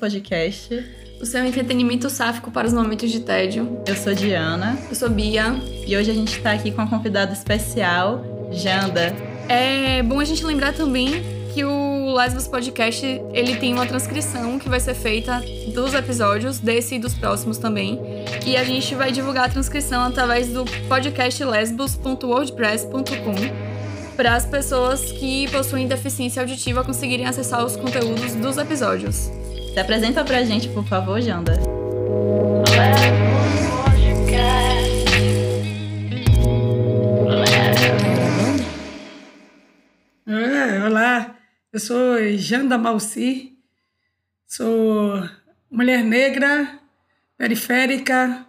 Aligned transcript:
Podcast. 0.00 0.84
O 1.20 1.26
seu 1.26 1.44
entretenimento 1.44 2.08
sáfico 2.08 2.50
para 2.50 2.66
os 2.66 2.72
momentos 2.72 3.10
de 3.10 3.20
tédio. 3.20 3.82
Eu 3.86 3.94
sou 3.94 4.14
Diana. 4.14 4.78
Eu 4.88 4.94
sou 4.94 5.10
Bia. 5.10 5.54
E 5.86 5.94
hoje 5.94 6.10
a 6.10 6.14
gente 6.14 6.38
está 6.38 6.52
aqui 6.52 6.72
com 6.72 6.80
uma 6.80 6.88
convidada 6.88 7.34
especial, 7.34 8.24
Janda. 8.50 9.14
É 9.46 10.02
bom 10.02 10.18
a 10.18 10.24
gente 10.24 10.42
lembrar 10.44 10.72
também 10.72 11.22
que 11.52 11.62
o 11.62 12.14
Lesbos 12.14 12.48
Podcast 12.48 13.04
ele 13.32 13.56
tem 13.56 13.74
uma 13.74 13.84
transcrição 13.84 14.58
que 14.58 14.68
vai 14.68 14.80
ser 14.80 14.94
feita 14.94 15.42
dos 15.74 15.92
episódios, 15.92 16.58
desse 16.58 16.94
e 16.94 16.98
dos 16.98 17.12
próximos 17.12 17.58
também. 17.58 18.00
E 18.46 18.56
a 18.56 18.64
gente 18.64 18.94
vai 18.94 19.12
divulgar 19.12 19.44
a 19.44 19.48
transcrição 19.50 20.02
através 20.02 20.48
do 20.48 20.64
podcast 20.88 21.44
lesbos.wordpress.com 21.44 24.16
para 24.16 24.36
as 24.36 24.46
pessoas 24.46 25.12
que 25.12 25.50
possuem 25.50 25.86
deficiência 25.86 26.40
auditiva 26.40 26.84
conseguirem 26.84 27.26
acessar 27.26 27.64
os 27.64 27.76
conteúdos 27.76 28.34
dos 28.34 28.56
episódios. 28.56 29.30
Se 29.72 29.78
apresenta 29.78 30.24
pra 30.24 30.42
gente, 30.44 30.68
por 30.68 30.84
favor, 30.84 31.20
Janda. 31.20 31.58
É, 40.26 40.84
olá, 40.84 41.36
eu 41.72 41.80
sou 41.80 42.16
Janda 42.36 42.78
Malci, 42.78 43.58
sou 44.46 45.28
mulher 45.70 46.04
negra, 46.04 46.78
periférica, 47.36 48.46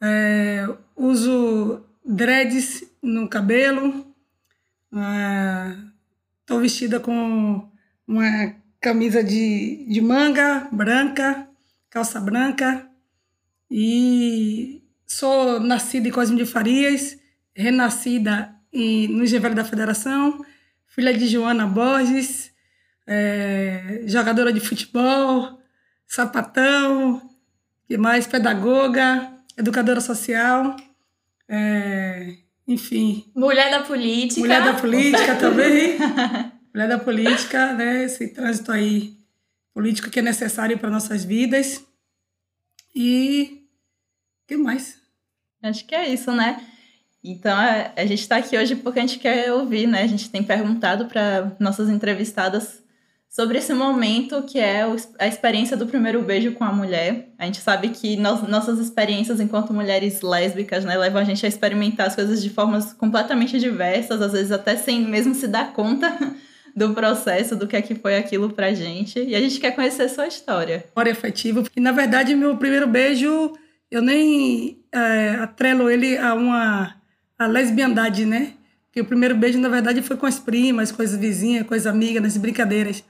é, 0.00 0.66
uso 0.96 1.84
dreads 2.04 2.84
no 3.02 3.28
cabelo, 3.28 4.14
Estou 6.40 6.60
vestida 6.60 7.00
com 7.00 7.68
uma 8.06 8.54
camisa 8.84 9.24
de, 9.24 9.86
de 9.88 9.98
manga 10.02 10.68
branca, 10.70 11.48
calça 11.88 12.20
branca. 12.20 12.86
E 13.70 14.82
sou 15.06 15.58
nascida 15.58 16.06
em 16.06 16.10
Cosme 16.10 16.36
de 16.36 16.44
Farias, 16.44 17.18
renascida 17.56 18.54
em, 18.70 19.08
no 19.08 19.24
Gevelho 19.24 19.54
da 19.54 19.64
Federação, 19.64 20.44
filha 20.86 21.14
de 21.14 21.26
Joana 21.26 21.66
Borges, 21.66 22.52
é, 23.06 24.02
jogadora 24.04 24.52
de 24.52 24.60
futebol, 24.60 25.58
sapatão, 26.06 27.22
que 27.88 27.96
mais 27.96 28.26
pedagoga, 28.26 29.32
educadora 29.56 30.02
social. 30.02 30.76
É, 31.48 32.34
enfim. 32.68 33.32
Mulher 33.34 33.70
da 33.70 33.80
política. 33.80 34.40
Mulher 34.42 34.62
da 34.62 34.74
política 34.74 35.36
também. 35.36 35.96
Mulher 36.74 36.88
da 36.88 36.98
política, 36.98 37.72
né? 37.72 38.02
Esse 38.02 38.26
trânsito 38.26 38.72
aí 38.72 39.16
político 39.72 40.10
que 40.10 40.18
é 40.18 40.22
necessário 40.22 40.76
para 40.76 40.90
nossas 40.90 41.24
vidas. 41.24 41.84
E 42.94 43.64
o 44.42 44.48
que 44.48 44.56
mais? 44.56 44.98
Acho 45.62 45.86
que 45.86 45.94
é 45.94 46.08
isso, 46.08 46.32
né? 46.32 46.60
Então, 47.22 47.56
a, 47.56 48.04
gente 48.04 48.20
está 48.20 48.36
aqui 48.36 48.58
hoje 48.58 48.76
porque 48.76 48.98
a 48.98 49.02
gente 49.02 49.18
quer 49.18 49.52
ouvir, 49.52 49.86
né? 49.86 50.02
A 50.02 50.06
gente 50.06 50.28
tem 50.28 50.42
perguntado 50.42 51.06
para 51.06 51.56
nossas 51.58 51.88
entrevistadas 51.88 52.82
sobre 53.30 53.58
esse 53.58 53.72
momento 53.72 54.42
que 54.42 54.58
é 54.58 54.82
a 55.18 55.26
experiência 55.26 55.76
do 55.76 55.86
primeiro 55.86 56.22
beijo 56.22 56.52
com 56.52 56.64
a 56.64 56.72
mulher. 56.72 57.32
A 57.38 57.46
gente 57.46 57.60
sabe 57.60 57.88
que 57.88 58.16
nossas 58.16 58.78
experiências 58.78 59.40
enquanto 59.40 59.72
mulheres 59.72 60.20
lésbicas, 60.22 60.84
né, 60.84 60.96
levam 60.98 61.22
a 61.22 61.24
gente 61.24 61.46
a 61.46 61.48
experimentar 61.48 62.08
as 62.08 62.14
coisas 62.14 62.42
de 62.42 62.50
formas 62.50 62.92
completamente 62.92 63.58
diversas, 63.58 64.20
às 64.20 64.32
vezes 64.32 64.52
até 64.52 64.76
sem 64.76 65.00
mesmo 65.00 65.34
se 65.34 65.48
dar 65.48 65.72
conta 65.72 66.12
do 66.74 66.92
processo, 66.92 67.54
do 67.54 67.66
que 67.66 67.76
é 67.76 67.82
que 67.82 67.94
foi 67.94 68.16
aquilo 68.16 68.50
pra 68.50 68.74
gente. 68.74 69.18
E 69.18 69.34
a 69.34 69.40
gente 69.40 69.60
quer 69.60 69.74
conhecer 69.74 70.08
sua 70.08 70.26
história. 70.26 70.84
História 70.86 71.12
afetiva. 71.12 71.62
E 71.74 71.80
na 71.80 71.92
verdade, 71.92 72.34
meu 72.34 72.56
primeiro 72.56 72.86
beijo, 72.86 73.52
eu 73.90 74.02
nem 74.02 74.82
é, 74.92 75.30
atrelo 75.40 75.88
ele 75.88 76.18
a 76.18 76.34
uma 76.34 76.96
a 77.38 77.46
lesbiandade, 77.46 78.24
né? 78.24 78.54
Porque 78.86 79.00
o 79.00 79.04
primeiro 79.04 79.36
beijo, 79.36 79.58
na 79.58 79.68
verdade, 79.68 80.02
foi 80.02 80.16
com 80.16 80.26
as 80.26 80.38
primas, 80.38 80.92
com 80.92 81.02
as 81.02 81.16
vizinhas, 81.16 81.66
com 81.66 81.74
as 81.74 81.84
amigas, 81.84 82.22
nas 82.22 82.36
brincadeiras. 82.36 83.02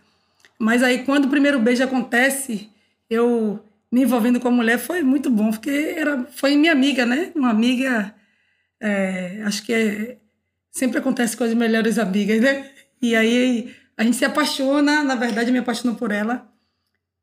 Mas 0.58 0.82
aí, 0.82 1.04
quando 1.04 1.26
o 1.26 1.28
primeiro 1.28 1.58
beijo 1.58 1.84
acontece, 1.84 2.70
eu 3.08 3.62
me 3.92 4.02
envolvendo 4.02 4.40
com 4.40 4.48
a 4.48 4.50
mulher 4.50 4.78
foi 4.78 5.02
muito 5.02 5.30
bom, 5.30 5.50
porque 5.50 5.70
era, 5.70 6.24
foi 6.34 6.56
minha 6.56 6.72
amiga, 6.72 7.04
né? 7.04 7.30
Uma 7.34 7.50
amiga, 7.50 8.14
é, 8.80 9.42
acho 9.44 9.62
que 9.62 9.72
é, 9.72 10.16
sempre 10.72 10.98
acontece 10.98 11.36
com 11.36 11.44
as 11.44 11.54
melhores 11.54 11.98
amigas, 11.98 12.40
né? 12.40 12.70
E 13.00 13.14
aí 13.14 13.74
a 13.96 14.02
gente 14.02 14.16
se 14.16 14.24
apaixona, 14.24 15.02
na 15.02 15.14
verdade, 15.14 15.52
me 15.52 15.58
apaixonou 15.58 15.96
por 15.96 16.10
ela, 16.10 16.50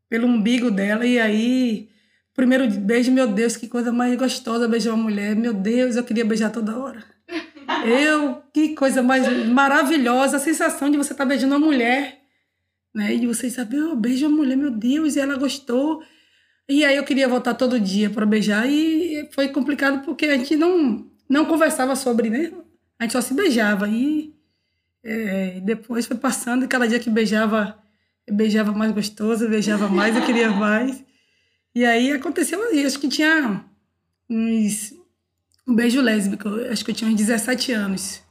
pelo 0.09 0.28
umbigo 0.28 0.72
dela, 0.72 1.06
e 1.06 1.20
aí, 1.20 1.90
primeiro 2.34 2.70
beijo, 2.70 3.12
meu 3.12 3.28
Deus, 3.28 3.56
que 3.56 3.68
coisa 3.68 3.92
mais 3.92 4.16
gostosa 4.18 4.68
beijar 4.68 4.94
uma 4.94 5.04
mulher, 5.04 5.36
meu 5.36 5.54
Deus, 5.54 5.96
eu 5.96 6.04
queria 6.04 6.26
beijar 6.26 6.52
toda 6.52 6.78
hora. 6.78 7.04
Eu, 7.86 8.44
que 8.54 8.76
coisa 8.76 9.02
mais 9.02 9.48
maravilhosa, 9.48 10.38
a 10.38 10.40
sensação 10.40 10.90
de 10.90 10.98
você 10.98 11.14
estar 11.14 11.24
tá 11.24 11.30
beijando 11.30 11.56
uma 11.56 11.66
mulher 11.66 12.22
né? 12.94 13.14
E 13.16 13.26
vocês 13.26 13.54
sabem, 13.54 13.80
eu 13.80 13.96
beijo 13.96 14.26
a 14.26 14.30
mulher, 14.30 14.58
meu 14.58 14.72
Deus, 14.72 15.16
e 15.16 15.20
ela 15.20 15.38
gostou. 15.38 16.04
E 16.70 16.86
aí 16.86 16.96
eu 16.96 17.04
queria 17.04 17.28
voltar 17.28 17.54
todo 17.56 17.80
dia 17.80 18.10
para 18.10 18.26
beijar 18.26 18.70
e 18.70 19.30
foi 19.34 19.50
complicado 19.50 20.04
porque 20.06 20.26
a 20.26 20.38
gente 20.38 20.56
não 20.56 21.10
não 21.30 21.46
conversava 21.46 21.96
sobre, 21.96 22.30
né? 22.30 22.52
A 23.00 23.04
gente 23.04 23.14
só 23.14 23.22
se 23.22 23.34
beijava 23.34 23.88
e 23.90 24.34
é, 25.03 25.59
depois 25.62 26.06
foi 26.06 26.17
passando 26.17 26.67
cada 26.67 26.88
dia 26.88 27.00
que 27.00 27.09
beijava, 27.09 27.78
beijava 28.29 28.72
mais 28.72 28.91
gostoso, 28.91 29.50
beijava 29.50 29.88
mais, 29.88 30.16
eu 30.16 30.25
queria 30.25 30.51
mais. 30.51 31.03
E 31.73 31.85
aí 31.85 32.12
aconteceu 32.12 32.62
aí, 32.63 32.85
acho 32.85 33.00
que 33.00 33.07
tinha 33.07 33.63
uns 34.29 34.94
um 35.67 35.75
beijo 35.75 36.01
lésbico, 36.01 36.50
acho 36.72 36.84
que 36.84 36.91
eu 36.91 36.95
tinha 36.95 37.09
uns 37.09 37.16
17 37.16 37.72
anos. 37.72 38.22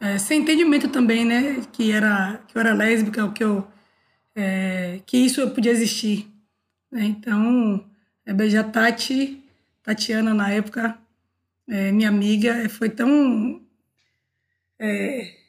É, 0.00 0.18
sem 0.18 0.40
entendimento 0.40 0.88
também, 0.88 1.24
né? 1.24 1.62
Que, 1.72 1.92
era, 1.92 2.40
que 2.46 2.56
eu 2.56 2.60
era 2.60 2.72
lésbica, 2.72 3.30
que 3.32 3.44
eu 3.44 3.66
é, 4.34 5.00
que 5.06 5.18
isso 5.18 5.48
podia 5.50 5.72
existir. 5.72 6.30
Né? 6.90 7.04
Então, 7.04 7.84
é, 8.24 8.32
beijar 8.32 8.70
Tati, 8.70 9.42
Tatiana 9.82 10.32
na 10.32 10.50
época, 10.50 10.98
é, 11.68 11.92
minha 11.92 12.08
amiga, 12.08 12.68
foi 12.68 12.88
tão 12.88 13.60
é, 14.78 15.39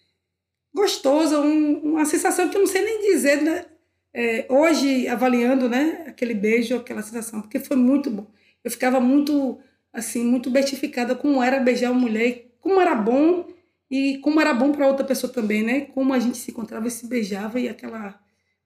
gostoso, 0.74 1.38
um, 1.42 1.94
uma 1.94 2.06
sensação 2.06 2.50
que 2.50 2.58
eu 2.58 2.62
não 2.62 2.68
sei 2.68 2.84
nem 2.84 3.14
dizer, 3.14 3.42
né? 3.42 3.66
É, 4.14 4.46
hoje, 4.50 5.08
avaliando 5.08 5.70
né, 5.70 6.04
aquele 6.08 6.34
beijo, 6.34 6.76
aquela 6.76 7.02
sensação, 7.02 7.42
porque 7.42 7.60
foi 7.60 7.78
muito 7.78 8.10
bom. 8.10 8.28
Eu 8.64 8.70
ficava 8.70 9.00
muito, 9.00 9.60
assim, 9.94 10.24
muito 10.24 10.50
bestificada 10.50 11.16
como 11.16 11.42
era 11.42 11.60
beijar 11.60 11.92
uma 11.92 12.02
mulher, 12.02 12.48
como 12.60 12.80
era 12.80 12.94
bom 12.94 13.48
e 13.90 14.18
como 14.20 14.40
era 14.42 14.54
bom 14.54 14.72
para 14.72 14.88
outra 14.88 15.06
pessoa 15.06 15.32
também, 15.32 15.64
né? 15.64 15.82
Como 15.82 16.14
a 16.14 16.20
gente 16.20 16.38
se 16.38 16.52
encontrava 16.52 16.88
e 16.88 16.92
se 16.92 17.08
beijava 17.08 17.60
e 17.60 17.70
aquela 17.70 18.20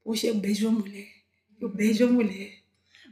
Hoje 0.06 0.28
eu 0.28 0.36
beijo 0.36 0.70
uma 0.70 0.82
mulher. 0.82 1.08
Eu 1.60 1.68
beijo 1.68 2.06
uma 2.06 2.14
mulher. 2.14 2.52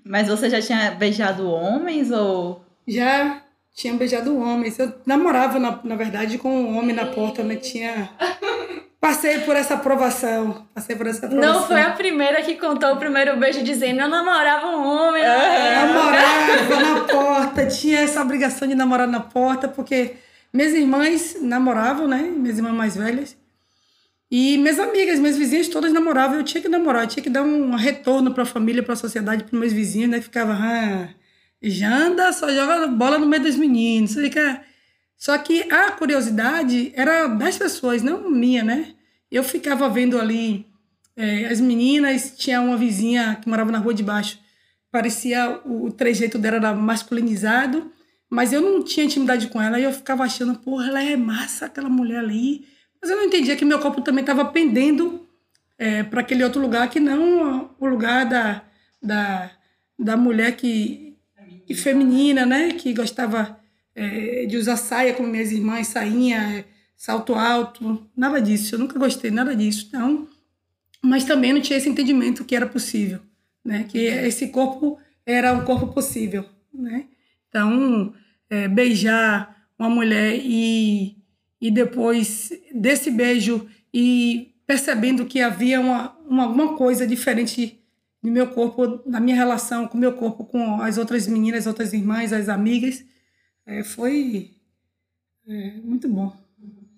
Mas 0.06 0.28
você 0.28 0.48
já 0.48 0.62
tinha 0.62 0.92
beijado 0.92 1.50
homens 1.50 2.12
ou. 2.12 2.64
Já 2.88 3.44
tinha 3.74 3.96
beijado 3.96 4.38
homens. 4.38 4.78
Eu 4.78 4.94
namorava, 5.04 5.58
na, 5.58 5.84
na 5.84 5.96
verdade, 5.96 6.38
com 6.38 6.50
um 6.50 6.78
homem 6.78 6.96
na 6.96 7.08
porta, 7.08 7.44
mas 7.44 7.68
tinha. 7.68 8.12
Passei 9.04 9.40
por 9.40 9.58
essa 9.58 9.74
aprovação. 9.74 10.66
Passei 10.74 10.96
por 10.96 11.06
essa 11.08 11.26
aprovação. 11.26 11.54
Não 11.54 11.68
foi 11.68 11.82
a 11.82 11.92
primeira 11.92 12.42
que 12.42 12.56
contou 12.56 12.94
o 12.94 12.96
primeiro 12.96 13.36
beijo 13.38 13.62
dizendo 13.62 14.00
eu 14.00 14.08
namorava 14.08 14.68
um 14.68 14.82
homem. 14.82 15.22
É, 15.22 15.86
namorava 15.86 16.76
na 16.82 17.02
porta. 17.02 17.68
Tinha 17.68 18.00
essa 18.00 18.22
obrigação 18.22 18.66
de 18.66 18.76
namorar 18.76 19.06
na 19.06 19.20
porta, 19.20 19.68
porque 19.68 20.14
minhas 20.54 20.72
irmãs 20.72 21.36
namoravam, 21.42 22.08
né? 22.08 22.22
Minhas 22.22 22.58
irmãs 22.58 22.74
mais 22.74 22.96
velhas. 22.96 23.36
E 24.32 24.58
minhas 24.58 24.80
amigas, 24.80 25.20
minhas 25.20 25.36
vizinhas 25.36 25.68
todas 25.68 25.92
namoravam, 25.92 26.38
eu 26.38 26.44
tinha 26.46 26.62
que 26.62 26.70
namorar, 26.70 27.04
eu 27.04 27.10
tinha 27.10 27.22
que 27.24 27.30
dar 27.30 27.44
um 27.44 27.76
retorno 27.76 28.34
para 28.34 28.44
a 28.44 28.46
família, 28.46 28.82
para 28.82 28.94
a 28.94 28.96
sociedade, 28.96 29.44
para 29.44 29.60
meus 29.60 29.74
vizinhos, 29.74 30.12
né? 30.12 30.22
Ficava, 30.22 30.54
ah, 30.54 31.10
Janda 31.62 32.32
só 32.32 32.50
joga 32.50 32.88
bola 32.88 33.18
no 33.18 33.28
meio 33.28 33.44
dos 33.44 33.58
meninos. 33.58 34.14
Fica... 34.14 34.62
Só 35.24 35.38
que 35.38 35.72
a 35.72 35.92
curiosidade 35.92 36.92
era 36.96 37.28
das 37.28 37.58
pessoas, 37.58 38.04
não 38.04 38.30
minha, 38.30 38.62
né? 38.62 38.94
Eu 39.32 39.42
ficava 39.42 39.88
vendo 39.88 40.20
ali 40.20 40.66
é, 41.16 41.46
as 41.46 41.62
meninas, 41.62 42.34
tinha 42.36 42.60
uma 42.60 42.76
vizinha 42.76 43.38
que 43.42 43.48
morava 43.48 43.72
na 43.72 43.78
rua 43.78 43.94
de 43.94 44.04
baixo, 44.04 44.38
parecia 44.92 45.62
o, 45.64 45.86
o 45.86 45.92
trejeito 45.94 46.38
dela 46.38 46.58
era 46.58 46.74
masculinizado, 46.74 47.90
mas 48.30 48.52
eu 48.52 48.60
não 48.60 48.84
tinha 48.84 49.06
intimidade 49.06 49.48
com 49.48 49.62
ela 49.62 49.80
e 49.80 49.86
eu 49.86 49.94
ficava 49.94 50.26
achando, 50.26 50.60
porra, 50.60 50.88
ela 50.88 51.02
é 51.02 51.16
massa, 51.16 51.68
aquela 51.68 51.88
mulher 51.88 52.20
ali 52.20 52.66
mas 53.02 53.10
eu 53.10 53.16
não 53.16 53.24
entendia 53.24 53.56
que 53.56 53.64
meu 53.64 53.80
corpo 53.80 54.02
também 54.02 54.24
estava 54.24 54.44
pendendo 54.44 55.26
é, 55.78 56.04
para 56.04 56.20
aquele 56.20 56.44
outro 56.44 56.62
lugar 56.62 56.90
que 56.90 57.00
não 57.00 57.70
o 57.80 57.86
lugar 57.86 58.26
da, 58.26 58.62
da, 59.02 59.52
da 59.98 60.18
mulher 60.18 60.58
que, 60.58 61.18
que 61.66 61.76
feminina, 61.76 62.46
né? 62.46 62.72
Que 62.74 62.94
gostava 62.94 63.63
é, 63.96 64.46
de 64.46 64.58
usar 64.58 64.78
saia 64.78 65.14
como 65.14 65.30
minhas 65.30 65.52
irmãs, 65.52 65.88
sainha, 65.88 66.66
salto 66.96 67.36
alto, 67.36 68.08
nada 68.16 68.42
disso. 68.42 68.76
Eu 68.76 68.80
nunca 68.80 68.98
gostei 68.98 69.32
nada 69.32 69.56
disso. 69.56 69.86
Então, 69.88 70.28
mas 71.02 71.26
também 71.26 71.54
não 71.54 71.62
tinha 71.62 71.78
esse 71.78 71.90
entendimento 71.90 72.46
que 72.46 72.56
era 72.56 72.66
possível, 72.66 73.20
né? 73.64 73.86
Que 73.90 74.00
esse 74.00 74.48
corpo 74.48 74.98
era 75.26 75.54
um 75.54 75.66
corpo 75.66 75.88
possível, 75.88 76.46
né? 76.74 77.06
Então, 77.50 78.14
é, 78.50 78.68
beijar 78.68 79.68
uma 79.78 79.90
mulher 79.90 80.40
e, 80.42 81.18
e 81.60 81.70
depois 81.70 82.52
desse 82.74 83.12
beijo 83.12 83.68
e 83.94 84.54
percebendo 84.66 85.26
que 85.26 85.42
havia 85.42 85.80
uma, 85.80 86.18
uma, 86.28 86.44
alguma 86.44 86.76
coisa 86.78 87.06
diferente 87.06 87.80
no 88.22 88.32
meu 88.32 88.48
corpo, 88.48 89.02
na 89.06 89.20
minha 89.20 89.36
relação 89.36 89.88
com 89.88 89.98
o 89.98 90.00
meu 90.00 90.14
corpo, 90.14 90.46
com 90.46 90.82
as 90.82 90.98
outras 90.98 91.28
meninas, 91.28 91.62
as 91.62 91.68
outras 91.68 91.94
irmãs, 91.94 92.32
as 92.32 92.48
amigas, 92.48 93.04
é, 93.66 93.84
foi 93.84 94.52
é, 95.48 95.72
muito 95.84 96.08
bom. 96.08 96.36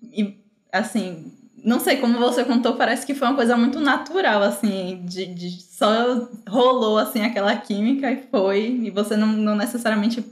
E, 0.02 0.36
assim, 0.72 1.32
não 1.64 1.80
sei 1.80 1.96
como 1.96 2.18
você 2.18 2.44
contou, 2.44 2.74
parece 2.76 3.04
que 3.06 3.14
foi 3.14 3.28
uma 3.28 3.36
coisa 3.36 3.56
muito 3.56 3.80
natural, 3.80 4.42
assim, 4.42 5.02
de, 5.04 5.26
de 5.26 5.62
só 5.62 6.28
rolou, 6.48 6.98
assim, 6.98 7.22
aquela 7.22 7.56
química 7.56 8.10
e 8.10 8.22
foi, 8.30 8.80
e 8.84 8.90
você 8.90 9.16
não, 9.16 9.28
não 9.28 9.56
necessariamente... 9.56 10.24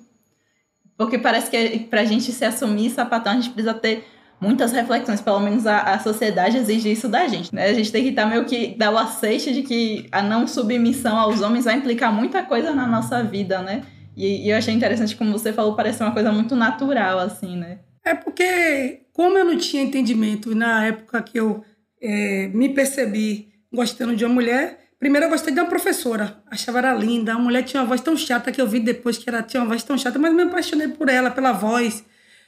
Porque 0.97 1.19
parece 1.19 1.51
que 1.51 1.81
pra 1.81 2.05
gente 2.05 2.31
se 2.31 2.45
assumir 2.45 2.91
sapatão, 2.91 3.33
a 3.33 3.37
gente 3.37 3.51
precisa 3.51 3.75
ter 3.75 4.07
muitas 4.41 4.71
reflexões, 4.71 5.21
pelo 5.21 5.41
menos 5.41 5.67
a, 5.67 5.79
a 5.95 5.99
sociedade 5.99 6.57
exige 6.57 6.93
isso 6.93 7.09
da 7.09 7.27
gente, 7.27 7.53
né? 7.53 7.67
A 7.67 7.75
gente 7.75 7.91
tem 7.91 8.03
que 8.03 8.11
estar 8.11 8.27
meio 8.27 8.45
que 8.45 8.77
dar 8.77 8.93
o 8.93 8.99
aceite 8.99 9.53
de 9.53 9.63
que 9.63 10.07
a 10.13 10.23
não 10.23 10.47
submissão 10.47 11.17
aos 11.17 11.41
homens 11.41 11.65
vai 11.65 11.77
implicar 11.77 12.13
muita 12.13 12.43
coisa 12.43 12.73
na 12.73 12.87
nossa 12.87 13.25
vida, 13.25 13.61
né? 13.61 13.83
E, 14.17 14.47
e 14.47 14.51
eu 14.51 14.57
achei 14.57 14.73
interessante 14.73 15.17
como 15.17 15.33
você 15.33 15.53
falou, 15.53 15.75
parece 15.75 16.03
uma 16.03 16.13
coisa 16.13 16.31
muito 16.33 16.55
natural, 16.55 17.19
assim, 17.19 17.57
né? 17.57 17.81
É 18.05 18.15
porque, 18.15 19.01
como 19.13 19.39
eu 19.39 19.45
não 19.45 19.57
tinha 19.57 19.83
entendimento 19.83 20.55
na 20.55 20.87
época 20.87 21.23
que 21.23 21.39
eu 21.39 21.65
é, 22.01 22.49
me 22.49 22.69
percebi 22.69 23.49
gostando 23.73 24.15
de 24.15 24.25
uma 24.25 24.35
mulher, 24.35 24.91
primeiro 24.99 25.27
eu 25.27 25.31
gostei 25.31 25.53
de 25.53 25.61
uma 25.61 25.69
professora, 25.69 26.43
achava 26.51 26.79
ela 26.79 26.95
linda, 26.95 27.33
a 27.33 27.39
mulher 27.39 27.63
tinha 27.63 27.83
uma 27.83 27.89
voz 27.89 28.01
tão 28.01 28.17
chata 28.17 28.53
que 28.53 28.61
eu 28.61 28.69
vi 28.69 28.81
depois 28.81 29.19
que 29.19 29.29
ela 29.29 29.43
tinha 29.43 29.63
uma 29.63 29.69
voz 29.69 29.83
tão 29.83 29.97
chata, 29.99 30.19
mas 30.19 30.35
me 30.35 30.43
apaixonei 30.43 30.89
por 30.89 31.09
ela, 31.09 31.31
pela 31.31 31.53
voz, 31.53 32.05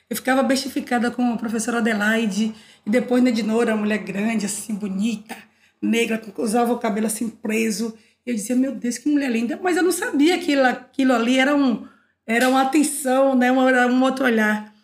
eu 0.09 0.15
ficava 0.15 0.43
bestificada 0.43 1.11
com 1.11 1.33
a 1.33 1.37
professora 1.37 1.79
Adelaide, 1.79 2.55
e 2.87 2.91
depois 2.91 3.23
Nedinora, 3.23 3.75
uma 3.75 3.81
mulher 3.81 3.99
grande, 3.99 4.47
assim, 4.47 4.75
bonita, 4.75 5.37
negra, 5.83 6.21
usava 6.39 6.73
o 6.73 6.79
cabelo 6.79 7.07
assim 7.07 7.29
preso. 7.29 7.97
Eu 8.27 8.35
dizia, 8.35 8.57
meu 8.57 8.73
Deus, 8.73 8.99
que 8.99 9.09
mulher 9.09 9.31
linda. 9.31 9.59
Mas 9.63 9.77
eu 9.77 9.83
não 9.83 9.93
sabia 9.93 10.37
que 10.39 10.55
aquilo, 10.55 11.13
ali 11.13 11.39
era, 11.39 11.55
um, 11.55 11.87
era 12.27 12.49
uma 12.49 12.63
atenção, 12.63 13.35
né? 13.37 13.53
um, 13.53 13.61
um 13.61 14.03
outro 14.03 14.25
olhar. 14.25 14.75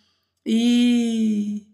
E, 0.46 1.66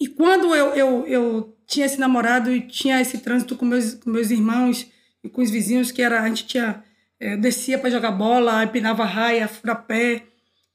e 0.00 0.08
quando 0.08 0.54
eu, 0.54 0.74
eu, 0.74 1.06
eu 1.06 1.56
tinha 1.66 1.86
esse 1.86 1.98
namorado 1.98 2.52
e 2.52 2.60
tinha 2.60 3.00
esse 3.00 3.18
trânsito 3.18 3.56
com 3.56 3.64
meus, 3.64 3.94
com 3.94 4.10
meus 4.10 4.30
irmãos 4.30 4.86
e 5.22 5.28
com 5.28 5.40
os 5.40 5.50
vizinhos, 5.50 5.92
que 5.92 6.02
era, 6.02 6.20
a 6.20 6.28
gente 6.28 6.46
tinha, 6.46 6.82
é, 7.20 7.36
descia 7.36 7.78
para 7.78 7.90
jogar 7.90 8.10
bola, 8.10 8.64
empinava 8.64 9.04
raia, 9.04 9.48
furapé, 9.48 10.24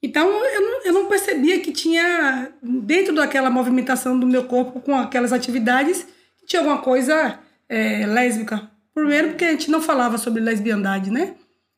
então 0.01 0.27
eu 0.45 0.61
não, 0.61 0.85
eu 0.85 0.93
não 0.93 1.07
percebia 1.07 1.59
que 1.59 1.71
tinha, 1.71 2.53
dentro 2.63 3.13
daquela 3.13 3.49
movimentação 3.49 4.17
do 4.17 4.25
meu 4.25 4.45
corpo 4.45 4.79
com 4.79 4.95
aquelas 4.95 5.33
atividades, 5.33 6.07
tinha 6.47 6.61
alguma 6.61 6.81
coisa 6.81 7.39
é, 7.67 8.05
lésbica. 8.05 8.68
Primeiro 8.99 9.29
porque 9.29 9.45
a 9.45 9.51
gente 9.51 9.71
não 9.71 9.81
falava 9.81 10.17
sobre 10.17 10.41
lesbiandade, 10.41 11.09
né? 11.09 11.35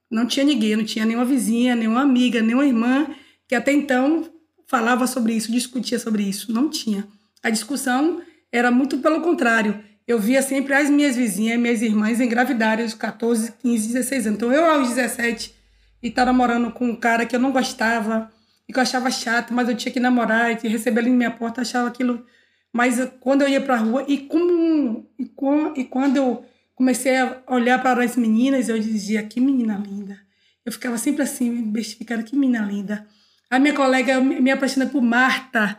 Não 0.09 0.25
tinha 0.25 0.45
ninguém, 0.45 0.75
não 0.75 0.83
tinha 0.83 1.05
nenhuma 1.05 1.23
vizinha, 1.23 1.75
nenhuma 1.75 2.01
amiga, 2.01 2.41
nenhuma 2.41 2.65
irmã 2.65 3.07
que 3.47 3.55
até 3.55 3.71
então 3.71 4.29
falava 4.67 5.05
sobre 5.07 5.33
isso, 5.33 5.51
discutia 5.51 5.99
sobre 5.99 6.23
isso. 6.23 6.51
Não 6.51 6.69
tinha. 6.69 7.07
A 7.43 7.49
discussão 7.49 8.21
era 8.51 8.71
muito 8.71 8.97
pelo 8.97 9.21
contrário. 9.21 9.81
Eu 10.07 10.19
via 10.19 10.41
sempre 10.41 10.73
as 10.73 10.89
minhas 10.89 11.15
vizinhas, 11.15 11.59
minhas 11.59 11.81
irmãs 11.81 12.19
engravidarem 12.19 12.83
aos 12.83 12.93
14, 12.93 13.53
15, 13.61 13.87
16 13.87 14.27
anos. 14.27 14.37
Então 14.37 14.51
eu 14.51 14.65
aos 14.65 14.89
17 14.89 15.53
e 16.01 16.07
estar 16.07 16.25
namorando 16.25 16.71
com 16.71 16.89
um 16.89 16.95
cara 16.95 17.25
que 17.25 17.35
eu 17.35 17.39
não 17.39 17.51
gostava 17.51 18.31
e 18.67 18.73
que 18.73 18.79
eu 18.79 18.83
achava 18.83 19.11
chato, 19.11 19.53
mas 19.53 19.69
eu 19.69 19.75
tinha 19.75 19.91
que 19.91 19.99
namorar 19.99 20.51
e 20.51 20.67
receber 20.67 21.01
ele 21.01 21.11
em 21.11 21.15
minha 21.15 21.31
porta, 21.31 21.61
achava 21.61 21.87
aquilo. 21.87 22.25
Mas 22.73 22.97
quando 23.19 23.43
eu 23.43 23.47
ia 23.47 23.61
para 23.61 23.75
a 23.75 23.77
rua 23.77 24.05
e, 24.07 24.17
como, 24.17 25.05
e, 25.19 25.25
com, 25.25 25.73
e 25.75 25.85
quando 25.85 26.17
eu 26.17 26.45
comecei 26.81 27.15
a 27.15 27.43
olhar 27.47 27.79
para 27.79 28.03
as 28.03 28.15
meninas, 28.15 28.67
eu 28.67 28.79
dizia: 28.79 29.21
que 29.21 29.39
menina 29.39 29.77
linda. 29.77 30.19
Eu 30.65 30.71
ficava 30.71 30.97
sempre 30.97 31.21
assim, 31.21 31.61
bestificando: 31.71 32.23
que 32.23 32.35
menina 32.35 32.65
linda. 32.65 33.07
A 33.51 33.59
minha 33.59 33.75
colega 33.75 34.19
me 34.19 34.49
apaixonou 34.49 34.89
por 34.89 35.01
Marta, 35.01 35.77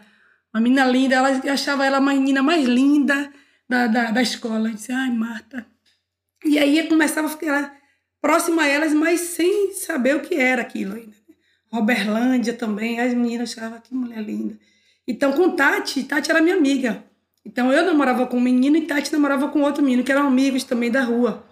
uma 0.55 0.61
menina 0.61 0.85
linda, 0.85 1.17
ela, 1.17 1.31
eu 1.45 1.53
achava 1.53 1.85
ela 1.85 1.97
a 1.97 2.01
menina 2.01 2.43
mais 2.43 2.65
linda 2.65 3.33
da, 3.69 3.89
da, 3.89 4.11
da 4.13 4.23
escola. 4.23 4.69
Eu 4.69 4.75
disse: 4.75 4.93
ai, 4.93 5.11
Marta. 5.11 5.67
E 6.45 6.57
aí 6.57 6.79
eu 6.79 6.89
começava 6.89 7.27
a 7.27 7.31
ficar 7.31 7.77
próximo 8.21 8.61
a 8.61 8.69
elas, 8.69 8.95
mas 8.95 9.21
sem 9.21 9.73
saber 9.73 10.15
o 10.15 10.21
que 10.21 10.37
era 10.37 10.63
aquilo 10.63 10.95
ainda. 10.95 11.17
Né? 11.29 11.35
Roberlândia 11.73 12.53
também, 12.53 13.01
as 13.01 13.13
meninas 13.13 13.51
achavam 13.51 13.81
que 13.81 13.93
mulher 13.93 14.23
linda. 14.23 14.57
Então, 15.07 15.33
com 15.33 15.57
Tati, 15.57 16.05
Tati 16.05 16.31
era 16.31 16.41
minha 16.41 16.55
amiga. 16.55 17.05
Então, 17.45 17.73
eu 17.73 17.85
namorava 17.85 18.27
com 18.27 18.37
um 18.37 18.41
menino 18.41 18.77
e 18.77 18.83
Tati 18.83 19.13
namorava 19.13 19.49
com 19.49 19.63
outro 19.63 19.83
menino, 19.83 20.05
que 20.05 20.13
eram 20.13 20.27
amigos 20.27 20.65
também 20.65 20.91
da 20.91 21.03
rua. 21.03 21.45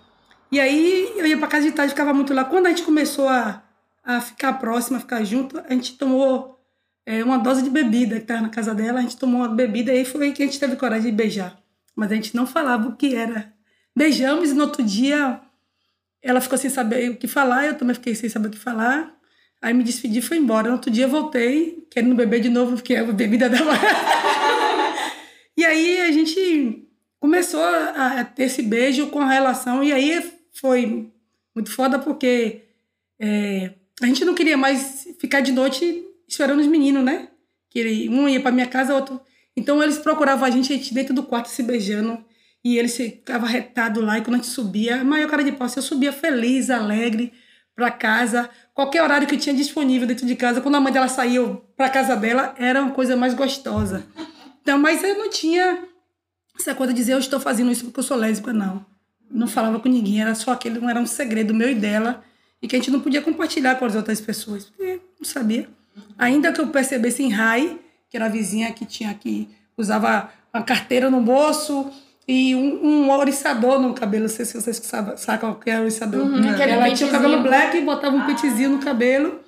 E 0.52 0.60
aí, 0.60 1.12
eu 1.16 1.26
ia 1.26 1.38
para 1.38 1.48
casa 1.48 1.66
de 1.66 1.72
Tati, 1.72 1.90
ficava 1.90 2.14
muito 2.14 2.32
lá. 2.32 2.44
Quando 2.44 2.66
a 2.66 2.69
gente 2.70 2.82
começou 2.82 3.28
a, 3.28 3.62
a 4.04 4.20
ficar 4.20 4.54
próxima, 4.54 4.98
a 4.98 5.00
ficar 5.00 5.25
junto, 5.25 5.58
a 5.58 5.72
gente 5.72 5.96
tomou 5.96 6.60
é, 7.06 7.25
uma 7.25 7.38
dose 7.38 7.62
de 7.62 7.70
bebida 7.70 8.16
que 8.16 8.22
estava 8.22 8.42
na 8.42 8.48
casa 8.48 8.75
dela. 8.75 9.00
A 9.00 9.02
gente 9.02 9.16
tomou 9.16 9.40
uma 9.40 9.48
bebida 9.48 9.92
e 9.92 9.98
aí 9.98 10.04
foi 10.04 10.32
que 10.32 10.42
a 10.42 10.46
gente 10.46 10.60
teve 10.60 10.76
coragem 10.76 11.10
de 11.10 11.16
beijar. 11.16 11.58
Mas 11.96 12.12
a 12.12 12.14
gente 12.14 12.34
não 12.37 12.46
falava 12.46 12.88
o 12.88 12.96
que 12.96 13.14
era. 13.14 13.52
Beijamos 13.96 14.50
e 14.50 14.54
no 14.54 14.62
outro 14.62 14.82
dia 14.82 15.40
ela 16.23 16.40
ficou 16.40 16.59
sem 16.59 16.70
saber 16.70 17.11
o 17.11 17.16
que 17.16 17.26
falar, 17.26 17.66
eu 17.66 17.78
também 17.78 17.94
fiquei 17.94 18.14
sem 18.14 18.28
saber 18.28 18.49
o 18.49 18.50
que 18.50 18.59
falar. 18.59 19.12
Aí 19.61 19.75
me 19.75 19.82
despedi 19.82 20.18
e 20.18 20.23
fui 20.23 20.38
embora. 20.38 20.68
No 20.68 20.75
outro 20.75 20.90
dia 20.90 21.06
voltei, 21.09 21.87
querendo 21.90 22.14
beber 22.14 22.40
de 22.40 22.49
novo, 22.49 22.76
porque 22.76 22.94
a 22.94 23.04
bebida 23.04 23.49
dava. 23.49 23.73
e 25.61 25.64
aí 25.64 26.00
a 26.00 26.11
gente 26.11 26.88
começou 27.19 27.62
a 27.62 28.25
ter 28.25 28.45
esse 28.45 28.62
beijo 28.62 29.09
com 29.09 29.23
relação, 29.23 29.85
e 29.85 29.93
aí 29.93 30.33
foi 30.55 31.11
muito 31.55 31.71
foda, 31.71 31.99
porque 31.99 32.62
é, 33.21 33.73
a 34.00 34.07
gente 34.07 34.25
não 34.25 34.35
queria 34.35 34.57
mais 34.57 35.07
ficar 35.19 35.43
de 35.43 35.52
noite 35.52 36.02
esperando 36.26 36.61
os 36.61 36.67
meninos, 36.67 37.05
né? 37.05 37.29
Que 37.69 38.09
um 38.09 38.26
ia 38.26 38.40
para 38.40 38.50
minha 38.50 38.67
casa, 38.67 38.95
outro. 38.95 39.21
Então 39.55 39.83
eles 39.83 39.99
procuravam 39.99 40.47
a 40.47 40.50
gente, 40.50 40.73
a 40.73 40.76
gente 40.76 40.95
dentro 40.95 41.12
do 41.12 41.25
quarto 41.25 41.50
se 41.50 41.62
beijando. 41.62 42.25
E 42.64 42.79
ele 42.79 42.88
ficava 42.88 43.47
retado 43.47 44.00
lá, 44.00 44.17
e 44.17 44.23
quando 44.23 44.37
a 44.37 44.38
gente 44.38 44.49
subia, 44.49 45.02
a 45.02 45.05
maior 45.05 45.29
cara 45.29 45.45
de 45.45 45.52
pau, 45.52 45.69
eu 45.76 45.83
subia 45.83 46.12
feliz, 46.12 46.71
alegre, 46.71 47.35
para 47.75 47.90
casa. 47.90 48.49
Qualquer 48.73 49.02
horário 49.02 49.29
que 49.29 49.37
tinha 49.37 49.55
disponível 49.55 50.09
dentro 50.09 50.26
de 50.26 50.35
casa, 50.35 50.62
quando 50.62 50.76
a 50.76 50.81
mãe 50.81 50.90
dela 50.90 51.09
saiu 51.09 51.62
para 51.76 51.90
casa 51.90 52.17
dela, 52.17 52.55
era 52.57 52.81
uma 52.81 52.93
coisa 52.93 53.14
mais 53.14 53.35
gostosa. 53.35 54.07
Então, 54.62 54.79
mas 54.79 55.02
eu 55.02 55.17
não 55.17 55.31
tinha 55.31 55.85
essa 56.59 56.75
coisa 56.75 56.93
de 56.93 56.99
dizer 56.99 57.14
eu 57.14 57.19
estou 57.19 57.40
fazendo 57.40 57.71
isso 57.71 57.85
porque 57.85 58.00
eu 58.00 58.05
sou 58.05 58.17
lésbica, 58.17 58.52
não. 58.52 58.85
Não 59.31 59.47
falava 59.47 59.79
com 59.79 59.88
ninguém, 59.88 60.21
era 60.21 60.35
só 60.35 60.52
aquele, 60.52 60.79
não 60.79 60.90
era 60.90 61.00
um 61.00 61.07
segredo 61.07 61.55
meu 61.55 61.71
e 61.71 61.75
dela, 61.75 62.23
e 62.61 62.69
que 62.69 62.76
a 62.76 62.79
gente 62.79 62.90
não 62.90 63.00
podia 63.00 63.23
compartilhar 63.23 63.76
com 63.76 63.85
as 63.85 63.95
outras 63.95 64.21
pessoas, 64.21 64.64
porque 64.64 65.00
não 65.19 65.25
sabia. 65.25 65.69
Ainda 66.19 66.52
que 66.52 66.61
eu 66.61 66.67
percebesse 66.69 67.23
em 67.23 67.31
Rai, 67.31 67.79
que 68.09 68.17
era 68.17 68.26
a 68.26 68.29
vizinha 68.29 68.73
que 68.73 68.85
tinha 68.85 69.14
que 69.14 69.49
usava 69.76 70.31
uma 70.52 70.62
carteira 70.62 71.09
no 71.09 71.21
bolso, 71.21 71.90
e 72.26 72.55
um, 72.55 72.87
um 72.87 73.11
oriçador 73.11 73.81
no 73.81 73.93
cabelo. 73.93 74.25
Não 74.25 74.31
sei 74.31 74.45
se 74.45 74.55
vocês 74.55 74.76
sabem, 74.76 75.17
sacam 75.17 75.50
o 75.50 75.55
que 75.57 75.69
é 75.69 75.81
oriçador. 75.81 76.21
Uhum, 76.21 76.45
Ela 76.47 76.95
tinha 76.95 77.09
o 77.09 77.12
cabelo 77.12 77.43
black 77.43 77.76
e 77.76 77.81
botava 77.81 78.14
um 78.14 78.21
ah. 78.21 78.69
no 78.69 78.79
cabelo. 78.79 79.40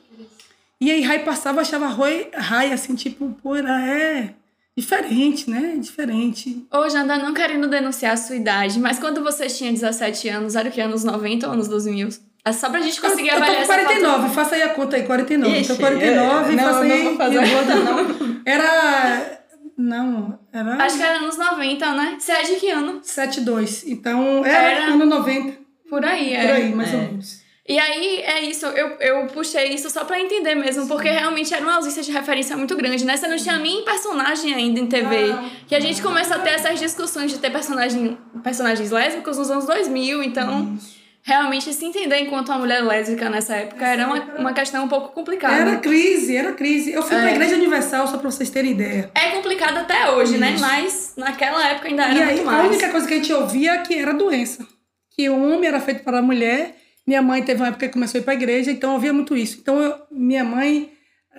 E 0.81 0.91
aí 0.91 1.01
Rai 1.03 1.21
passava, 1.21 1.61
achava 1.61 1.87
Rai, 1.87 2.29
Rai 2.35 2.73
assim, 2.73 2.97
tipo, 2.97 3.37
pô, 3.41 3.55
ela 3.55 3.87
é 3.87 4.35
diferente, 4.77 5.51
né? 5.51 5.77
Diferente. 5.79 6.67
Ô, 6.73 6.89
Janda, 6.89 7.19
não 7.19 7.35
querendo 7.35 7.69
denunciar 7.69 8.15
a 8.15 8.17
sua 8.17 8.37
idade, 8.37 8.79
mas 8.79 8.99
quando 8.99 9.23
você 9.23 9.47
tinha 9.47 9.73
17 9.73 10.29
anos, 10.29 10.57
era 10.57 10.69
o 10.69 10.73
que? 10.73 10.81
Anos 10.81 11.05
90 11.05 11.47
ou 11.47 11.53
anos 11.53 11.69
2000? 11.69 12.09
É 12.45 12.53
só 12.53 12.69
pra 12.69 12.81
gente 12.81 13.01
conseguir 13.01 13.29
eu, 13.29 13.37
avaliar 13.37 13.63
eu 13.63 13.67
tô 13.67 13.73
com 13.73 13.85
49, 13.85 14.35
faça 14.35 14.55
aí 14.57 14.63
a 14.63 14.71
conta 14.71 14.97
aí, 14.97 15.05
49. 15.05 15.61
Ixi, 15.61 15.73
então 15.73 15.77
49, 15.77 16.57
não, 16.57 16.65
faça 16.65 16.81
aí. 16.81 16.89
Não 16.89 17.05
vou 17.05 17.17
fazer 17.17 17.39
a 17.39 17.43
conta, 17.43 17.75
não. 17.77 18.43
Era 18.45 19.43
não, 19.77 20.39
era. 20.53 20.85
Acho 20.85 20.97
que 20.97 21.03
era 21.03 21.19
anos 21.19 21.37
90, 21.37 21.95
né? 21.95 22.17
Você 22.19 22.33
é 22.33 22.43
de 22.43 22.57
que 22.57 22.71
ano? 22.71 23.01
72. 23.03 23.85
Então, 23.87 24.45
era, 24.45 24.71
era... 24.71 24.93
ano 24.93 25.07
90. 25.07 25.59
Por 25.89 26.05
aí, 26.05 26.35
é. 26.35 26.47
Por 26.47 26.51
aí, 26.51 26.75
mais 26.75 26.93
é. 26.93 26.97
ou 26.97 27.03
menos. 27.03 27.42
E 27.69 27.79
aí, 27.79 28.23
é 28.23 28.41
isso, 28.41 28.67
eu, 28.67 28.89
eu 28.99 29.27
puxei 29.29 29.69
isso 29.73 29.89
só 29.89 30.05
pra 30.05 30.19
entender 30.19 30.55
mesmo, 30.57 30.89
porque 30.89 31.09
realmente 31.09 31.55
era 31.55 31.63
uma 31.63 31.77
ausência 31.77 32.03
de 32.03 32.11
referência 32.11 32.57
muito 32.57 32.77
grande, 32.77 33.05
né? 33.05 33.17
Você 33.17 33.29
não 33.29 33.37
tinha 33.37 33.57
nem 33.57 33.85
personagem 33.85 34.53
ainda 34.53 34.81
em 34.81 34.87
TV. 34.87 35.31
Ah, 35.31 35.45
que 35.69 35.75
a 35.77 35.79
gente 35.81 36.03
começa 36.03 36.35
a 36.35 36.39
ter 36.41 36.51
essas 36.51 36.81
discussões 36.81 37.31
de 37.31 37.39
ter 37.39 37.51
personagem, 37.51 38.19
personagens 38.43 38.91
lésbicos 38.91 39.39
nos 39.39 39.49
anos 39.51 39.65
2000, 39.67 40.23
então. 40.25 40.75
Isso. 40.77 41.01
realmente 41.25 41.73
se 41.73 41.85
entender 41.85 42.19
enquanto 42.19 42.49
uma 42.49 42.59
mulher 42.59 42.83
lésbica 42.83 43.31
nessa 43.31 43.55
época 43.55 43.87
era 43.87 44.09
uma, 44.09 44.17
uma 44.41 44.53
questão 44.53 44.85
um 44.85 44.89
pouco 44.89 45.13
complicada. 45.15 45.55
Era 45.55 45.77
crise, 45.77 46.37
era 46.37 46.53
crise. 46.55 46.93
Eu 46.93 47.01
fui 47.01 47.17
É. 47.17 47.21
pra 47.21 47.31
Igreja 47.31 47.55
Universal, 47.55 48.09
só 48.09 48.19
pra 48.19 48.29
vocês 48.29 48.51
terem 48.51 48.73
ideia. 48.73 49.09
É 49.15 49.31
complicado 49.31 49.77
até 49.79 50.11
hoje, 50.11 50.37
né? 50.37 50.51
Isso. 50.55 50.61
Mas 50.61 51.13
naquela 51.17 51.65
época 51.69 51.87
ainda 51.87 52.03
era 52.07 52.15
E 52.19 52.23
aí, 52.25 52.35
muito 52.35 52.49
a 52.49 52.53
mais. 52.53 52.69
única 52.71 52.89
coisa 52.89 53.07
que 53.07 53.15
a 53.15 53.17
gente 53.19 53.33
ouvia 53.33 53.75
é 53.75 53.79
que 53.83 53.95
era 53.97 54.13
doença. 54.13 54.67
Que 55.13 55.29
o 55.31 55.41
homem 55.41 55.69
era 55.69 55.79
feito 55.79 56.03
para 56.03 56.19
a 56.19 56.23
mulher. 56.23 56.75
Minha 57.07 57.21
mãe 57.23 57.43
teve 57.43 57.61
uma 57.61 57.69
época 57.69 57.87
que 57.87 57.93
começou 57.93 58.19
a 58.19 58.21
ir 58.21 58.25
para 58.25 58.33
a 58.33 58.37
igreja, 58.37 58.71
então 58.71 58.91
eu 58.91 58.95
ouvia 58.95 59.13
muito 59.13 59.37
isso. 59.37 59.59
Então, 59.61 59.79
eu- 59.81 59.99
minha 60.11 60.45
mãe 60.45 60.93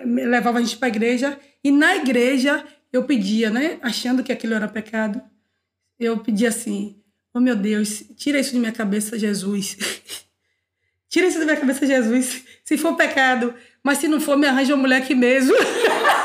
levava 0.04 0.58
a 0.58 0.62
gente 0.62 0.76
para 0.76 0.88
a 0.88 0.90
igreja. 0.90 1.38
E 1.62 1.70
na 1.70 1.96
igreja, 1.96 2.64
eu 2.92 3.04
pedia, 3.04 3.50
né? 3.50 3.78
Achando 3.82 4.22
que 4.22 4.32
aquilo 4.32 4.54
era 4.54 4.68
pecado. 4.68 5.22
Eu 5.98 6.18
pedia 6.18 6.48
assim, 6.48 7.00
oh 7.32 7.40
meu 7.40 7.56
Deus, 7.56 8.02
tira 8.16 8.38
isso 8.38 8.52
de 8.52 8.58
minha 8.58 8.72
cabeça, 8.72 9.18
Jesus. 9.18 9.76
tira 11.08 11.26
isso 11.28 11.38
da 11.38 11.44
minha 11.44 11.56
cabeça, 11.56 11.86
Jesus. 11.86 12.44
Se 12.64 12.76
for 12.76 12.96
pecado, 12.96 13.54
mas 13.82 13.98
se 13.98 14.08
não 14.08 14.20
for, 14.20 14.36
me 14.36 14.46
arranja 14.46 14.74
uma 14.74 14.82
mulher 14.82 14.98
aqui 15.02 15.14
mesmo. 15.14 15.54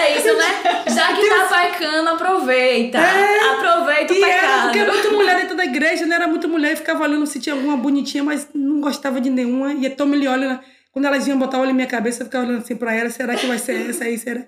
É 0.00 0.16
isso, 0.16 0.36
né? 0.36 0.84
Já 0.94 1.14
que 1.14 1.28
tá 1.28 1.48
pecando, 1.70 2.08
aproveita. 2.10 2.98
Aproveita 2.98 4.12
o 4.12 4.16
E 4.16 4.22
era 4.22 4.40
pecado. 4.40 4.62
porque 4.64 4.78
era 4.78 4.92
muita 4.92 5.10
mulher 5.10 5.36
dentro 5.36 5.56
da 5.56 5.64
igreja, 5.64 6.06
né? 6.06 6.14
Era 6.16 6.26
muita 6.28 6.48
mulher 6.48 6.72
e 6.72 6.76
ficava 6.76 7.02
olhando 7.04 7.26
se 7.26 7.38
tinha 7.40 7.54
alguma 7.54 7.76
bonitinha, 7.76 8.24
mas 8.24 8.48
não 8.54 8.80
gostava 8.80 9.20
de 9.20 9.28
nenhuma. 9.30 9.72
E 9.74 9.86
então 9.86 10.06
me 10.06 10.26
olha, 10.26 10.60
quando 10.92 11.04
elas 11.04 11.26
iam 11.26 11.38
botar 11.38 11.58
olho 11.60 11.70
em 11.70 11.74
minha 11.74 11.86
cabeça, 11.86 12.22
eu 12.22 12.26
ficava 12.26 12.46
olhando 12.46 12.62
assim 12.62 12.76
pra 12.76 12.94
ela, 12.94 13.10
será 13.10 13.36
que 13.36 13.46
vai 13.46 13.58
ser 13.58 13.90
essa 13.90 14.04
aí? 14.04 14.18
Será? 14.18 14.46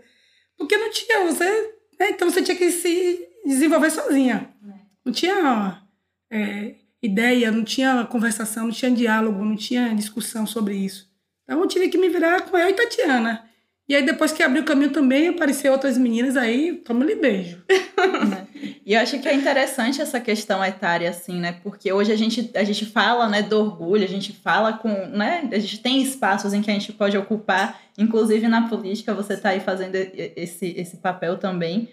Porque 0.57 0.77
não 0.77 0.91
tinha, 0.91 1.25
você. 1.27 1.45
né? 1.99 2.11
Então 2.11 2.31
você 2.31 2.43
tinha 2.43 2.57
que 2.57 2.71
se 2.71 3.21
desenvolver 3.45 3.91
sozinha. 3.91 4.49
Não 5.05 5.13
tinha 5.13 5.83
é, 6.31 6.75
ideia, 7.03 7.51
não 7.51 7.65
tinha 7.65 8.05
conversação, 8.05 8.65
não 8.65 8.73
tinha 8.73 8.91
diálogo, 8.91 9.45
não 9.45 9.57
tinha 9.57 9.95
discussão 9.95 10.47
sobre 10.47 10.75
isso. 10.77 11.11
Então 11.45 11.61
eu 11.61 11.67
tive 11.69 11.89
que 11.89 11.99
me 11.99 12.09
virar 12.09 12.43
com 12.43 12.57
eu 12.57 12.69
e 12.71 12.73
Tatiana. 12.73 13.45
E 13.93 13.95
aí 13.95 14.07
depois 14.07 14.33
que 14.33 14.43
abriu 14.43 14.63
o 14.63 14.65
caminho 14.65 14.91
também, 14.91 15.29
apareceu 15.29 15.71
outras 15.71 15.99
meninas 15.99 16.35
aí, 16.35 16.77
toma-lhe 16.77 17.15
beijo. 17.15 17.63
E 18.87 18.95
eu 18.95 19.01
acho 19.01 19.19
que 19.21 19.29
é 19.29 19.35
interessante 19.35 20.01
essa 20.01 20.19
questão 20.19 20.65
etária, 20.65 21.09
assim, 21.09 21.39
né? 21.39 21.57
Porque 21.63 21.93
hoje 21.93 22.11
a 22.11 22.17
gente, 22.17 22.51
a 22.55 22.65
gente 22.65 22.87
fala, 22.87 23.29
né, 23.29 23.43
do 23.43 23.61
orgulho, 23.61 24.03
a 24.03 24.09
gente 24.09 24.33
fala 24.33 24.73
com, 24.73 24.89
né? 25.07 25.49
A 25.53 25.59
gente 25.59 25.79
tem 25.79 26.01
espaços 26.03 26.53
em 26.53 26.63
que 26.63 26.71
a 26.71 26.75
gente 26.75 26.93
pode 26.93 27.17
ocupar, 27.17 27.81
inclusive 27.97 28.49
na 28.49 28.69
política, 28.69 29.15
você 29.15 29.37
tá 29.37 29.51
aí 29.51 29.61
fazendo 29.61 29.95
esse, 29.95 30.75
esse 30.77 30.97
papel 30.97 31.39
também. 31.39 31.89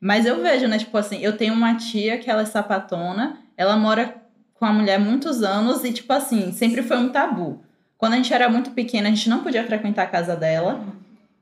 Mas 0.00 0.26
eu 0.26 0.42
vejo, 0.42 0.66
né, 0.66 0.76
tipo 0.76 0.96
assim, 0.98 1.18
eu 1.22 1.36
tenho 1.36 1.54
uma 1.54 1.76
tia 1.76 2.18
que 2.18 2.28
ela 2.28 2.42
é 2.42 2.46
sapatona, 2.46 3.38
ela 3.56 3.76
mora 3.76 4.14
com 4.54 4.66
a 4.66 4.72
mulher 4.72 4.98
muitos 4.98 5.42
anos 5.42 5.84
e, 5.84 5.92
tipo 5.92 6.12
assim, 6.12 6.52
sempre 6.52 6.82
foi 6.82 6.98
um 6.98 7.10
tabu. 7.10 7.62
Quando 7.96 8.14
a 8.14 8.16
gente 8.16 8.34
era 8.34 8.48
muito 8.48 8.72
pequena, 8.72 9.08
a 9.08 9.10
gente 9.10 9.30
não 9.30 9.42
podia 9.42 9.64
frequentar 9.64 10.02
a 10.02 10.06
casa 10.06 10.36
dela. 10.36 10.84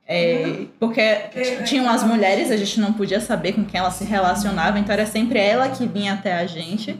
É, 0.06 0.66
porque 0.80 1.00
t- 1.32 1.62
tinham 1.64 1.88
as 1.88 2.02
mulheres, 2.02 2.50
a 2.50 2.56
gente 2.56 2.80
não 2.80 2.92
podia 2.92 3.20
saber 3.20 3.52
com 3.52 3.64
quem 3.64 3.78
ela 3.80 3.90
se 3.90 4.04
relacionava, 4.04 4.78
então 4.78 4.92
era 4.92 5.06
sempre 5.06 5.38
ela 5.38 5.68
que 5.68 5.86
vinha 5.86 6.12
até 6.14 6.34
a 6.34 6.46
gente. 6.46 6.98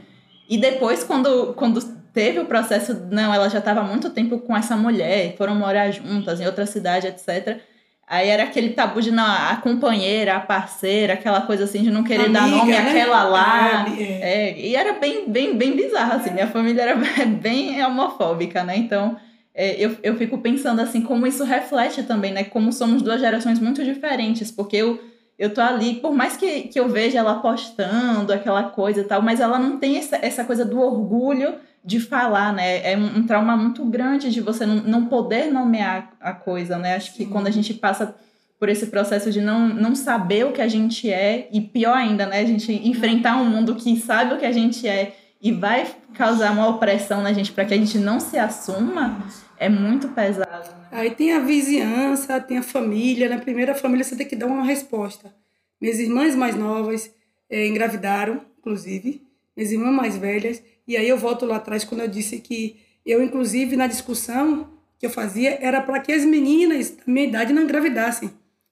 E 0.49 0.57
depois, 0.57 1.03
quando, 1.05 1.53
quando 1.55 1.83
teve 2.13 2.39
o 2.39 2.45
processo, 2.45 2.95
não, 3.11 3.33
ela 3.35 3.49
já 3.49 3.59
estava 3.59 3.81
há 3.81 3.85
muito 3.85 4.11
tempo 4.11 4.39
com 4.39 4.57
essa 4.57 4.77
mulher, 4.77 5.35
foram 5.37 5.55
morar 5.55 5.91
juntas 5.91 6.41
em 6.41 6.47
outra 6.47 6.65
cidade, 6.67 7.07
etc. 7.07 7.59
Aí 8.07 8.29
era 8.29 8.43
aquele 8.43 8.71
tabu 8.71 9.01
de 9.01 9.11
não, 9.11 9.25
a 9.25 9.57
companheira, 9.57 10.37
a 10.37 10.41
parceira, 10.41 11.15
aquela 11.15 11.41
coisa 11.43 11.65
assim 11.65 11.83
de 11.83 11.91
não 11.91 12.05
querer 12.05 12.29
dar 12.29 12.43
Amiga, 12.43 12.57
nome 12.59 12.73
né? 12.73 12.91
àquela 12.91 13.25
lá. 13.25 13.87
É, 13.89 14.03
é. 14.03 14.21
É, 14.51 14.59
e 14.61 14.77
era 14.77 14.93
bem, 14.95 15.25
bem, 15.29 15.57
bem 15.57 15.75
bizarro, 15.75 16.15
assim. 16.15 16.31
Minha 16.31 16.47
família 16.49 16.83
era 16.83 16.97
bem 17.41 17.83
homofóbica, 17.83 18.63
né? 18.65 18.77
Então, 18.77 19.17
é, 19.55 19.75
eu, 19.85 19.97
eu 20.03 20.17
fico 20.17 20.39
pensando, 20.39 20.81
assim, 20.81 21.03
como 21.03 21.27
isso 21.27 21.45
reflete 21.45 22.03
também, 22.03 22.33
né? 22.33 22.45
Como 22.45 22.73
somos 22.73 23.03
duas 23.03 23.21
gerações 23.21 23.59
muito 23.59 23.85
diferentes. 23.85 24.51
Porque 24.51 24.77
eu, 24.77 25.01
eu 25.39 25.53
tô 25.53 25.61
ali, 25.61 25.97
por 25.97 26.13
mais 26.15 26.37
que, 26.37 26.63
que 26.63 26.81
eu 26.81 26.89
veja 26.89 27.19
ela 27.19 27.41
postando 27.41 28.33
aquela 28.33 28.65
coisa 28.65 29.01
e 29.01 29.05
tal, 29.05 29.21
mas 29.21 29.41
ela 29.41 29.59
não 29.59 29.79
tem 29.79 29.99
essa, 29.99 30.17
essa 30.17 30.45
coisa 30.45 30.65
do 30.65 30.81
orgulho 30.81 31.55
de 31.85 32.01
falar, 32.01 32.53
né? 32.53 32.93
É 32.93 32.97
um, 32.97 33.19
um 33.19 33.27
trauma 33.27 33.57
muito 33.57 33.85
grande 33.85 34.31
de 34.31 34.41
você 34.41 34.65
não, 34.65 34.77
não 34.77 35.07
poder 35.07 35.53
nomear 35.53 36.13
a 36.21 36.33
coisa, 36.33 36.79
né? 36.79 36.95
Acho 36.95 37.13
que 37.15 37.27
quando 37.27 37.49
a 37.49 37.51
gente 37.51 37.75
passa 37.75 38.15
por 38.59 38.69
esse 38.69 38.87
processo 38.87 39.31
de 39.31 39.41
não, 39.41 39.69
não 39.69 39.95
saber 39.95 40.47
o 40.47 40.53
que 40.53 40.63
a 40.63 40.69
gente 40.69 41.11
é, 41.11 41.49
e 41.53 41.61
pior 41.61 41.97
ainda, 41.97 42.25
né? 42.25 42.39
A 42.39 42.47
gente 42.47 42.73
enfrentar 42.89 43.37
um 43.37 43.45
mundo 43.45 43.75
que 43.75 43.97
sabe 43.97 44.35
o 44.35 44.39
que 44.39 44.47
a 44.47 44.53
gente 44.53 44.87
é 44.87 45.17
e 45.43 45.51
vai 45.51 45.93
causar 46.15 46.53
uma 46.53 46.69
opressão 46.69 47.21
na 47.21 47.33
gente 47.33 47.51
para 47.51 47.65
que 47.65 47.75
a 47.75 47.77
gente 47.77 47.99
não 47.99 48.21
se 48.21 48.39
assuma, 48.39 49.27
é 49.59 49.69
muito 49.69 50.09
pesado. 50.11 50.71
Né? 50.71 50.87
Aí 50.93 51.11
tem 51.11 51.33
a 51.33 51.41
vizinhança, 51.41 52.41
tem 52.41 52.59
a 52.59 52.63
família. 52.63 53.29
Na 53.29 53.39
primeira 53.39 53.75
família 53.75 54.05
você 54.05 54.15
tem 54.15 54.29
que 54.29 54.37
dar 54.37 54.47
uma 54.47 54.63
resposta. 54.65 55.35
Minhas 55.81 55.99
irmãs 55.99 56.37
mais 56.37 56.55
novas 56.55 57.13
eh, 57.51 57.67
engravidaram, 57.67 58.41
inclusive. 58.61 59.27
Minhas 59.57 59.73
irmãs 59.73 59.93
mais 59.93 60.17
velhas. 60.17 60.63
E 60.87 60.97
aí 60.97 61.09
eu 61.09 61.19
volto 61.19 61.45
lá 61.45 61.57
atrás 61.57 61.83
quando 61.83 62.03
eu 62.03 62.09
disse 62.09 62.39
que 62.39 62.81
eu, 63.05 63.21
inclusive, 63.21 63.77
na 63.77 63.89
discussão 63.89 64.71
que 64.97 65.07
eu 65.07 65.11
fazia, 65.11 65.59
era 65.61 65.81
para 65.81 65.99
que 65.99 66.13
as 66.13 66.25
meninas 66.25 66.91
da 66.91 67.03
minha 67.05 67.27
idade 67.27 67.53
não 67.53 67.63
engravidassem. 67.63 68.31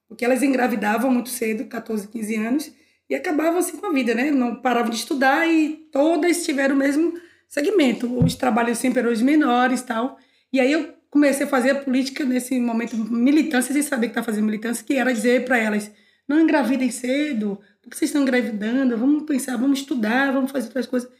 Porque 0.08 0.24
elas 0.24 0.40
engravidavam 0.40 1.10
muito 1.10 1.30
cedo, 1.30 1.64
14, 1.64 2.06
15 2.06 2.36
anos, 2.36 2.72
e 3.10 3.14
acabavam 3.16 3.58
assim 3.58 3.76
com 3.76 3.86
a 3.86 3.92
vida, 3.92 4.14
né? 4.14 4.30
Não 4.30 4.54
paravam 4.54 4.88
de 4.88 4.96
estudar 4.96 5.44
e 5.48 5.88
todas 5.90 6.44
tiveram 6.44 6.76
o 6.76 6.78
mesmo 6.78 7.12
segmento. 7.48 8.06
Os 8.24 8.36
trabalhos 8.36 8.78
sempre 8.78 9.00
eram 9.00 9.10
os 9.10 9.20
menores 9.20 9.82
tal. 9.82 10.16
E 10.52 10.60
aí 10.60 10.70
eu 10.70 10.94
comecei 11.10 11.44
a 11.44 11.48
fazer 11.48 11.70
a 11.70 11.74
política 11.74 12.24
nesse 12.24 12.58
momento 12.60 12.96
militância, 12.96 13.72
sem 13.72 13.82
saber 13.82 14.08
que 14.08 14.14
tá 14.14 14.22
fazendo 14.22 14.44
militância, 14.44 14.84
que 14.84 14.94
era 14.94 15.12
dizer 15.12 15.44
para 15.44 15.58
elas: 15.58 15.90
não 16.28 16.38
engravidem 16.38 16.88
cedo, 16.92 17.58
porque 17.82 17.96
vocês 17.96 18.10
estão 18.10 18.22
engravidando, 18.22 18.96
vamos 18.96 19.24
pensar, 19.24 19.56
vamos 19.56 19.80
estudar, 19.80 20.32
vamos 20.32 20.52
fazer 20.52 20.66
outras 20.66 20.86
coisas. 20.86 21.10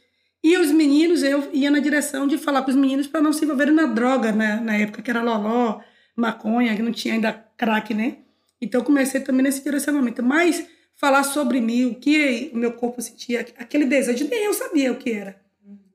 E 0.41 0.57
os 0.57 0.71
meninos, 0.71 1.21
eu 1.21 1.49
ia 1.51 1.69
na 1.69 1.79
direção 1.79 2.25
de 2.25 2.37
falar 2.37 2.61
com 2.63 2.71
os 2.71 2.77
meninos 2.77 3.05
para 3.05 3.21
não 3.21 3.33
se 3.33 3.43
envolverem 3.43 3.73
na 3.73 3.85
droga, 3.85 4.31
na, 4.31 4.61
na 4.61 4.77
época 4.77 5.01
que 5.01 5.11
era 5.11 5.21
loló, 5.21 5.81
maconha, 6.15 6.73
que 6.73 6.81
não 6.81 6.91
tinha 6.91 7.15
ainda 7.15 7.33
crack, 7.57 7.93
né? 7.93 8.19
Então 8.61 8.81
comecei 8.81 9.19
também 9.19 9.43
nesse 9.43 9.61
direcionamento. 9.61 10.23
Mas 10.23 10.65
falar 11.01 11.23
sobre 11.23 11.59
mim, 11.59 11.85
o 11.85 11.95
que 11.95 12.51
o 12.53 12.57
meu 12.57 12.73
corpo 12.73 13.01
sentia, 13.01 13.41
aquele 13.57 13.85
desejo, 13.85 14.27
nem 14.29 14.45
eu 14.45 14.53
sabia 14.53 14.91
o 14.91 14.97
que 14.97 15.09
era. 15.09 15.35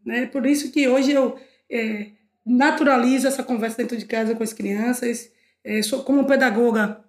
Né? 0.04 0.26
Por 0.26 0.44
isso 0.44 0.72
que 0.72 0.88
hoje 0.88 1.12
eu 1.12 1.38
é, 1.70 2.08
naturalizo 2.44 3.28
essa 3.28 3.44
conversa 3.44 3.76
dentro 3.76 3.96
de 3.96 4.04
casa 4.04 4.34
com 4.34 4.42
as 4.42 4.52
crianças. 4.52 5.30
É, 5.62 5.80
sou, 5.80 6.02
como 6.02 6.26
pedagoga, 6.26 7.04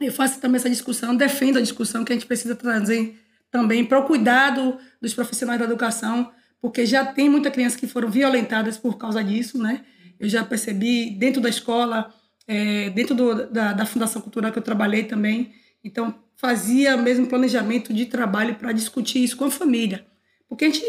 eu 0.00 0.12
faço 0.12 0.40
também 0.40 0.56
essa 0.56 0.68
discussão, 0.68 1.14
defendo 1.14 1.58
a 1.58 1.62
discussão 1.62 2.04
que 2.04 2.12
a 2.12 2.16
gente 2.16 2.26
precisa 2.26 2.56
trazer 2.56 3.16
também 3.52 3.84
para 3.84 4.00
o 4.00 4.04
cuidado 4.04 4.76
dos 5.00 5.14
profissionais 5.14 5.60
da 5.60 5.64
educação, 5.64 6.32
porque 6.60 6.84
já 6.84 7.06
tem 7.06 7.30
muita 7.30 7.52
criança 7.52 7.78
que 7.78 7.86
foram 7.86 8.10
violentadas 8.10 8.76
por 8.76 8.98
causa 8.98 9.22
disso, 9.22 9.62
né? 9.62 9.84
Eu 10.18 10.28
já 10.28 10.44
percebi 10.44 11.10
dentro 11.10 11.40
da 11.40 11.48
escola, 11.48 12.12
é, 12.48 12.90
dentro 12.90 13.14
do, 13.14 13.46
da, 13.46 13.72
da 13.72 13.86
Fundação 13.86 14.20
Cultural 14.20 14.50
que 14.50 14.58
eu 14.58 14.62
trabalhei 14.62 15.04
também, 15.04 15.52
então 15.82 16.14
fazia 16.36 16.96
mesmo 16.96 17.26
planejamento 17.26 17.92
de 17.92 18.06
trabalho 18.06 18.54
para 18.54 18.72
discutir 18.72 19.22
isso 19.22 19.36
com 19.36 19.44
a 19.44 19.50
família, 19.50 20.06
porque 20.48 20.64
a 20.64 20.68
gente, 20.68 20.84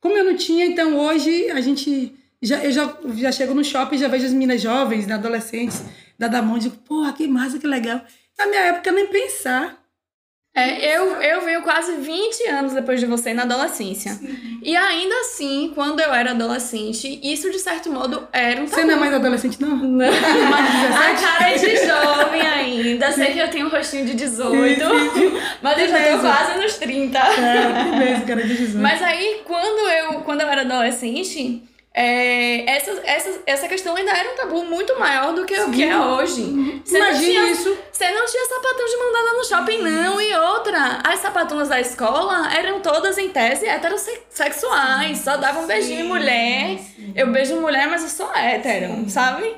como 0.00 0.16
eu 0.16 0.24
não 0.24 0.36
tinha, 0.36 0.64
então 0.64 0.98
hoje 0.98 1.50
a 1.50 1.60
gente 1.60 2.14
já, 2.42 2.64
eu 2.64 2.72
já, 2.72 2.98
já 3.14 3.32
chego 3.32 3.54
no 3.54 3.64
shopping, 3.64 3.98
já 3.98 4.08
vejo 4.08 4.26
as 4.26 4.32
meninas 4.32 4.60
jovens, 4.60 5.10
adolescentes, 5.10 5.82
da 6.18 6.28
Damon, 6.28 6.58
digo, 6.58 6.76
porra, 6.78 7.12
que 7.12 7.26
massa, 7.26 7.58
que 7.58 7.66
legal. 7.66 8.02
Na 8.38 8.46
minha 8.46 8.60
época, 8.60 8.92
nem 8.92 9.06
pensar. 9.06 9.85
É, 10.56 10.96
eu, 10.96 11.20
eu 11.20 11.42
venho 11.42 11.60
quase 11.60 11.96
20 11.96 12.48
anos 12.48 12.72
depois 12.72 12.98
de 12.98 13.04
você 13.04 13.34
na 13.34 13.42
adolescência. 13.42 14.18
E 14.62 14.74
ainda 14.74 15.14
assim, 15.20 15.70
quando 15.74 16.00
eu 16.00 16.14
era 16.14 16.30
adolescente, 16.30 17.20
isso 17.22 17.50
de 17.50 17.58
certo 17.58 17.92
modo 17.92 18.26
era 18.32 18.62
um 18.62 18.66
Você 18.66 18.82
não 18.82 18.94
é 18.94 18.96
mais 18.96 19.12
adolescente, 19.12 19.60
não? 19.60 19.76
Não. 19.76 19.96
Mais 19.98 20.14
A 20.96 21.12
17? 21.12 21.22
cara 21.22 21.50
é 21.50 21.58
de 21.58 21.76
jovem 21.86 22.40
ainda. 22.40 23.12
Sei 23.12 23.34
que 23.34 23.38
eu 23.38 23.50
tenho 23.50 23.66
um 23.66 23.68
rostinho 23.68 24.06
de 24.06 24.14
18, 24.14 24.80
mas 25.60 25.78
eu 25.78 25.88
já 25.88 26.12
tô 26.12 26.20
quase 26.20 26.58
nos 26.58 26.74
30. 26.76 27.18
É, 27.18 27.98
mesmo, 27.98 28.26
cara, 28.26 28.42
de 28.42 28.56
18. 28.56 28.78
Mas 28.78 29.02
aí, 29.02 29.42
quando 29.44 29.90
eu, 29.90 30.20
quando 30.22 30.40
eu 30.40 30.48
era 30.48 30.62
adolescente, 30.62 31.62
é, 31.98 32.70
essa, 32.70 32.90
essa, 33.06 33.42
essa 33.46 33.68
questão 33.68 33.96
ainda 33.96 34.10
era 34.10 34.30
um 34.30 34.36
tabu 34.36 34.64
muito 34.66 34.98
maior 35.00 35.34
do 35.34 35.46
que 35.46 35.58
o 35.58 35.70
que 35.70 35.82
é 35.82 35.98
hoje. 35.98 36.42
Você 36.84 36.98
não, 36.98 37.06
Imagina 37.08 37.20
tinha, 37.20 37.50
isso. 37.52 37.78
você 37.90 38.10
não 38.10 38.26
tinha 38.26 38.44
sapatão 38.44 38.84
de 38.84 38.96
mandada 38.98 39.32
no 39.38 39.44
shopping, 39.44 39.78
não. 39.78 40.20
E 40.20 40.36
outra, 40.36 41.00
as 41.02 41.20
sapatonas 41.20 41.70
da 41.70 41.80
escola 41.80 42.52
eram 42.54 42.80
todas, 42.80 43.16
em 43.16 43.30
tese, 43.30 43.66
heterossexuais. 43.66 45.20
Só 45.20 45.38
davam 45.38 45.64
um 45.64 45.66
beijinho 45.66 46.00
em 46.00 46.08
mulher. 46.08 46.78
Eu 47.14 47.32
beijo 47.32 47.58
mulher, 47.58 47.88
mas 47.88 48.02
eu 48.02 48.10
sou 48.10 48.30
hétero, 48.36 49.08
sabe? 49.08 49.56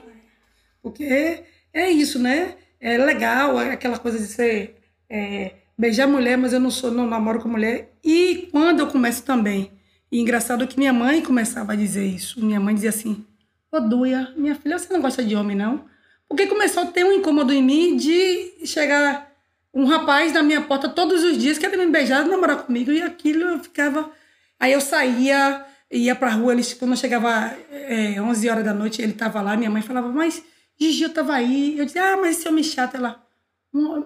Porque 0.80 1.42
é 1.75 1.90
isso, 1.90 2.21
né? 2.21 2.54
É 2.80 2.97
legal 2.97 3.59
aquela 3.59 3.99
coisa 3.99 4.16
de 4.16 4.26
ser 4.28 4.76
é, 5.11 5.54
beijar 5.76 6.07
mulher, 6.07 6.38
mas 6.38 6.52
eu 6.52 6.61
não 6.61 6.71
sou, 6.71 6.92
não 6.92 7.04
namoro 7.04 7.40
com 7.40 7.49
mulher. 7.49 7.90
E 8.04 8.49
quando 8.52 8.78
eu 8.78 8.87
começo 8.87 9.25
também, 9.25 9.73
E 10.11 10.21
engraçado 10.21 10.67
que 10.67 10.79
minha 10.79 10.93
mãe 10.93 11.23
começava 11.23 11.73
a 11.73 11.77
dizer 11.77 12.07
isso. 12.07 12.45
Minha 12.45 12.61
mãe 12.61 12.75
dizia 12.75 12.91
assim: 12.91 13.25
Ô 13.71 13.81
Duia, 13.81 14.33
minha 14.37 14.55
filha, 14.55 14.79
você 14.79 14.93
não 14.93 15.00
gosta 15.00 15.23
de 15.23 15.37
homem, 15.37 15.57
não? 15.57 15.85
Porque 16.29 16.47
começou 16.47 16.83
a 16.83 16.87
ter 16.87 17.05
um 17.05 17.12
incômodo 17.12 17.53
em 17.53 17.62
mim 17.62 17.97
de 17.97 18.67
chegar 18.67 19.31
um 19.73 19.85
rapaz 19.85 20.33
na 20.33 20.43
minha 20.43 20.61
porta 20.61 20.88
todos 20.88 21.23
os 21.25 21.38
dias, 21.38 21.59
querendo 21.59 21.85
me 21.85 21.93
beijar, 21.93 22.25
namorar 22.25 22.65
comigo, 22.65 22.91
e 22.91 23.03
aquilo 23.03 23.43
eu 23.43 23.61
ficava. 23.61 24.11
Aí 24.59 24.73
eu 24.73 24.81
saía, 24.81 25.65
ia 25.91 26.15
pra 26.15 26.31
rua, 26.31 26.53
eles, 26.53 26.75
quando 26.75 26.93
eu 26.93 26.97
chegava 26.97 27.57
é, 27.71 28.21
11 28.21 28.49
horas 28.49 28.65
da 28.65 28.75
noite, 28.75 29.00
ele 29.00 29.12
tava 29.12 29.41
lá, 29.41 29.57
minha 29.57 29.71
mãe 29.71 29.83
falava, 29.83 30.09
mas 30.09 30.43
Gigi, 30.79 31.03
eu 31.03 31.12
tava 31.12 31.35
aí. 31.35 31.77
Eu 31.79 31.85
dizia, 31.85 32.12
ah, 32.12 32.17
mas 32.17 32.38
esse 32.38 32.49
homem 32.49 32.62
chato, 32.62 32.97
ela. 32.97 33.23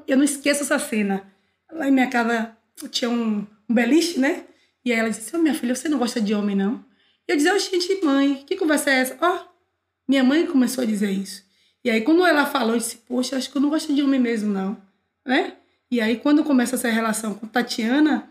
Eu 0.06 0.16
não 0.16 0.25
esqueço 0.25 0.62
essa 0.62 0.78
cena. 0.78 1.23
Lá 1.71 1.87
em 1.87 1.92
minha 1.92 2.09
casa 2.09 2.56
tinha 2.90 3.11
um, 3.11 3.47
um 3.68 3.75
beliche, 3.75 4.18
né? 4.18 4.44
E 4.84 4.92
aí 4.92 4.98
ela 4.98 5.10
disse, 5.10 5.34
oh, 5.34 5.38
minha 5.38 5.54
filha, 5.54 5.74
você 5.74 5.88
não 5.88 5.98
gosta 5.98 6.20
de 6.20 6.34
homem, 6.34 6.56
não? 6.56 6.84
Eu 7.26 7.36
dizia, 7.36 7.54
oh, 7.54 7.58
gente, 7.58 8.04
mãe, 8.04 8.42
que 8.46 8.56
conversa 8.56 8.90
é 8.90 8.94
essa? 8.94 9.18
Ó, 9.20 9.36
oh, 9.36 9.48
minha 10.08 10.24
mãe 10.24 10.46
começou 10.46 10.82
a 10.82 10.86
dizer 10.86 11.10
isso. 11.10 11.44
E 11.84 11.90
aí, 11.90 12.00
quando 12.00 12.24
ela 12.24 12.46
falou, 12.46 12.74
eu 12.74 12.78
disse, 12.78 12.96
poxa, 12.98 13.36
acho 13.36 13.50
que 13.50 13.56
eu 13.56 13.62
não 13.62 13.70
gosto 13.70 13.94
de 13.94 14.02
homem 14.02 14.20
mesmo, 14.20 14.52
não. 14.52 14.80
Né? 15.26 15.54
E 15.90 16.00
aí, 16.00 16.16
quando 16.16 16.44
começa 16.44 16.76
essa 16.76 16.88
relação 16.88 17.34
com 17.34 17.46
Tatiana, 17.46 18.28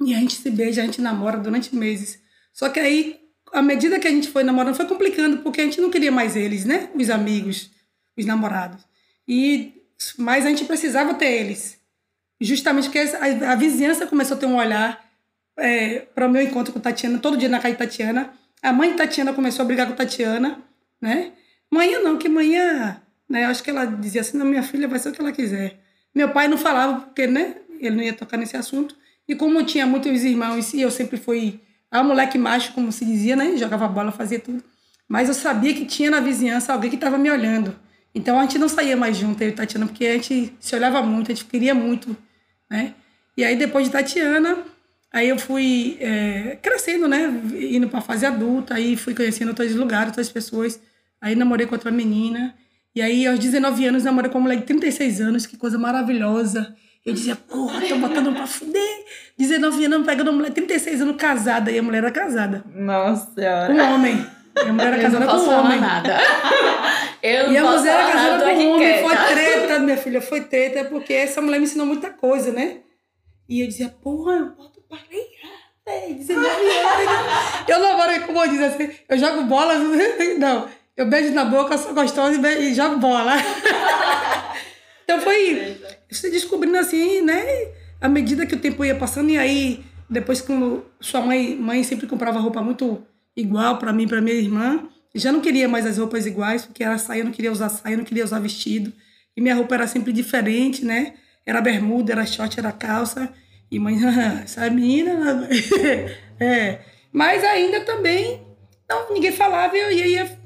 e 0.00 0.14
a 0.14 0.18
gente 0.18 0.34
se 0.34 0.50
beija, 0.50 0.82
a 0.82 0.86
gente 0.86 1.00
namora 1.00 1.38
durante 1.38 1.74
meses. 1.74 2.20
Só 2.52 2.68
que 2.68 2.80
aí, 2.80 3.20
à 3.52 3.62
medida 3.62 3.98
que 3.98 4.08
a 4.08 4.10
gente 4.10 4.28
foi 4.28 4.42
namorando, 4.42 4.74
foi 4.74 4.86
complicando, 4.86 5.38
porque 5.38 5.60
a 5.60 5.64
gente 5.64 5.80
não 5.80 5.90
queria 5.90 6.10
mais 6.10 6.36
eles, 6.36 6.64
né? 6.64 6.90
Os 6.94 7.10
amigos, 7.10 7.70
os 8.16 8.24
namorados. 8.24 8.84
E, 9.26 9.72
mas 10.18 10.44
a 10.44 10.48
gente 10.48 10.64
precisava 10.64 11.14
ter 11.14 11.30
eles. 11.30 11.78
Justamente 12.40 12.84
porque 12.84 12.98
a 12.98 13.54
vizinhança 13.54 14.06
começou 14.06 14.36
a 14.36 14.40
ter 14.40 14.46
um 14.46 14.56
olhar 14.56 15.01
é, 15.56 16.00
para 16.14 16.26
o 16.26 16.30
meu 16.30 16.42
encontro 16.42 16.72
com 16.72 16.80
Tatiana, 16.80 17.18
todo 17.18 17.36
dia 17.36 17.48
na 17.48 17.58
casa 17.58 17.72
de 17.72 17.78
Tatiana. 17.78 18.32
A 18.62 18.72
mãe 18.72 18.90
de 18.90 18.96
Tatiana 18.96 19.32
começou 19.32 19.62
a 19.64 19.66
brigar 19.66 19.86
com 19.86 19.94
Tatiana, 19.94 20.58
né? 21.00 21.32
Manhã 21.70 22.00
não, 22.00 22.16
que 22.16 22.28
manhã, 22.28 23.00
né? 23.28 23.46
Acho 23.46 23.62
que 23.62 23.70
ela 23.70 23.84
dizia 23.84 24.20
assim, 24.20 24.36
não, 24.36 24.46
minha 24.46 24.62
filha 24.62 24.86
vai 24.86 24.98
ser 24.98 25.08
o 25.08 25.12
que 25.12 25.20
ela 25.20 25.32
quiser. 25.32 25.80
Meu 26.14 26.30
pai 26.30 26.46
não 26.48 26.58
falava, 26.58 27.00
porque, 27.00 27.26
né, 27.26 27.56
ele 27.80 27.96
não 27.96 28.02
ia 28.02 28.12
tocar 28.12 28.36
nesse 28.36 28.56
assunto. 28.56 28.94
E 29.26 29.34
como 29.34 29.62
tinha 29.64 29.86
muitos 29.86 30.22
irmãos, 30.22 30.74
e 30.74 30.80
eu 30.80 30.90
sempre 30.90 31.16
fui 31.16 31.60
a 31.90 32.02
moleque 32.02 32.38
macho, 32.38 32.72
como 32.72 32.92
se 32.92 33.04
dizia, 33.04 33.36
né? 33.36 33.56
Jogava 33.56 33.88
bola, 33.88 34.12
fazia 34.12 34.38
tudo. 34.38 34.62
Mas 35.08 35.28
eu 35.28 35.34
sabia 35.34 35.74
que 35.74 35.84
tinha 35.84 36.10
na 36.10 36.20
vizinhança 36.20 36.72
alguém 36.72 36.90
que 36.90 36.96
estava 36.96 37.18
me 37.18 37.30
olhando. 37.30 37.76
Então 38.14 38.38
a 38.38 38.42
gente 38.42 38.58
não 38.58 38.68
saía 38.68 38.96
mais 38.96 39.16
junto, 39.16 39.42
eu 39.42 39.48
e 39.48 39.52
Tatiana, 39.52 39.86
porque 39.86 40.06
a 40.06 40.12
gente 40.14 40.54
se 40.60 40.74
olhava 40.74 41.02
muito, 41.02 41.30
a 41.32 41.34
gente 41.34 41.46
queria 41.46 41.74
muito, 41.74 42.16
né? 42.70 42.94
E 43.36 43.44
aí 43.44 43.56
depois 43.56 43.86
de 43.86 43.92
Tatiana, 43.92 44.58
aí 45.12 45.28
eu 45.28 45.38
fui 45.38 45.96
é, 46.00 46.58
crescendo, 46.62 47.06
né? 47.08 47.28
Indo 47.54 47.88
para 47.88 47.98
a 47.98 48.02
fase 48.02 48.24
adulta, 48.24 48.74
aí 48.74 48.96
fui 48.96 49.14
conhecendo 49.14 49.48
outros 49.48 49.74
lugares, 49.74 50.08
outras 50.08 50.28
pessoas. 50.28 50.80
Aí 51.20 51.34
namorei 51.34 51.66
com 51.66 51.74
outra 51.74 51.90
menina. 51.90 52.54
E 52.94 53.00
aí, 53.00 53.26
aos 53.26 53.38
19 53.38 53.86
anos, 53.86 54.04
namorei 54.04 54.30
com 54.30 54.38
uma 54.38 54.48
mulher 54.48 54.60
de 54.60 54.66
36 54.66 55.20
anos, 55.20 55.46
que 55.46 55.56
coisa 55.56 55.78
maravilhosa. 55.78 56.74
Eu 57.04 57.14
dizia, 57.14 57.34
porra, 57.34 57.80
tô 57.80 57.96
botando 57.96 58.32
pra 58.34 58.46
fuder. 58.46 59.04
19 59.38 59.84
anos, 59.86 60.06
pegando 60.06 60.28
uma 60.28 60.36
mulher 60.36 60.50
de 60.50 60.54
36 60.56 61.00
anos 61.00 61.16
casada. 61.16 61.70
E 61.70 61.78
a 61.78 61.82
mulher 61.82 61.98
era 61.98 62.10
casada. 62.10 62.64
Nossa 62.74 63.32
senhora. 63.34 63.66
Com 63.66 63.80
um 63.80 63.94
homem. 63.94 64.26
E 64.56 64.60
a 64.68 64.72
mulher 64.72 64.92
era 64.92 65.02
casada 65.02 65.26
com 65.30 65.36
um 65.36 65.50
homem. 65.50 65.80
nada. 65.80 66.18
Eu 67.22 67.52
e 67.52 67.56
a 67.56 67.64
mulher 67.64 67.94
era 67.94 68.12
casada 68.12 68.44
com 68.44 68.50
um 68.56 68.74
homem. 68.74 69.02
Foi 69.02 69.16
treta, 69.16 69.78
minha 69.78 69.96
filha, 69.96 70.20
foi 70.20 70.40
treta, 70.42 70.84
porque 70.84 71.12
essa 71.14 71.40
mulher 71.40 71.58
me 71.58 71.64
ensinou 71.64 71.86
muita 71.86 72.10
coisa, 72.10 72.52
né? 72.52 72.78
E 73.48 73.60
eu 73.62 73.66
dizia, 73.66 73.88
porra, 73.88 74.32
eu 74.34 74.50
boto 74.50 74.81
pra 74.92 75.00
lenhar, 75.10 76.18
19 76.18 76.46
anos. 76.46 77.68
Eu 77.68 77.80
namoro, 77.80 78.26
como 78.26 78.44
eu 78.44 78.48
dizia 78.48 78.66
assim, 78.66 78.90
eu 79.08 79.18
jogo 79.18 79.44
bola. 79.44 79.74
Não. 80.38 80.68
Eu 80.94 81.08
beijo 81.08 81.32
na 81.32 81.46
boca, 81.46 81.78
sou 81.78 81.94
gostosa 81.94 82.36
e, 82.36 82.70
e 82.70 82.74
jogo 82.74 82.98
bola. 82.98 83.32
então 85.02 85.20
foi 85.22 85.80
se 86.10 86.30
descobrindo 86.30 86.76
assim, 86.76 87.22
né? 87.22 87.42
À 87.98 88.08
medida 88.08 88.44
que 88.44 88.54
o 88.54 88.58
tempo 88.58 88.84
ia 88.84 88.94
passando, 88.94 89.30
e 89.30 89.38
aí, 89.38 89.82
depois 90.10 90.42
que 90.42 90.52
sua 91.00 91.22
mãe, 91.22 91.56
mãe 91.56 91.82
sempre 91.82 92.06
comprava 92.06 92.38
roupa 92.38 92.60
muito 92.60 93.02
igual 93.34 93.78
para 93.78 93.92
mim, 93.92 94.06
para 94.06 94.20
minha 94.20 94.36
irmã, 94.36 94.86
já 95.14 95.32
não 95.32 95.40
queria 95.40 95.66
mais 95.66 95.86
as 95.86 95.96
roupas 95.96 96.26
iguais, 96.26 96.66
porque 96.66 96.84
ela 96.84 96.98
saia, 96.98 97.20
eu 97.20 97.24
não 97.24 97.32
queria 97.32 97.50
usar 97.50 97.70
saia, 97.70 97.94
eu 97.94 97.98
não 97.98 98.04
queria 98.04 98.24
usar 98.24 98.40
vestido. 98.40 98.92
E 99.34 99.40
minha 99.40 99.54
roupa 99.54 99.74
era 99.74 99.86
sempre 99.86 100.12
diferente, 100.12 100.84
né? 100.84 101.14
Era 101.46 101.62
bermuda, 101.62 102.12
era 102.12 102.26
short, 102.26 102.58
era 102.58 102.70
calça. 102.70 103.32
E 103.72 103.78
mãe, 103.78 103.96
essa 104.44 104.68
menina. 104.68 105.48
é. 106.38 106.80
Mas 107.10 107.42
ainda 107.42 107.80
também, 107.80 108.46
não, 108.86 109.14
ninguém 109.14 109.32
falava 109.32 109.74
e 109.74 109.80
eu 109.80 109.90
ia 109.90 110.42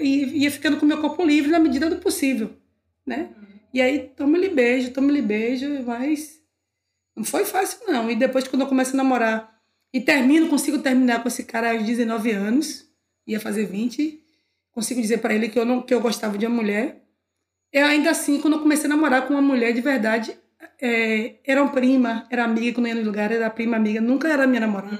e 0.00 0.44
ia 0.44 0.50
ficando 0.52 0.76
com 0.76 0.84
o 0.84 0.88
meu 0.88 1.00
corpo 1.00 1.24
livre 1.24 1.50
na 1.50 1.58
medida 1.58 1.90
do 1.90 1.96
possível, 1.96 2.52
né? 3.04 3.30
E 3.74 3.82
aí, 3.82 4.10
toma-lhe 4.16 4.48
beijo, 4.48 4.92
toma-lhe 4.92 5.20
beijo, 5.20 5.66
mas 5.84 6.40
não 7.16 7.24
foi 7.24 7.44
fácil, 7.44 7.80
não. 7.88 8.08
E 8.08 8.14
depois, 8.14 8.46
quando 8.46 8.62
eu 8.62 8.68
começo 8.68 8.94
a 8.94 8.96
namorar 8.96 9.52
e 9.92 10.00
termino, 10.00 10.48
consigo 10.48 10.78
terminar 10.78 11.22
com 11.22 11.28
esse 11.28 11.42
cara 11.42 11.72
aos 11.72 11.82
19 11.82 12.30
anos, 12.30 12.88
ia 13.26 13.40
fazer 13.40 13.66
20, 13.66 14.22
consigo 14.70 15.00
dizer 15.00 15.18
para 15.18 15.34
ele 15.34 15.48
que 15.48 15.58
eu, 15.58 15.64
não, 15.64 15.82
que 15.82 15.92
eu 15.92 16.00
gostava 16.00 16.38
de 16.38 16.46
uma 16.46 16.54
mulher. 16.54 17.02
Eu 17.72 17.86
ainda 17.86 18.10
assim, 18.10 18.40
quando 18.40 18.54
eu 18.54 18.60
comecei 18.60 18.86
a 18.86 18.88
namorar 18.88 19.26
com 19.26 19.34
uma 19.34 19.42
mulher 19.42 19.72
de 19.72 19.80
verdade, 19.80 20.36
é, 20.82 21.36
era 21.44 21.62
uma 21.62 21.72
prima, 21.72 22.26
era 22.30 22.44
amiga, 22.44 22.74
quando 22.74 22.88
ia 22.88 22.94
no 22.94 23.02
lugar, 23.02 23.30
era 23.30 23.50
prima, 23.50 23.76
amiga, 23.76 24.00
nunca 24.00 24.28
era 24.28 24.46
minha 24.46 24.60
namorada. 24.60 24.98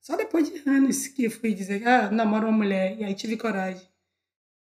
Só 0.00 0.16
depois 0.16 0.50
de 0.50 0.68
anos 0.68 1.06
que 1.06 1.24
eu 1.24 1.30
fui 1.30 1.52
dizer, 1.52 1.86
ah, 1.86 2.10
namoro 2.10 2.48
uma 2.48 2.56
mulher, 2.56 2.96
e 2.98 3.04
aí 3.04 3.14
tive 3.14 3.36
coragem. 3.36 3.90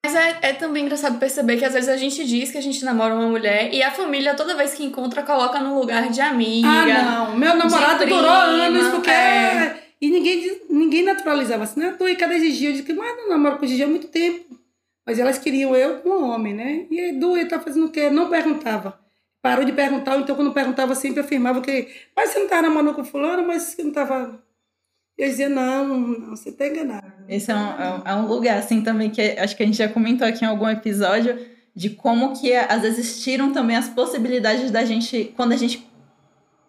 Mas 0.04 0.14
é, 0.14 0.38
é, 0.42 0.52
também 0.54 0.84
engraçado 0.84 1.18
perceber 1.18 1.58
que 1.58 1.64
às 1.64 1.74
vezes 1.74 1.88
a 1.88 1.96
gente 1.96 2.24
diz 2.24 2.50
que 2.50 2.58
a 2.58 2.62
gente 2.62 2.84
namora 2.84 3.14
uma 3.14 3.28
mulher 3.28 3.72
e 3.74 3.82
a 3.82 3.90
família, 3.90 4.34
toda 4.34 4.56
vez 4.56 4.74
que 4.74 4.84
encontra, 4.84 5.22
coloca 5.22 5.60
no 5.60 5.78
lugar 5.78 6.08
de 6.08 6.20
amiga. 6.20 6.68
Ah, 6.68 6.86
não. 6.86 7.36
Meu 7.36 7.56
namorado 7.56 8.04
prima, 8.04 8.16
durou 8.16 8.32
anos 8.32 8.88
porque. 8.88 9.10
É... 9.10 9.88
E 10.00 10.08
ninguém, 10.10 10.62
ninguém 10.70 11.02
naturalizava 11.02 11.64
assim, 11.64 11.80
né? 11.80 11.94
Tu 11.98 12.08
e 12.08 12.16
cada 12.16 12.38
Gigi, 12.38 12.66
eu 12.66 12.72
disse, 12.72 12.92
mas 12.92 13.16
não 13.16 13.28
namoro 13.28 13.58
com 13.58 13.66
Gigi 13.66 13.82
há 13.82 13.88
muito 13.88 14.06
tempo. 14.06 14.56
Mas 15.04 15.18
elas 15.18 15.38
queriam 15.38 15.74
eu 15.74 15.98
com 15.98 16.10
um 16.10 16.30
homem, 16.30 16.54
né? 16.54 16.86
E 16.88 17.00
Edu, 17.08 17.36
ele 17.36 17.48
tá 17.48 17.58
fazendo 17.58 17.86
o 17.86 17.90
quê? 17.90 18.08
Não 18.08 18.30
perguntava. 18.30 18.98
Parou 19.40 19.64
de 19.64 19.72
perguntar, 19.72 20.18
então 20.18 20.34
quando 20.34 20.52
perguntava 20.52 20.94
sempre 20.94 21.20
afirmava 21.20 21.60
que. 21.60 21.88
Mas 22.14 22.30
você 22.30 22.40
não 22.40 22.48
tava 22.48 22.62
namorando 22.62 22.94
com 22.94 23.04
fulano, 23.04 23.46
mas 23.46 23.62
você 23.62 23.82
não 23.82 23.92
tava 23.92 24.42
eu 25.18 25.28
dizia, 25.28 25.48
não, 25.48 25.84
não, 25.84 26.30
você 26.30 26.50
está 26.50 26.68
enganado. 26.68 27.12
Esse 27.28 27.50
é 27.50 27.54
um, 27.54 27.58
é, 27.58 28.02
é 28.04 28.14
um 28.14 28.26
lugar, 28.26 28.56
assim, 28.58 28.82
também, 28.82 29.10
que 29.10 29.20
acho 29.20 29.56
que 29.56 29.64
a 29.64 29.66
gente 29.66 29.76
já 29.76 29.88
comentou 29.88 30.26
aqui 30.26 30.44
em 30.44 30.48
algum 30.48 30.68
episódio, 30.68 31.44
de 31.74 31.90
como 31.90 32.40
que 32.40 32.54
às 32.54 32.82
vezes 32.82 33.00
existiram 33.00 33.52
também 33.52 33.76
as 33.76 33.88
possibilidades 33.88 34.70
da 34.70 34.84
gente, 34.84 35.32
quando 35.36 35.52
a 35.52 35.56
gente, 35.56 35.84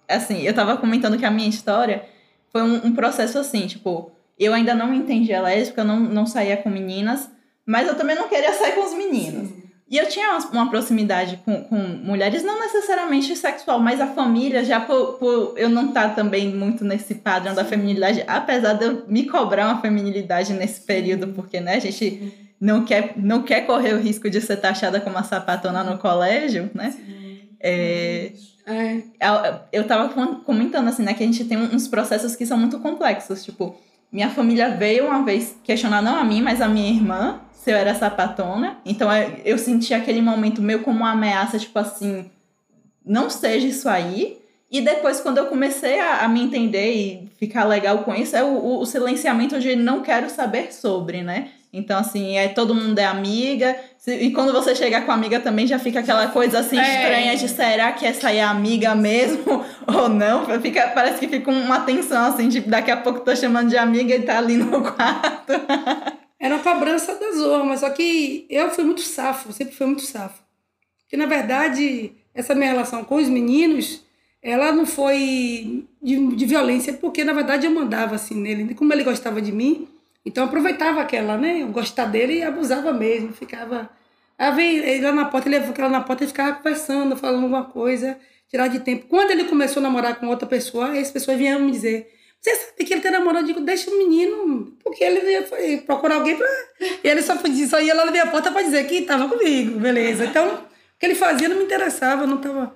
assim, 0.08 0.42
eu 0.42 0.50
estava 0.50 0.76
comentando 0.78 1.18
que 1.18 1.26
a 1.26 1.32
minha 1.32 1.48
história 1.48 2.06
foi 2.52 2.64
um, 2.64 2.88
um, 2.88 2.96
processo 2.96 3.38
assim, 3.38 3.68
tipo, 3.68 4.12
eu 4.38 4.52
ainda 4.52 4.74
não 4.74 4.88
me 4.88 4.98
entendia 4.98 5.42
lésbica, 5.42 5.82
eu 5.82 5.86
não, 5.86 6.00
não 6.00 6.26
saía 6.26 6.58
com 6.58 6.72
meninas, 6.72 7.30
mas 7.68 7.88
eu 7.88 7.96
também 7.96 8.16
não 8.16 8.28
queria 8.28 8.52
sair 8.54 8.74
com 8.74 8.84
os 8.84 8.96
meninos. 8.96 9.49
Sim. 9.90 9.96
E 9.96 9.98
eu 9.98 10.08
tinha 10.08 10.38
uma, 10.52 10.70
proximidade 10.70 11.42
com, 11.44 11.64
com 11.64 11.76
mulheres, 11.76 12.44
não 12.44 12.60
necessariamente 12.60 13.36
sexual, 13.36 13.80
mas 13.80 14.00
a 14.00 14.08
família, 14.08 14.64
já 14.64 14.80
por, 14.80 15.14
por 15.14 15.54
eu 15.58 15.68
não 15.68 15.88
estar 15.88 16.10
tá 16.10 16.16
também 16.16 16.54
muito 16.54 16.86
nesse 16.86 17.16
padrão 17.16 17.56
da 17.56 17.66
feminilidade, 17.66 18.24
apesar 18.28 18.74
de 18.74 18.86
eu 18.86 19.04
me 19.08 19.26
cobrar 19.26 19.66
uma 19.66 19.82
feminilidade 19.82 20.54
nesse 20.54 20.82
período, 20.82 21.30
porque 21.30 21.60
né, 21.60 21.76
a 21.76 21.80
gente 21.80 22.50
não 22.62 22.86
quer, 22.86 23.14
não 23.18 23.42
quer 23.42 23.62
correr 23.62 23.94
o 23.94 24.00
risco 24.00 24.30
de 24.30 24.40
ser 24.40 24.58
taxada 24.58 25.02
como 25.02 25.16
uma 25.16 25.24
sapatona 25.24 25.84
no 25.84 25.98
colégio, 25.98 26.70
né? 26.74 26.94
É, 27.60 28.32
é. 28.68 29.02
Eu 29.72 29.88
tava 29.88 30.10
comentando 30.46 30.88
assim, 30.88 31.02
né, 31.02 31.16
que 31.16 31.24
a 31.24 31.26
gente 31.26 31.46
tem 31.46 31.58
uns 31.58 31.88
processos 31.88 32.36
que 32.36 32.46
são 32.46 32.58
muito 32.58 32.80
complexos, 32.80 33.44
tipo, 33.44 33.76
minha 34.12 34.30
família 34.30 34.70
veio 34.76 35.08
uma 35.08 35.24
vez 35.24 35.56
questionar 35.64 36.02
não 36.02 36.16
a 36.16 36.24
mim, 36.24 36.42
mas 36.42 36.62
a 36.62 36.68
minha 36.68 36.90
irmã, 36.90 37.40
se 37.60 37.72
eu 37.72 37.76
era 37.76 37.94
sapatona. 37.94 38.78
Então 38.86 39.12
é, 39.12 39.42
eu 39.44 39.58
senti 39.58 39.94
aquele 39.94 40.22
momento 40.22 40.62
meio 40.62 40.82
como 40.82 41.00
uma 41.00 41.12
ameaça, 41.12 41.60
tipo 41.60 41.78
assim, 41.78 42.32
não 43.06 43.30
seja 43.30 43.68
isso 43.68 43.90
aí. 43.90 44.40
E 44.72 44.82
depois, 44.82 45.20
quando 45.20 45.40
eu 45.40 45.48
comecei 45.48 46.00
a, 46.00 46.20
a 46.24 46.28
me 46.28 46.42
entender 46.42 46.94
e 46.94 47.30
ficar 47.38 47.66
legal 47.66 48.00
com 48.00 48.14
isso, 48.14 48.36
é 48.36 48.44
o, 48.44 48.80
o, 48.80 48.86
silenciamento 48.86 49.60
de 49.60 49.76
não 49.76 50.02
quero 50.02 50.30
saber 50.30 50.72
sobre, 50.72 51.24
né? 51.24 51.50
Então, 51.74 52.00
assim, 52.00 52.38
é 52.38 52.48
todo 52.48 52.74
mundo 52.74 52.98
é 52.98 53.06
amiga. 53.06 53.76
E 54.08 54.32
quando 54.32 54.54
você 54.54 54.76
chega 54.76 55.02
com 55.02 55.12
a 55.12 55.16
amiga 55.16 55.40
também 55.40 55.68
já 55.68 55.78
fica 55.78 56.00
aquela 56.00 56.28
coisa 56.28 56.60
assim 56.60 56.80
é. 56.80 56.82
estranha 56.82 57.36
de 57.36 57.50
será 57.50 57.92
que 57.92 58.06
essa 58.06 58.32
é 58.32 58.42
amiga 58.42 58.96
mesmo 58.96 59.66
ou 59.86 60.08
não? 60.08 60.46
Fica, 60.62 60.88
parece 60.90 61.20
que 61.20 61.28
fica 61.28 61.52
uma 61.52 61.82
tensão, 61.82 62.26
assim, 62.26 62.48
tipo, 62.48 62.70
daqui 62.70 62.90
a 62.90 62.98
pouco 62.98 63.20
tô 63.20 63.36
chamando 63.36 63.70
de 63.70 63.78
amiga 63.78 64.16
e 64.16 64.22
tá 64.22 64.38
ali 64.38 64.56
no 64.56 64.82
quarto. 64.82 65.54
Era 66.40 66.56
uma 66.56 66.64
cobrança 66.64 67.16
da 67.16 67.32
zorra, 67.34 67.78
só 67.78 67.90
que 67.90 68.46
eu 68.50 68.72
fui 68.72 68.84
muito 68.84 69.02
safo, 69.02 69.52
sempre 69.52 69.76
fui 69.76 69.88
muito 69.88 70.04
safo. 70.04 70.42
Porque, 71.02 71.18
na 71.18 71.26
verdade, 71.26 72.14
essa 72.34 72.56
minha 72.56 72.72
relação 72.72 73.04
com 73.04 73.16
os 73.16 73.28
meninos 73.28 74.04
ela 74.42 74.72
não 74.72 74.86
foi 74.86 75.86
de, 76.02 76.36
de 76.36 76.46
violência, 76.46 76.94
porque 76.94 77.24
na 77.24 77.34
verdade 77.34 77.66
eu 77.66 77.72
mandava 77.72 78.16
assim 78.16 78.36
nele, 78.36 78.74
como 78.74 78.94
ele 78.94 79.04
gostava 79.04 79.42
de 79.42 79.52
mim, 79.52 79.88
então 80.26 80.46
aproveitava 80.46 81.02
aquela, 81.02 81.38
né? 81.38 81.62
Eu 81.62 81.68
gostar 81.70 82.06
dele 82.06 82.38
e 82.38 82.44
abusava 82.44 82.94
mesmo, 82.94 83.34
ficava. 83.34 83.90
Aí 84.38 84.56
vem 84.56 84.78
ele 84.78 85.02
lá 85.04 85.12
na 85.12 85.26
porta, 85.26 85.50
ele 85.50 85.62
ficava 85.62 85.90
na 85.90 86.02
porta 86.02 86.24
e 86.24 86.28
ficava 86.28 86.56
conversando, 86.56 87.18
falando 87.18 87.44
alguma 87.44 87.66
coisa, 87.66 88.18
tirar 88.48 88.68
de 88.68 88.80
tempo. 88.80 89.08
Quando 89.08 89.32
ele 89.32 89.46
começou 89.46 89.82
a 89.82 89.84
namorar 89.84 90.20
com 90.20 90.28
outra 90.28 90.48
pessoa, 90.48 90.98
as 90.98 91.12
pessoas 91.12 91.38
vinham 91.38 91.60
me 91.60 91.72
dizer: 91.72 92.10
Você 92.42 92.56
sabe 92.56 92.86
que 92.86 92.94
ele 92.94 93.02
tem 93.02 93.12
namorado? 93.12 93.44
Eu 93.44 93.54
digo: 93.54 93.66
Deixa 93.66 93.92
o 93.92 93.98
menino, 93.98 94.78
porque 94.84 95.04
ele 95.04 95.20
ia 95.30 95.82
procurar 95.82 96.16
alguém 96.16 96.38
pra. 96.38 96.48
E 97.04 97.08
ele 97.08 97.22
só, 97.22 97.36
só 97.36 97.82
ia 97.82 97.94
lá 97.94 98.06
na 98.06 98.12
minha 98.12 98.28
porta 98.28 98.52
para 98.52 98.62
dizer 98.62 98.88
que 98.88 98.96
estava 98.96 99.28
comigo, 99.28 99.80
beleza. 99.80 100.26
Então, 100.26 100.56
o 100.56 101.00
que 101.00 101.06
ele 101.06 101.16
fazia 101.16 101.50
não 101.50 101.58
me 101.58 101.66
interessava, 101.66 102.26
não 102.26 102.38
estava. 102.38 102.76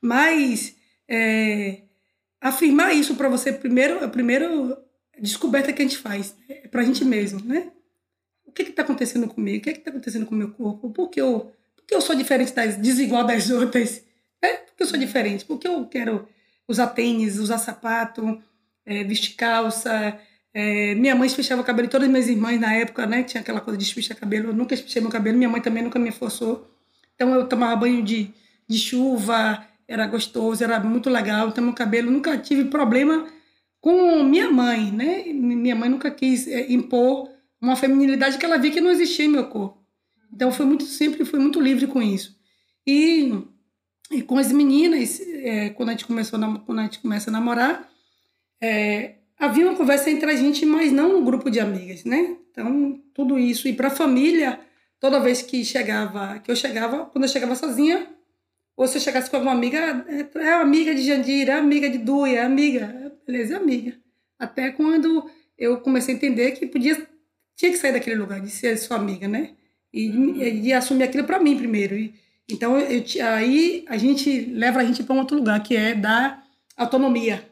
Mas. 0.00 0.74
É... 1.08 1.82
afirmar 2.40 2.94
isso 2.94 3.14
para 3.16 3.28
você 3.28 3.52
primeiro, 3.52 4.02
a 4.02 4.08
primeira 4.08 4.48
descoberta 5.20 5.72
que 5.72 5.82
a 5.82 5.84
gente 5.84 5.98
faz, 5.98 6.34
é 6.48 6.68
para 6.68 6.80
a 6.80 6.84
gente 6.84 7.04
mesmo, 7.04 7.44
né? 7.44 7.70
O 8.46 8.52
que 8.52 8.62
está 8.62 8.82
acontecendo 8.82 9.28
comigo? 9.28 9.58
O 9.58 9.60
que 9.62 9.70
está 9.70 9.90
acontecendo 9.90 10.26
com 10.26 10.34
o 10.34 10.38
meu 10.38 10.50
corpo? 10.52 10.90
Por 10.90 11.08
que 11.08 11.20
eu, 11.20 11.52
por 11.76 11.84
que 11.86 11.94
eu 11.94 12.00
sou 12.00 12.14
diferente 12.14 12.52
das 12.52 12.76
desigual 12.76 13.24
das 13.24 13.48
outras? 13.50 14.02
É, 14.40 14.54
por 14.54 14.74
que 14.74 14.82
eu 14.82 14.86
sou 14.86 14.98
diferente? 14.98 15.44
Por 15.44 15.58
que 15.58 15.68
eu 15.68 15.86
quero 15.86 16.26
usar 16.66 16.88
tênis, 16.88 17.38
usar 17.38 17.58
sapato, 17.58 18.42
é, 18.84 19.04
vestir 19.04 19.34
calça? 19.34 20.18
É, 20.54 20.94
minha 20.94 21.14
mãe 21.14 21.28
fechava 21.28 21.62
o 21.62 21.64
cabelo, 21.64 21.88
todas 21.88 22.06
as 22.06 22.12
minhas 22.12 22.28
irmãs 22.28 22.60
na 22.60 22.74
época, 22.74 23.06
né? 23.06 23.22
Tinha 23.22 23.40
aquela 23.40 23.60
coisa 23.60 23.78
de 23.78 23.84
espichar 23.84 24.16
cabelo. 24.16 24.48
Eu 24.48 24.54
nunca 24.54 24.74
espichei 24.74 25.00
meu 25.00 25.10
cabelo, 25.10 25.38
minha 25.38 25.48
mãe 25.48 25.60
também 25.60 25.82
nunca 25.82 25.98
me 25.98 26.10
forçou. 26.10 26.68
Então 27.14 27.34
eu 27.34 27.46
tomava 27.48 27.76
banho 27.76 28.02
de, 28.02 28.30
de 28.68 28.78
chuva, 28.78 29.66
era 29.88 30.06
gostoso, 30.06 30.62
era 30.62 30.78
muito 30.80 31.08
legal. 31.08 31.48
Então 31.48 31.64
meu 31.64 31.72
cabelo, 31.72 32.10
nunca 32.10 32.36
tive 32.38 32.64
problema 32.66 33.26
com 33.80 34.22
minha 34.24 34.50
mãe, 34.50 34.92
né? 34.92 35.24
Minha 35.32 35.74
mãe 35.74 35.88
nunca 35.88 36.10
quis 36.10 36.46
é, 36.46 36.70
impor 36.72 37.30
uma 37.60 37.76
feminilidade 37.76 38.38
que 38.38 38.44
ela 38.44 38.58
via 38.58 38.70
que 38.72 38.80
não 38.80 38.90
existia 38.90 39.24
em 39.24 39.28
meu 39.28 39.46
corpo. 39.48 39.82
Então 40.32 40.50
foi 40.52 40.66
muito 40.66 40.84
sempre 40.84 41.24
fui 41.24 41.38
muito 41.38 41.60
livre 41.60 41.86
com 41.86 42.02
isso. 42.02 42.36
E 42.86 43.42
e 44.10 44.20
com 44.20 44.36
as 44.36 44.52
meninas, 44.52 45.20
é, 45.20 45.70
quando, 45.70 45.88
a 45.88 45.92
gente 45.92 46.04
começou 46.04 46.38
quando 46.66 46.78
a 46.80 46.82
gente 46.82 46.98
começa 46.98 47.30
a 47.30 47.32
namorar, 47.32 47.88
é, 48.62 49.14
havia 49.36 49.66
uma 49.66 49.76
conversa 49.76 50.08
entre 50.08 50.30
a 50.30 50.36
gente, 50.36 50.64
mas 50.64 50.92
não 50.92 51.18
um 51.18 51.24
grupo 51.24 51.50
de 51.50 51.58
amigas, 51.58 52.04
né? 52.04 52.36
Então, 52.50 53.02
tudo 53.12 53.36
isso. 53.36 53.66
E 53.66 53.72
para 53.72 53.88
a 53.88 53.90
família, 53.90 54.60
toda 55.00 55.18
vez 55.18 55.42
que 55.42 55.64
chegava, 55.64 56.38
que 56.38 56.50
eu 56.50 56.54
chegava, 56.54 57.06
quando 57.06 57.24
eu 57.24 57.28
chegava 57.28 57.56
sozinha, 57.56 58.06
ou 58.76 58.86
se 58.86 58.98
eu 58.98 59.02
chegasse 59.02 59.28
com 59.28 59.36
alguma 59.36 59.52
amiga, 59.52 60.06
é, 60.08 60.38
é 60.38 60.52
amiga 60.52 60.94
de 60.94 61.02
Jandira, 61.02 61.54
é 61.54 61.56
amiga 61.56 61.90
de 61.90 61.98
Duia, 61.98 62.38
é 62.38 62.44
amiga, 62.44 63.12
beleza, 63.26 63.54
é 63.54 63.56
amiga. 63.56 63.96
Até 64.38 64.70
quando 64.70 65.28
eu 65.58 65.80
comecei 65.80 66.14
a 66.14 66.16
entender 66.16 66.52
que 66.52 66.66
podia, 66.66 66.94
tinha 67.56 67.72
que 67.72 67.78
sair 67.78 67.92
daquele 67.92 68.16
lugar, 68.16 68.40
de 68.40 68.50
ser 68.50 68.76
sua 68.76 68.96
amiga, 68.96 69.26
né? 69.26 69.50
E, 69.92 70.06
e, 70.06 70.68
e 70.68 70.72
assumir 70.72 71.02
aquilo 71.04 71.24
para 71.24 71.40
mim 71.40 71.56
primeiro. 71.56 71.96
E, 71.96 72.14
então, 72.48 72.78
eu, 72.78 73.02
aí 73.26 73.84
a 73.88 73.96
gente 73.96 74.46
leva 74.46 74.80
a 74.80 74.84
gente 74.84 75.02
para 75.02 75.14
um 75.14 75.18
outro 75.18 75.36
lugar, 75.36 75.60
que 75.62 75.76
é 75.76 75.94
dar 75.94 76.46
autonomia, 76.76 77.44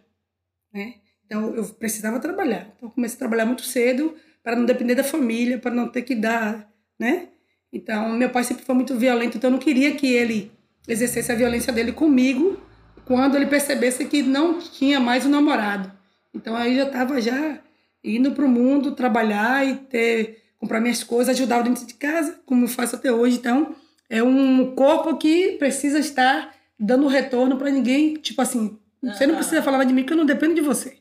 né? 0.72 0.99
Então, 1.30 1.54
eu 1.54 1.64
precisava 1.64 2.18
trabalhar. 2.18 2.72
Então, 2.76 2.90
comecei 2.90 3.14
a 3.14 3.20
trabalhar 3.20 3.46
muito 3.46 3.62
cedo 3.62 4.16
para 4.42 4.56
não 4.56 4.64
depender 4.64 4.96
da 4.96 5.04
família, 5.04 5.58
para 5.58 5.70
não 5.70 5.86
ter 5.86 6.02
que 6.02 6.16
dar, 6.16 6.68
né? 6.98 7.28
Então, 7.72 8.10
meu 8.10 8.30
pai 8.30 8.42
sempre 8.42 8.64
foi 8.64 8.74
muito 8.74 8.96
violento, 8.96 9.36
então 9.36 9.48
eu 9.48 9.52
não 9.52 9.60
queria 9.60 9.94
que 9.94 10.12
ele 10.12 10.50
exercesse 10.88 11.30
a 11.30 11.36
violência 11.36 11.72
dele 11.72 11.92
comigo 11.92 12.60
quando 13.04 13.36
ele 13.36 13.46
percebesse 13.46 14.06
que 14.06 14.22
não 14.22 14.58
tinha 14.58 14.98
mais 14.98 15.24
um 15.24 15.28
namorado. 15.28 15.92
Então, 16.34 16.56
aí 16.56 16.74
já 16.74 16.82
estava 16.84 17.20
já 17.20 17.60
indo 18.02 18.32
para 18.32 18.44
o 18.44 18.48
mundo 18.48 18.96
trabalhar 18.96 19.64
e 19.64 19.76
ter 19.76 20.42
comprar 20.58 20.80
minhas 20.80 21.04
coisas, 21.04 21.34
ajudar 21.34 21.62
dentro 21.62 21.86
de 21.86 21.94
casa, 21.94 22.40
como 22.44 22.64
eu 22.64 22.68
faço 22.68 22.96
até 22.96 23.12
hoje. 23.12 23.36
Então, 23.36 23.76
é 24.08 24.20
um 24.20 24.74
corpo 24.74 25.16
que 25.16 25.52
precisa 25.52 26.00
estar 26.00 26.52
dando 26.78 27.06
retorno 27.06 27.56
para 27.56 27.70
ninguém. 27.70 28.14
Tipo 28.14 28.42
assim, 28.42 28.76
você 29.00 29.26
não 29.26 29.36
precisa 29.36 29.62
falar 29.62 29.84
de 29.84 29.92
mim 29.94 30.04
que 30.04 30.12
eu 30.12 30.16
não 30.16 30.26
dependo 30.26 30.54
de 30.54 30.60
você. 30.60 30.99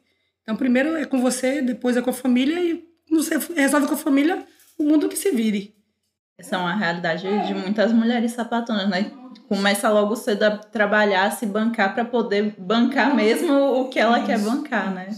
Então, 0.50 0.58
primeiro 0.58 0.98
é 0.98 1.06
com 1.06 1.22
você, 1.22 1.62
depois 1.62 1.96
é 1.96 2.02
com 2.02 2.10
a 2.10 2.14
família 2.14 2.60
e 2.60 2.84
você 3.08 3.38
resolve 3.56 3.86
com 3.86 3.94
a 3.94 3.98
família 3.98 4.44
o 4.80 4.84
mundo 4.84 5.08
que 5.08 5.16
se 5.16 5.30
vire. 5.30 5.76
Essa 6.40 6.56
é 6.56 6.58
uma 6.58 6.76
realidade 6.76 7.28
de 7.46 7.54
muitas 7.54 7.94
mulheres 7.94 8.32
sapatonas, 8.32 8.90
né? 8.90 9.12
Começa 9.48 9.88
logo 9.92 10.16
cedo 10.16 10.42
a 10.42 10.58
trabalhar, 10.58 11.30
se 11.34 11.46
bancar 11.46 11.94
para 11.94 12.04
poder 12.04 12.56
bancar 12.58 13.16
mesmo 13.16 13.54
o 13.54 13.90
que 13.90 14.00
ela 14.00 14.26
quer 14.26 14.40
bancar, 14.40 14.92
né? 14.92 15.10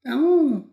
Então, 0.00 0.66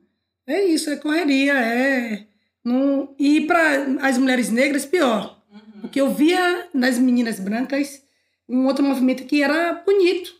é 0.45 0.65
isso, 0.65 0.89
é 0.89 0.97
correria, 0.97 1.53
é. 1.53 2.25
Não... 2.65 3.15
E 3.17 3.47
para 3.47 3.85
as 4.01 4.17
mulheres 4.17 4.49
negras, 4.49 4.85
pior 4.85 5.41
porque 5.79 6.01
eu 6.01 6.13
via 6.13 6.67
nas 6.73 6.97
meninas 6.97 7.39
brancas 7.39 8.03
um 8.49 8.65
outro 8.65 8.83
movimento 8.83 9.23
que 9.23 9.41
era 9.41 9.71
bonito, 9.85 10.33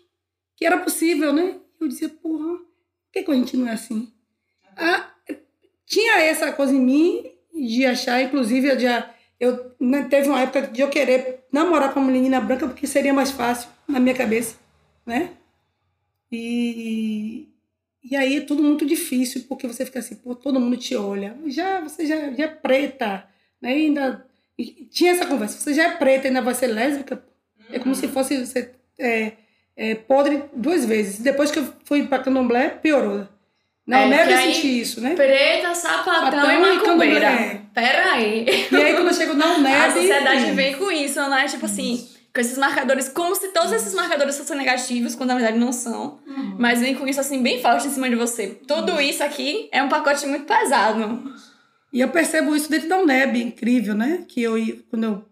que 0.57 0.65
era 0.65 0.77
possível, 0.79 1.31
né? 1.31 1.55
Eu 1.79 1.87
dizia, 1.87 2.09
porra, 2.09 2.57
por 2.57 2.74
que, 3.15 3.23
que 3.23 3.32
a 3.32 3.36
gente 3.36 3.56
não 3.56 3.67
é 3.67 3.71
assim? 3.71 4.12
Ah, 4.75 5.10
tinha 5.86 6.19
essa 6.21 6.51
coisa 6.51 6.73
em 6.73 6.80
mim 6.80 7.32
de 7.54 7.86
achar, 7.86 8.21
inclusive, 8.21 8.67
eu 8.67 8.80
já, 8.80 9.10
eu 9.39 9.71
né, 9.80 10.04
teve 10.10 10.28
uma 10.28 10.41
época 10.41 10.63
de 10.63 10.82
eu 10.82 10.89
querer 10.89 11.45
namorar 11.51 11.93
com 11.93 12.01
uma 12.01 12.12
menina 12.12 12.41
branca 12.41 12.67
porque 12.67 12.86
seria 12.86 13.13
mais 13.13 13.32
fácil 13.32 13.69
na 13.88 13.99
minha 13.99 14.15
cabeça, 14.15 14.58
né? 15.06 15.32
E, 16.30 17.47
e 18.04 18.15
aí 18.15 18.38
é 18.38 18.41
tudo 18.41 18.62
muito 18.62 18.86
difícil 18.86 19.45
porque 19.47 19.67
você 19.67 19.86
fica 19.86 19.99
assim, 19.99 20.15
pô, 20.15 20.36
todo 20.36 20.60
mundo 20.60 20.75
te 20.75 20.95
olha, 20.95 21.38
já 21.47 21.80
você 21.80 22.06
já, 22.06 22.34
já 22.34 22.43
é 22.43 22.47
preta, 22.47 23.25
né? 23.62 23.69
ainda 23.69 24.28
e 24.58 24.86
tinha 24.86 25.12
essa 25.12 25.25
conversa. 25.25 25.60
Você 25.60 25.73
já 25.73 25.84
é 25.84 25.97
preta 25.97 26.25
e 26.25 26.28
ainda 26.30 26.41
vai 26.41 26.56
ser 26.56 26.67
lésbica? 26.67 27.23
É 27.69 27.80
como 27.80 27.93
se 27.95 28.08
fosse 28.08 28.45
você 28.45 28.73
é, 28.99 29.34
é, 29.75 29.95
podre 29.95 30.43
duas 30.53 30.85
vezes. 30.85 31.19
Depois 31.19 31.51
que 31.51 31.59
eu 31.59 31.73
fui 31.83 32.07
pra 32.07 32.19
candomblé, 32.19 32.69
piorou. 32.69 33.27
Na 33.85 33.99
é, 33.99 34.05
UNEB 34.05 34.31
eu 34.31 34.38
senti 34.38 34.81
isso, 34.81 34.99
né? 34.99 35.13
Preta, 35.13 35.75
sapatão 35.75 36.51
e 36.51 36.57
macumbeira. 36.57 37.27
É. 37.27 37.61
Pera 37.73 38.13
aí. 38.13 38.45
E 38.71 38.75
aí 38.75 38.93
quando 38.93 39.09
eu 39.09 39.13
chego 39.13 39.33
na 39.35 39.53
UNEB... 39.57 39.75
A 39.75 39.91
sociedade 39.91 40.51
vem 40.51 40.75
com 40.75 40.91
isso, 40.91 41.21
né? 41.29 41.47
Tipo 41.47 41.65
assim, 41.65 42.07
com 42.33 42.41
esses 42.41 42.57
marcadores, 42.57 43.09
como 43.09 43.35
se 43.35 43.49
todos 43.49 43.71
esses 43.71 43.93
marcadores 43.93 44.38
fossem 44.38 44.57
negativos, 44.57 45.13
quando 45.13 45.29
na 45.29 45.35
verdade 45.35 45.59
não 45.59 45.71
são. 45.71 46.19
Uhum. 46.25 46.55
Mas 46.57 46.79
vem 46.79 46.95
com 46.95 47.07
isso 47.07 47.19
assim, 47.19 47.43
bem 47.43 47.61
forte 47.61 47.88
em 47.88 47.91
cima 47.91 48.09
de 48.09 48.15
você. 48.15 48.59
Tudo 48.67 48.93
uhum. 48.93 49.01
isso 49.01 49.23
aqui 49.23 49.69
é 49.71 49.83
um 49.83 49.89
pacote 49.89 50.25
muito 50.25 50.45
pesado. 50.45 51.33
E 51.93 52.01
eu 52.01 52.09
percebo 52.09 52.55
isso 52.55 52.69
dentro 52.69 52.89
da 52.89 52.97
UNEB, 52.97 53.41
incrível, 53.41 53.93
né? 53.93 54.25
Que 54.27 54.41
eu, 54.41 54.55
quando 54.89 55.25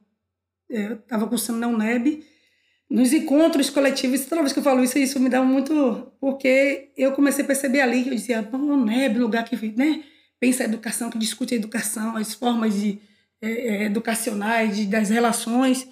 eu 0.69 0.93
estava 0.93 1.27
cursando 1.27 1.59
na 1.59 1.67
UNEB, 1.67 2.23
nos 2.93 3.11
encontros 3.11 3.71
coletivos, 3.71 4.23
toda 4.25 4.41
vez 4.41 4.53
que 4.53 4.59
eu 4.59 4.63
falo 4.63 4.83
isso, 4.83 4.99
isso 4.99 5.19
me 5.19 5.27
dá 5.27 5.41
muito. 5.41 6.13
Porque 6.19 6.91
eu 6.95 7.11
comecei 7.13 7.43
a 7.43 7.47
perceber 7.47 7.81
ali, 7.81 8.03
que 8.03 8.09
eu 8.09 8.13
dizia, 8.13 8.47
UNEB, 8.53 9.17
lugar 9.17 9.43
que 9.45 9.55
né, 9.75 10.03
pensa 10.39 10.61
a 10.61 10.67
educação, 10.67 11.09
que 11.09 11.17
discute 11.17 11.55
a 11.55 11.57
educação, 11.57 12.15
as 12.15 12.35
formas 12.35 12.79
de, 12.79 12.99
é, 13.41 13.49
é, 13.49 13.83
educacionais, 13.85 14.77
de, 14.77 14.85
das 14.85 15.09
relações. 15.09 15.87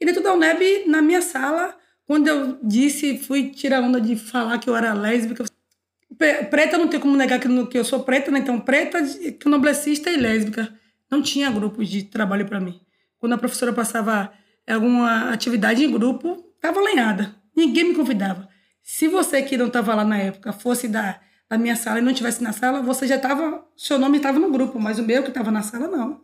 E 0.00 0.06
dentro 0.06 0.22
da 0.22 0.32
UNEB, 0.32 0.86
na 0.86 1.02
minha 1.02 1.20
sala, 1.20 1.76
quando 2.06 2.26
eu 2.26 2.58
disse, 2.62 3.18
fui 3.18 3.50
tirar 3.50 3.82
onda 3.82 4.00
de 4.00 4.16
falar 4.16 4.58
que 4.58 4.70
eu 4.70 4.74
era 4.74 4.94
lésbica, 4.94 5.44
Preta 6.50 6.78
não 6.78 6.88
tem 6.88 6.98
como 6.98 7.14
negar 7.16 7.38
que, 7.38 7.76
eu 7.76 7.84
sou 7.84 8.02
preta, 8.02 8.30
né? 8.30 8.38
Então, 8.38 8.58
preta, 8.58 8.98
candomblessista 9.38 10.08
e 10.08 10.16
lésbica. 10.16 10.72
Não 11.10 11.20
tinha 11.20 11.50
grupos 11.50 11.86
de 11.90 12.04
trabalho 12.04 12.46
para 12.46 12.58
mim. 12.58 12.80
Quando 13.18 13.34
a 13.34 13.38
professora 13.38 13.74
passava 13.74 14.32
alguma 14.74 15.30
atividade 15.32 15.84
em 15.84 15.90
grupo, 15.90 16.44
estava 16.56 16.80
lenhada. 16.80 17.34
Ninguém 17.54 17.84
me 17.84 17.94
convidava. 17.94 18.48
Se 18.82 19.08
você 19.08 19.42
que 19.42 19.56
não 19.56 19.66
estava 19.66 19.94
lá 19.94 20.04
na 20.04 20.18
época 20.18 20.52
fosse 20.52 20.88
da, 20.88 21.20
da 21.48 21.58
minha 21.58 21.76
sala 21.76 21.98
e 21.98 22.02
não 22.02 22.10
estivesse 22.10 22.42
na 22.42 22.52
sala, 22.52 22.82
você 22.82 23.06
já 23.06 23.16
estava. 23.16 23.66
Seu 23.76 23.98
nome 23.98 24.18
estava 24.18 24.38
no 24.38 24.50
grupo, 24.50 24.78
mas 24.78 24.98
o 24.98 25.02
meu 25.02 25.22
que 25.22 25.28
estava 25.28 25.50
na 25.50 25.62
sala, 25.62 25.88
não. 25.88 26.20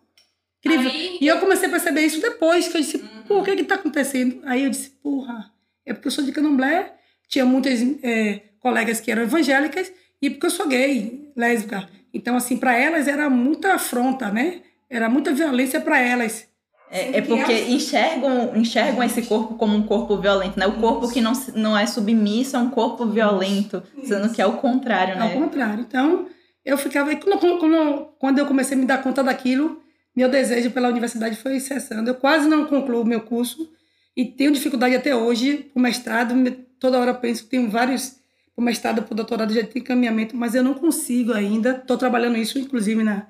Incrível. 0.64 0.90
Aí... 0.90 1.18
E 1.20 1.26
eu 1.26 1.40
comecei 1.40 1.68
a 1.68 1.70
perceber 1.70 2.02
isso 2.02 2.20
depois, 2.20 2.68
que 2.68 2.76
eu 2.76 2.80
disse, 2.80 2.96
uhum. 2.98 3.22
por 3.26 3.44
que 3.44 3.56
que 3.56 3.64
tá 3.64 3.74
acontecendo? 3.74 4.40
Aí 4.44 4.64
eu 4.64 4.70
disse, 4.70 4.90
porra, 5.02 5.50
é 5.84 5.92
porque 5.92 6.08
eu 6.08 6.12
sou 6.12 6.24
de 6.24 6.32
candomblé, 6.32 6.94
tinha 7.28 7.44
muitas 7.44 7.80
é, 8.02 8.42
colegas 8.60 9.00
que 9.00 9.10
eram 9.10 9.22
evangélicas 9.22 9.92
e 10.20 10.30
porque 10.30 10.46
eu 10.46 10.50
sou 10.50 10.68
gay, 10.68 11.32
lésbica. 11.36 11.88
Então, 12.14 12.36
assim, 12.36 12.56
para 12.56 12.76
elas 12.76 13.08
era 13.08 13.28
muita 13.28 13.74
afronta, 13.74 14.30
né? 14.30 14.62
Era 14.88 15.08
muita 15.08 15.32
violência 15.32 15.80
para 15.80 15.98
elas. 15.98 16.46
É, 16.94 17.16
é, 17.16 17.22
porque 17.22 17.54
enxergam, 17.70 18.54
enxergam 18.54 19.02
esse 19.02 19.22
corpo 19.22 19.54
como 19.54 19.74
um 19.74 19.82
corpo 19.82 20.18
violento, 20.18 20.60
né? 20.60 20.66
O 20.66 20.74
corpo 20.74 21.10
que 21.10 21.22
não, 21.22 21.32
não 21.54 21.76
é 21.76 21.86
submisso 21.86 22.54
é 22.54 22.58
um 22.58 22.68
corpo 22.68 23.06
violento, 23.06 23.82
sendo 24.04 24.28
que 24.30 24.42
é 24.42 24.46
o 24.46 24.58
contrário, 24.58 25.16
né? 25.18 25.32
É 25.32 25.36
o 25.38 25.40
contrário. 25.40 25.80
Então, 25.80 26.26
eu 26.62 26.76
ficava... 26.76 27.16
Quando, 27.16 27.58
quando, 27.58 28.08
quando 28.18 28.38
eu 28.38 28.44
comecei 28.44 28.76
a 28.76 28.80
me 28.80 28.84
dar 28.84 29.02
conta 29.02 29.24
daquilo, 29.24 29.80
meu 30.14 30.28
desejo 30.28 30.70
pela 30.70 30.90
universidade 30.90 31.34
foi 31.34 31.58
cessando. 31.60 32.10
Eu 32.10 32.14
quase 32.14 32.46
não 32.46 32.66
concluo 32.66 33.00
o 33.00 33.06
meu 33.06 33.22
curso 33.22 33.72
e 34.14 34.26
tenho 34.26 34.52
dificuldade 34.52 34.94
até 34.94 35.16
hoje, 35.16 35.70
o 35.74 35.80
mestrado, 35.80 36.34
toda 36.78 36.98
hora 36.98 37.14
penso, 37.14 37.46
tenho 37.46 37.70
vários, 37.70 38.16
o 38.54 38.60
mestrado, 38.60 39.02
para 39.02 39.14
o 39.14 39.16
doutorado 39.16 39.54
já 39.54 39.64
tem 39.64 39.80
encaminhamento, 39.80 40.36
mas 40.36 40.54
eu 40.54 40.62
não 40.62 40.74
consigo 40.74 41.32
ainda, 41.32 41.70
estou 41.70 41.96
trabalhando 41.96 42.36
isso, 42.36 42.58
inclusive, 42.58 43.02
na, 43.02 43.26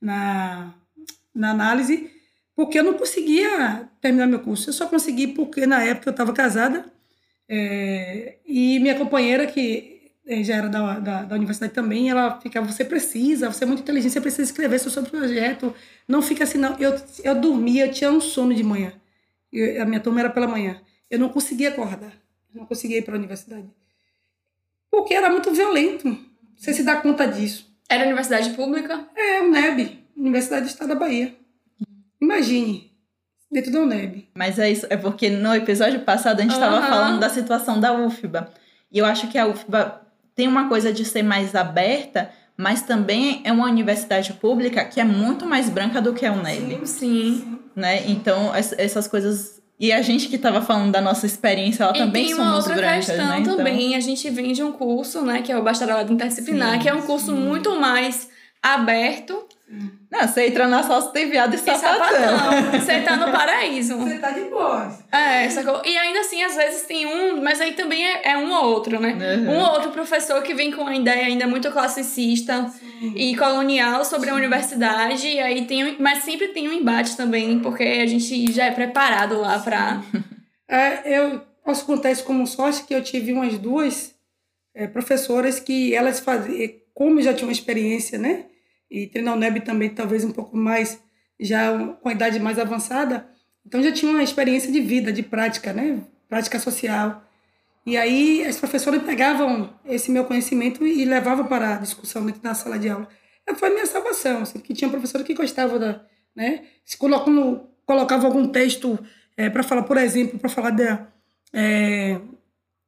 na, 0.00 0.74
na 1.34 1.50
análise, 1.50 2.13
porque 2.54 2.78
eu 2.78 2.84
não 2.84 2.94
conseguia 2.94 3.88
terminar 4.00 4.26
meu 4.26 4.40
curso. 4.40 4.68
Eu 4.68 4.72
só 4.72 4.86
consegui 4.86 5.28
porque, 5.28 5.66
na 5.66 5.82
época, 5.82 6.08
eu 6.08 6.12
estava 6.12 6.32
casada, 6.32 6.84
é, 7.48 8.36
e 8.46 8.78
minha 8.80 8.94
companheira, 8.96 9.46
que 9.46 10.12
eh, 10.26 10.42
já 10.42 10.56
era 10.56 10.68
da, 10.68 10.98
da, 10.98 11.22
da, 11.24 11.34
universidade 11.36 11.72
também, 11.74 12.08
ela 12.08 12.40
ficava, 12.40 12.66
você 12.66 12.84
precisa, 12.84 13.52
você 13.52 13.64
é 13.64 13.66
muito 13.66 13.80
inteligente, 13.80 14.12
você 14.12 14.20
precisa 14.20 14.42
escrever 14.50 14.78
seu 14.78 14.90
sobre 14.90 15.10
projeto, 15.10 15.74
não 16.08 16.22
fica 16.22 16.44
assim, 16.44 16.58
não. 16.58 16.78
Eu, 16.78 16.94
eu 17.22 17.34
dormia, 17.34 17.86
eu 17.86 17.92
tinha 17.92 18.10
um 18.10 18.20
sono 18.20 18.54
de 18.54 18.62
manhã, 18.62 18.92
eu, 19.52 19.82
a 19.82 19.84
minha 19.84 20.00
turma 20.00 20.20
era 20.20 20.30
pela 20.30 20.48
manhã, 20.48 20.80
eu 21.10 21.18
não 21.18 21.28
conseguia 21.28 21.68
acordar, 21.68 22.12
não 22.54 22.64
conseguia 22.64 22.98
ir 22.98 23.02
para 23.02 23.14
a 23.14 23.18
universidade, 23.18 23.68
porque 24.90 25.12
era 25.12 25.28
muito 25.28 25.52
violento, 25.52 26.16
você 26.56 26.72
se 26.72 26.82
dá 26.82 26.96
conta 26.96 27.26
disso. 27.26 27.72
Era 27.86 28.04
universidade 28.04 28.50
pública? 28.50 29.06
É, 29.14 29.42
o 29.42 29.50
NEB, 29.50 30.04
Universidade 30.16 30.64
do 30.64 30.68
Estado 30.68 30.88
da 30.88 30.94
Bahia. 30.94 31.36
Imagine, 32.20 32.92
dentro 33.50 33.72
da 33.72 33.80
UNEB. 33.80 34.28
Mas 34.34 34.58
é 34.58 34.70
isso, 34.70 34.86
é 34.90 34.96
porque 34.96 35.30
no 35.30 35.54
episódio 35.54 36.00
passado 36.00 36.40
a 36.40 36.42
gente 36.42 36.52
estava 36.52 36.80
uhum. 36.80 36.88
falando 36.88 37.20
da 37.20 37.28
situação 37.28 37.78
da 37.78 37.92
UFBA. 37.92 38.48
E 38.90 38.98
eu 38.98 39.06
acho 39.06 39.28
que 39.28 39.38
a 39.38 39.46
UFBA 39.46 40.00
tem 40.34 40.48
uma 40.48 40.68
coisa 40.68 40.92
de 40.92 41.04
ser 41.04 41.22
mais 41.22 41.54
aberta, 41.54 42.30
mas 42.56 42.82
também 42.82 43.40
é 43.44 43.52
uma 43.52 43.66
universidade 43.66 44.32
pública 44.34 44.84
que 44.84 45.00
é 45.00 45.04
muito 45.04 45.46
mais 45.46 45.68
branca 45.68 46.00
do 46.00 46.12
que 46.12 46.26
a 46.26 46.32
UNEB. 46.32 46.86
Sim, 46.86 46.86
sim. 46.86 47.58
Né? 47.74 48.08
Então, 48.08 48.52
essas 48.54 49.06
coisas 49.08 49.62
e 49.78 49.92
a 49.92 50.00
gente 50.02 50.28
que 50.28 50.36
estava 50.36 50.62
falando 50.62 50.92
da 50.92 51.00
nossa 51.00 51.26
experiência, 51.26 51.82
ela 51.82 51.96
e 51.96 51.98
também 51.98 52.26
tem 52.26 52.34
uma 52.34 52.56
outra 52.56 52.76
brancas, 52.76 53.06
questão 53.06 53.26
né? 53.26 53.40
Então... 53.40 53.56
também, 53.56 53.96
a 53.96 54.00
gente 54.00 54.30
vem 54.30 54.52
de 54.52 54.62
um 54.62 54.70
curso, 54.70 55.22
né, 55.22 55.42
que 55.42 55.50
é 55.50 55.58
o 55.58 55.62
bacharelado 55.62 56.12
interdisciplinar, 56.12 56.74
sim, 56.74 56.78
que 56.78 56.88
é 56.88 56.94
um 56.94 57.02
curso 57.02 57.26
sim. 57.26 57.40
muito 57.40 57.78
mais 57.80 58.28
aberto 58.62 59.44
não, 60.10 60.28
você 60.28 60.46
entra 60.46 60.68
na 60.68 60.82
salsa, 60.82 61.10
tem 61.10 61.28
viado 61.28 61.54
e, 61.54 61.56
e 61.56 61.58
sapatão. 61.58 62.70
Você 62.78 63.00
tá 63.00 63.16
no 63.16 63.32
paraíso. 63.32 63.96
Você 63.96 64.18
tá 64.18 64.30
de 64.30 64.42
boa. 64.42 64.96
É, 65.10 65.48
sacou? 65.48 65.82
E 65.84 65.96
ainda 65.96 66.20
assim, 66.20 66.42
às 66.42 66.54
vezes 66.54 66.82
tem 66.82 67.06
um, 67.06 67.42
mas 67.42 67.60
aí 67.60 67.72
também 67.72 68.04
é, 68.04 68.32
é 68.32 68.36
um 68.36 68.52
ou 68.52 68.64
outro, 68.66 69.00
né? 69.00 69.12
Uhum. 69.12 69.54
Um 69.54 69.58
ou 69.60 69.72
outro 69.72 69.90
professor 69.90 70.42
que 70.42 70.54
vem 70.54 70.70
com 70.70 70.82
uma 70.82 70.94
ideia 70.94 71.26
ainda 71.26 71.46
muito 71.46 71.70
classicista 71.72 72.68
Sim. 72.68 73.14
e 73.16 73.36
colonial 73.36 74.04
sobre 74.04 74.26
Sim. 74.26 74.32
a 74.32 74.36
universidade. 74.36 75.26
E 75.26 75.40
aí 75.40 75.64
tem, 75.64 75.96
mas 75.98 76.22
sempre 76.22 76.48
tem 76.48 76.68
um 76.68 76.72
embate 76.72 77.16
também, 77.16 77.58
porque 77.58 77.82
a 77.82 78.06
gente 78.06 78.52
já 78.52 78.66
é 78.66 78.70
preparado 78.70 79.40
lá 79.40 79.58
pra. 79.58 80.02
É, 80.68 81.18
eu 81.18 81.42
posso 81.64 81.84
contar 81.84 82.10
isso 82.10 82.24
como 82.24 82.46
sorte 82.46 82.84
que 82.84 82.94
eu 82.94 83.02
tive 83.02 83.32
umas 83.32 83.58
duas 83.58 84.14
é, 84.74 84.86
professoras 84.86 85.58
que 85.58 85.94
elas 85.94 86.20
faziam, 86.20 86.70
como 86.92 87.20
já 87.20 87.34
tinham 87.34 87.50
experiência, 87.50 88.18
né? 88.18 88.46
E 88.94 89.08
treinar 89.08 89.34
o 89.34 89.36
NEB 89.36 89.60
também 89.60 89.90
talvez 89.90 90.24
um 90.24 90.30
pouco 90.30 90.56
mais, 90.56 91.00
já 91.40 91.76
com 92.00 92.08
a 92.08 92.12
idade 92.12 92.38
mais 92.38 92.60
avançada, 92.60 93.26
então 93.66 93.82
já 93.82 93.90
tinha 93.90 94.10
uma 94.12 94.22
experiência 94.22 94.70
de 94.70 94.80
vida, 94.80 95.12
de 95.12 95.22
prática, 95.22 95.72
né? 95.72 96.00
Prática 96.28 96.60
social. 96.60 97.24
E 97.84 97.96
aí 97.96 98.44
as 98.46 98.56
professoras 98.56 99.02
pegavam 99.02 99.74
esse 99.84 100.12
meu 100.12 100.24
conhecimento 100.24 100.86
e 100.86 101.04
levavam 101.04 101.46
para 101.46 101.74
a 101.74 101.78
discussão 101.78 102.24
dentro 102.24 102.40
da 102.40 102.54
sala 102.54 102.78
de 102.78 102.88
aula. 102.88 103.08
Foi 103.56 103.68
a 103.68 103.72
minha 103.72 103.86
salvação, 103.86 104.42
assim, 104.42 104.58
porque 104.58 104.72
tinha 104.72 104.88
professora 104.88 105.24
que 105.24 105.34
gostava 105.34 105.78
da, 105.78 106.00
né? 106.34 106.62
Se 106.84 106.96
colocando, 106.96 107.68
colocava 107.84 108.26
algum 108.26 108.46
texto 108.46 108.98
é, 109.36 109.50
para 109.50 109.64
falar, 109.64 109.82
por 109.82 109.96
exemplo, 109.96 110.38
para 110.38 110.48
falar 110.48 110.70
de 110.70 110.98
é, 111.52 112.20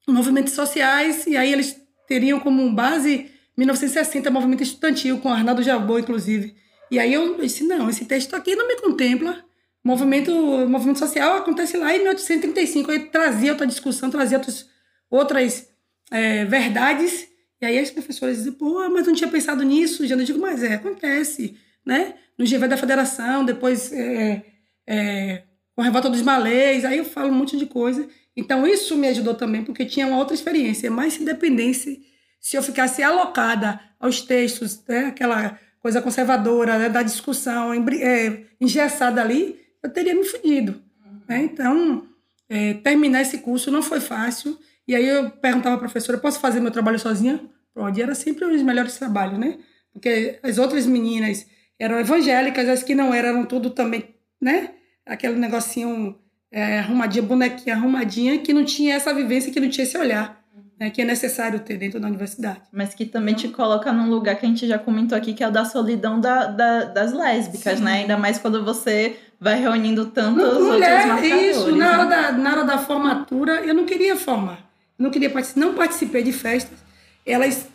movimentos 0.06 0.52
sociais, 0.52 1.26
e 1.26 1.36
aí 1.36 1.52
eles 1.52 1.80
teriam 2.06 2.38
como 2.38 2.72
base 2.72 3.30
1960, 3.56 4.30
movimento 4.30 4.62
estudantil, 4.62 5.18
com 5.18 5.28
Arnaldo 5.28 5.62
Jabô, 5.62 5.98
inclusive. 5.98 6.54
E 6.90 6.98
aí 6.98 7.12
eu 7.12 7.36
disse, 7.38 7.64
não, 7.64 7.88
esse 7.88 8.04
texto 8.04 8.34
aqui 8.34 8.54
não 8.54 8.68
me 8.68 8.76
contempla. 8.76 9.44
Movimento, 9.82 10.32
movimento 10.68 10.98
social 10.98 11.36
acontece 11.36 11.76
lá 11.76 11.94
em 11.94 11.98
1835. 11.98 12.90
Aí 12.90 12.98
trazia 13.10 13.52
outra 13.52 13.66
discussão, 13.66 14.10
trazia 14.10 14.38
outras, 14.38 14.68
outras 15.10 15.68
é, 16.10 16.44
verdades. 16.44 17.28
E 17.60 17.66
aí 17.66 17.78
as 17.78 17.90
professoras 17.90 18.36
diziam, 18.36 18.54
pô, 18.54 18.88
mas 18.90 19.06
não 19.06 19.14
tinha 19.14 19.30
pensado 19.30 19.62
nisso. 19.62 20.06
Já 20.06 20.16
não 20.16 20.24
digo, 20.24 20.38
mas 20.38 20.62
é, 20.62 20.74
acontece. 20.74 21.56
Né? 21.84 22.14
No 22.36 22.44
GV 22.44 22.68
da 22.68 22.76
Federação, 22.76 23.44
depois 23.44 23.92
é, 23.92 24.44
é, 24.86 25.42
com 25.74 25.80
a 25.82 25.84
Revolta 25.84 26.10
dos 26.10 26.22
Malês. 26.22 26.84
Aí 26.84 26.98
eu 26.98 27.04
falo 27.04 27.30
um 27.30 27.34
monte 27.34 27.56
de 27.56 27.66
coisa. 27.66 28.06
Então 28.36 28.66
isso 28.66 28.96
me 28.96 29.08
ajudou 29.08 29.34
também, 29.34 29.64
porque 29.64 29.86
tinha 29.86 30.06
uma 30.06 30.18
outra 30.18 30.34
experiência, 30.34 30.90
mais 30.90 31.16
dependesse 31.16 32.04
se 32.40 32.56
eu 32.56 32.62
ficasse 32.62 33.02
alocada 33.02 33.80
aos 33.98 34.20
textos, 34.20 34.82
né, 34.86 35.06
aquela 35.06 35.58
coisa 35.80 36.02
conservadora 36.02 36.78
né, 36.78 36.88
da 36.88 37.02
discussão, 37.02 37.72
é, 37.74 38.42
engessada 38.60 39.20
ali, 39.20 39.60
eu 39.82 39.90
teria 39.90 40.14
me 40.14 40.24
fudido. 40.24 40.82
Né? 41.28 41.42
Então, 41.44 42.06
é, 42.48 42.74
terminar 42.74 43.22
esse 43.22 43.38
curso 43.38 43.70
não 43.70 43.82
foi 43.82 44.00
fácil. 44.00 44.58
E 44.86 44.94
aí 44.94 45.06
eu 45.06 45.30
perguntava 45.30 45.76
à 45.76 45.78
professora, 45.78 46.18
posso 46.18 46.40
fazer 46.40 46.60
meu 46.60 46.70
trabalho 46.70 46.98
sozinha? 46.98 47.40
Pode, 47.74 48.00
era 48.00 48.14
sempre 48.14 48.44
os 48.44 48.62
melhores 48.62 48.96
trabalhos, 48.96 49.38
né? 49.38 49.58
Porque 49.92 50.38
as 50.42 50.58
outras 50.58 50.86
meninas 50.86 51.46
eram 51.78 51.98
evangélicas, 51.98 52.68
as 52.68 52.82
que 52.82 52.94
não 52.94 53.12
eram, 53.12 53.28
eram 53.30 53.44
tudo 53.44 53.70
também, 53.70 54.14
né? 54.40 54.70
Aquele 55.04 55.36
negocinho 55.36 56.18
é, 56.50 56.78
arrumadinha, 56.78 57.22
bonequinha 57.22 57.76
arrumadinha, 57.76 58.38
que 58.38 58.52
não 58.52 58.64
tinha 58.64 58.94
essa 58.94 59.12
vivência, 59.12 59.52
que 59.52 59.60
não 59.60 59.68
tinha 59.68 59.84
esse 59.84 59.98
olhar 59.98 60.42
né, 60.78 60.90
que 60.90 61.00
é 61.00 61.04
necessário 61.04 61.60
ter 61.60 61.76
dentro 61.76 61.98
da 61.98 62.06
universidade. 62.06 62.60
Mas 62.70 62.94
que 62.94 63.06
também 63.06 63.34
te 63.34 63.48
coloca 63.48 63.92
num 63.92 64.10
lugar 64.10 64.36
que 64.36 64.44
a 64.44 64.48
gente 64.48 64.66
já 64.66 64.78
comentou 64.78 65.16
aqui, 65.16 65.32
que 65.32 65.42
é 65.42 65.48
o 65.48 65.50
da 65.50 65.64
solidão 65.64 66.20
da, 66.20 66.46
da 66.46 66.84
das 66.84 67.12
lésbicas, 67.12 67.78
Sim. 67.78 67.84
né? 67.84 67.92
Ainda 68.00 68.16
mais 68.16 68.38
quando 68.38 68.64
você 68.64 69.16
vai 69.40 69.60
reunindo 69.60 70.06
tantos 70.06 70.44
outros 70.44 70.78
marcadores. 70.78 71.56
Isso, 71.56 71.74
na 71.76 71.90
hora, 71.92 72.04
né? 72.04 72.10
da, 72.10 72.32
na 72.32 72.50
hora 72.52 72.64
da 72.64 72.78
formatura, 72.78 73.64
eu 73.64 73.74
não 73.74 73.84
queria 73.84 74.16
formar. 74.16 74.58
Não 74.98 75.10
queria 75.10 75.32
não 75.56 75.74
participei 75.74 76.22
de 76.22 76.32
festas. 76.32 76.78
Elas 77.24 77.66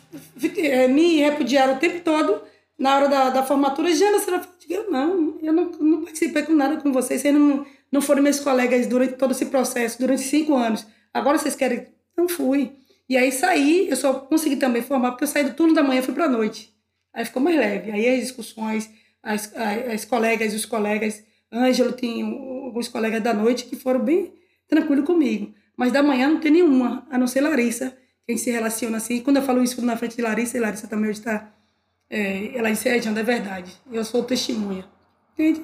eh, 0.56 0.88
me 0.88 1.18
repudiaram 1.18 1.74
o 1.74 1.78
tempo 1.78 2.00
todo. 2.00 2.42
Na 2.78 2.96
hora 2.96 3.08
da, 3.08 3.30
da 3.30 3.42
formatura, 3.44 3.94
já 3.94 4.10
você 4.10 4.30
eu 4.68 4.90
não, 4.90 5.38
eu 5.42 5.52
não, 5.52 5.70
não 5.80 6.02
participei 6.02 6.42
com 6.42 6.52
nada 6.52 6.78
com 6.78 6.92
vocês. 6.92 7.20
Vocês 7.20 7.34
não, 7.34 7.64
não 7.90 8.00
foram 8.00 8.22
meus 8.22 8.40
colegas 8.40 8.86
durante 8.86 9.14
todo 9.14 9.32
esse 9.32 9.46
processo, 9.46 9.98
durante 9.98 10.22
cinco 10.22 10.54
anos. 10.54 10.86
Agora 11.12 11.38
vocês 11.38 11.54
querem. 11.54 11.86
Não 12.16 12.28
fui. 12.28 12.72
E 13.08 13.16
aí 13.16 13.30
saí, 13.30 13.88
eu 13.88 13.96
só 13.96 14.14
consegui 14.14 14.56
também 14.56 14.82
formar 14.82 15.12
porque 15.12 15.24
eu 15.24 15.28
saí 15.28 15.44
do 15.44 15.54
turno 15.54 15.74
da 15.74 15.82
manhã 15.82 16.02
fui 16.02 16.14
para 16.14 16.24
a 16.24 16.28
noite. 16.28 16.74
Aí 17.12 17.24
ficou 17.24 17.42
mais 17.42 17.56
leve. 17.56 17.90
Aí 17.90 18.08
as 18.08 18.20
discussões, 18.20 18.90
as, 19.22 19.52
as 19.54 20.04
colegas 20.04 20.52
e 20.52 20.56
os 20.56 20.64
colegas, 20.64 21.22
Ângelo 21.52 21.92
tem 21.92 22.22
alguns 22.64 22.88
colegas 22.88 23.22
da 23.22 23.34
noite 23.34 23.64
que 23.64 23.76
foram 23.76 24.00
bem 24.00 24.32
tranquilos 24.66 25.04
comigo. 25.04 25.54
Mas 25.76 25.92
da 25.92 26.02
manhã 26.02 26.28
não 26.28 26.40
tem 26.40 26.52
nenhuma, 26.52 27.06
a 27.10 27.18
não 27.18 27.26
ser 27.26 27.40
Larissa, 27.42 27.96
quem 28.26 28.36
se 28.36 28.50
relaciona 28.50 28.96
assim. 28.96 29.16
E 29.16 29.20
quando 29.20 29.36
eu 29.36 29.42
falo 29.42 29.62
isso 29.62 29.80
na 29.82 29.96
frente 29.96 30.16
de 30.16 30.22
Larissa, 30.22 30.56
e 30.56 30.60
Larissa 30.60 30.86
também 30.86 31.10
está, 31.10 31.52
é, 32.08 32.56
ela 32.56 32.70
ensejando, 32.70 33.18
é 33.18 33.22
verdade. 33.22 33.72
Eu 33.90 34.04
sou 34.04 34.22
testemunha. 34.22 34.86
Entende? 35.34 35.62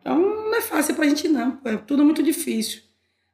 Então 0.00 0.18
não 0.18 0.54
é 0.54 0.62
fácil 0.62 0.94
para 0.94 1.04
a 1.04 1.08
gente 1.08 1.28
não, 1.28 1.58
é 1.64 1.76
tudo 1.76 2.04
muito 2.04 2.22
difícil. 2.22 2.82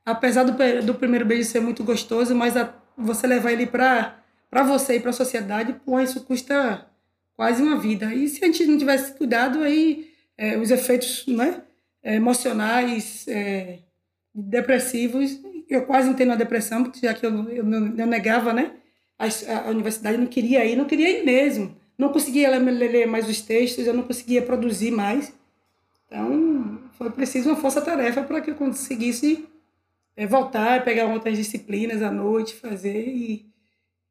Apesar 0.04 0.44
do, 0.44 0.82
do 0.84 0.94
primeiro 0.94 1.24
beijo 1.24 1.48
ser 1.48 1.60
muito 1.60 1.82
gostoso, 1.82 2.34
mas 2.34 2.56
a 2.56 2.72
você 2.96 3.26
levar 3.26 3.52
ele 3.52 3.66
para 3.66 4.22
você 4.66 4.96
e 4.96 5.00
para 5.00 5.10
a 5.10 5.14
sociedade, 5.14 5.76
pô, 5.84 6.00
isso 6.00 6.24
custa 6.24 6.86
quase 7.36 7.62
uma 7.62 7.78
vida. 7.78 8.14
E 8.14 8.28
se 8.28 8.42
a 8.44 8.46
gente 8.46 8.66
não 8.66 8.78
tivesse 8.78 9.12
cuidado, 9.12 9.62
aí 9.62 10.10
é, 10.36 10.56
os 10.56 10.70
efeitos 10.70 11.26
né, 11.26 11.62
emocionais, 12.02 13.26
é, 13.28 13.78
depressivos, 14.34 15.38
eu 15.68 15.84
quase 15.84 16.08
entrei 16.08 16.26
na 16.26 16.36
depressão, 16.36 16.90
já 17.02 17.12
que 17.12 17.26
eu, 17.26 17.30
eu, 17.50 17.64
eu 17.64 18.06
negava 18.06 18.52
né, 18.52 18.72
a, 19.18 19.26
a, 19.66 19.70
universidade, 19.70 20.18
não 20.18 20.26
queria 20.26 20.64
ir, 20.64 20.76
não 20.76 20.84
queria 20.84 21.20
ir 21.20 21.24
mesmo. 21.24 21.76
Não 21.98 22.10
conseguia 22.10 22.50
ler 22.58 23.06
mais 23.06 23.28
os 23.28 23.40
textos, 23.40 23.86
eu 23.86 23.94
não 23.94 24.02
conseguia 24.02 24.42
produzir 24.42 24.90
mais. 24.90 25.32
Então, 26.06 26.78
foi 26.92 27.10
preciso 27.10 27.48
uma 27.48 27.56
força-tarefa 27.56 28.22
para 28.22 28.40
que 28.40 28.50
eu 28.50 28.54
conseguisse 28.54 29.46
é 30.16 30.26
voltar, 30.26 30.82
pegar 30.82 31.06
outras 31.06 31.36
disciplinas 31.36 32.02
à 32.02 32.10
noite, 32.10 32.54
fazer. 32.54 33.06
E, 33.06 33.46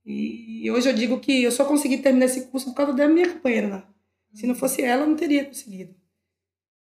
e, 0.05 0.71
hoje 0.71 0.87
eu 0.87 0.93
digo 0.93 1.19
que 1.19 1.43
eu 1.43 1.51
só 1.51 1.65
consegui 1.65 1.97
terminar 1.97 2.25
esse 2.25 2.47
curso 2.47 2.67
por 2.67 2.75
causa 2.75 2.93
da 2.93 3.07
minha 3.07 3.33
companheira 3.33 3.67
lá. 3.67 3.87
Se 4.33 4.45
não 4.45 4.53
fosse 4.53 4.83
ela, 4.83 5.03
eu 5.03 5.07
não 5.07 5.15
teria 5.15 5.45
conseguido. 5.45 5.95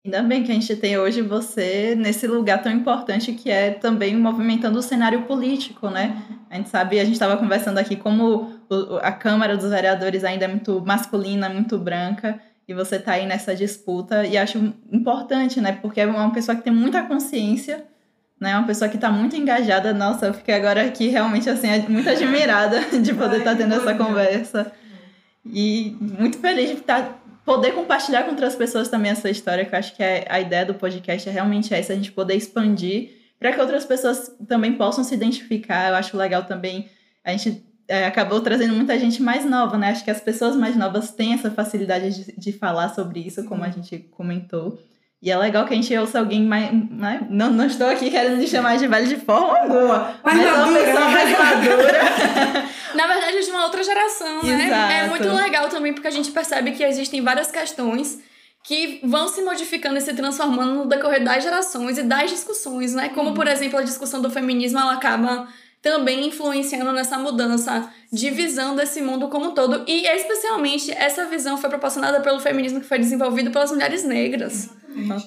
Ainda 0.04 0.24
bem 0.24 0.44
que 0.44 0.52
a 0.52 0.56
gente 0.56 0.76
tem 0.78 0.98
hoje 0.98 1.22
você 1.22 1.94
nesse 1.94 2.26
lugar 2.26 2.64
tão 2.64 2.72
importante 2.72 3.34
que 3.34 3.52
é 3.52 3.70
também 3.70 4.18
movimentando 4.18 4.80
o 4.80 4.82
cenário 4.82 5.28
político, 5.28 5.92
né? 5.92 6.20
A 6.50 6.56
gente 6.56 6.70
sabe, 6.70 7.00
a 7.00 7.04
gente 7.06 7.14
estava 7.14 7.38
conversando 7.38 7.78
aqui 7.78 7.96
como 7.96 8.60
a 9.04 9.12
Câmara 9.12 9.56
dos 9.56 9.70
Vereadores 9.70 10.24
ainda 10.24 10.46
é 10.46 10.48
muito 10.48 10.82
masculina, 10.82 11.50
muito 11.50 11.78
branca, 11.78 12.42
e 12.68 12.74
você 12.74 12.96
está 12.96 13.12
aí 13.12 13.28
nessa 13.28 13.54
disputa, 13.56 14.26
e 14.26 14.38
acho 14.40 14.58
importante, 14.92 15.62
né? 15.62 15.74
Porque 15.74 16.02
é 16.02 16.08
uma 16.08 16.34
pessoa 16.34 16.56
que 16.56 16.64
tem 16.64 16.74
muita 16.74 17.04
consciência 17.04 17.86
né? 18.42 18.58
Uma 18.58 18.66
pessoa 18.66 18.90
que 18.90 18.96
está 18.96 19.12
muito 19.12 19.36
engajada. 19.36 19.94
Nossa, 19.94 20.26
eu 20.26 20.34
fiquei 20.34 20.56
agora 20.56 20.84
aqui 20.84 21.08
realmente 21.08 21.48
assim, 21.48 21.68
muito 21.88 22.10
admirada 22.10 22.82
de 23.00 23.14
poder 23.14 23.38
estar 23.38 23.52
tá 23.52 23.56
tendo 23.56 23.76
essa 23.76 23.94
conversa. 23.94 24.72
E 25.46 25.96
muito 26.02 26.40
feliz 26.40 26.72
de 26.72 26.78
estar, 26.78 27.04
tá, 27.04 27.16
poder 27.46 27.74
compartilhar 27.74 28.24
com 28.24 28.32
outras 28.32 28.56
pessoas 28.56 28.90
também 28.90 29.12
essa 29.12 29.30
história, 29.30 29.64
que 29.64 29.76
eu 29.76 29.80
acho 29.80 29.96
que 29.96 30.02
é, 30.02 30.26
a 30.28 30.40
ideia 30.40 30.66
do 30.66 30.74
podcast 30.74 31.30
é 31.30 31.32
realmente 31.32 31.72
essa, 31.72 31.94
a 31.94 31.96
gente 31.96 32.12
poder 32.12 32.36
expandir 32.36 33.12
para 33.40 33.52
que 33.52 33.62
outras 33.62 33.86
pessoas 33.86 34.36
também 34.48 34.74
possam 34.74 35.04
se 35.04 35.14
identificar. 35.14 35.90
Eu 35.90 35.96
acho 35.96 36.18
legal 36.18 36.44
também, 36.44 36.90
a 37.24 37.32
gente 37.32 37.64
é, 37.88 38.06
acabou 38.06 38.42
trazendo 38.42 38.74
muita 38.74 38.98
gente 38.98 39.22
mais 39.22 39.46
nova, 39.46 39.78
né? 39.78 39.90
Acho 39.90 40.04
que 40.04 40.12
as 40.12 40.22
pessoas 40.22 40.56
mais 40.56 40.76
novas 40.76 41.12
têm 41.12 41.34
essa 41.34 41.52
facilidade 41.52 42.26
de, 42.26 42.40
de 42.40 42.52
falar 42.52 42.90
sobre 42.90 43.20
isso, 43.20 43.44
como 43.46 43.64
a 43.64 43.70
gente 43.70 44.00
comentou. 44.00 44.80
E 45.22 45.30
é 45.30 45.38
legal 45.38 45.66
que 45.66 45.74
a 45.74 45.76
gente 45.76 45.96
ouça 45.96 46.18
alguém 46.18 46.44
mais. 46.44 46.72
mais 46.90 47.22
não, 47.30 47.52
não 47.52 47.68
estou 47.68 47.88
aqui 47.88 48.10
querendo 48.10 48.38
me 48.38 48.48
chamar 48.48 48.78
de 48.78 48.88
velho 48.88 49.08
de 49.08 49.18
forma 49.18 49.56
alguma, 49.60 50.16
mas, 50.24 50.36
mas 50.36 50.46
é 50.48 50.54
uma 50.54 50.80
pessoa 50.80 51.10
mais 51.10 51.38
madura. 51.38 52.02
Na 52.96 53.08
verdade, 53.08 53.38
é 53.38 53.42
de 53.42 53.52
uma 53.52 53.64
outra 53.66 53.84
geração, 53.84 54.42
né? 54.44 54.66
Exato. 54.66 54.92
É 54.92 55.08
muito 55.08 55.32
legal 55.32 55.70
também 55.70 55.94
porque 55.94 56.08
a 56.08 56.12
gente 56.12 56.32
percebe 56.32 56.72
que 56.72 56.84
existem 56.84 57.22
várias 57.22 57.52
questões 57.52 58.20
que 58.64 59.00
vão 59.04 59.28
se 59.28 59.42
modificando 59.44 59.98
e 59.98 60.02
se 60.02 60.14
transformando 60.14 60.74
no 60.74 60.86
decorrer 60.88 61.24
das 61.24 61.44
gerações 61.44 61.98
e 62.00 62.04
das 62.04 62.30
discussões, 62.30 62.94
né? 62.94 63.10
Como, 63.10 63.34
por 63.34 63.48
exemplo, 63.48 63.78
a 63.78 63.84
discussão 63.84 64.22
do 64.22 64.30
feminismo, 64.30 64.80
ela 64.80 64.94
acaba 64.94 65.48
também 65.82 66.28
influenciando 66.28 66.92
nessa 66.92 67.18
mudança 67.18 67.92
de 68.12 68.30
visão 68.30 68.76
desse 68.76 69.02
mundo 69.02 69.30
como 69.30 69.48
um 69.48 69.54
todo. 69.54 69.84
E 69.88 70.06
especialmente 70.06 70.92
essa 70.92 71.26
visão 71.26 71.58
foi 71.58 71.70
proporcionada 71.70 72.22
pelo 72.22 72.40
feminismo 72.40 72.80
que 72.80 72.88
foi 72.88 73.00
desenvolvido 73.00 73.52
pelas 73.52 73.72
mulheres 73.72 74.04
negras. 74.04 74.70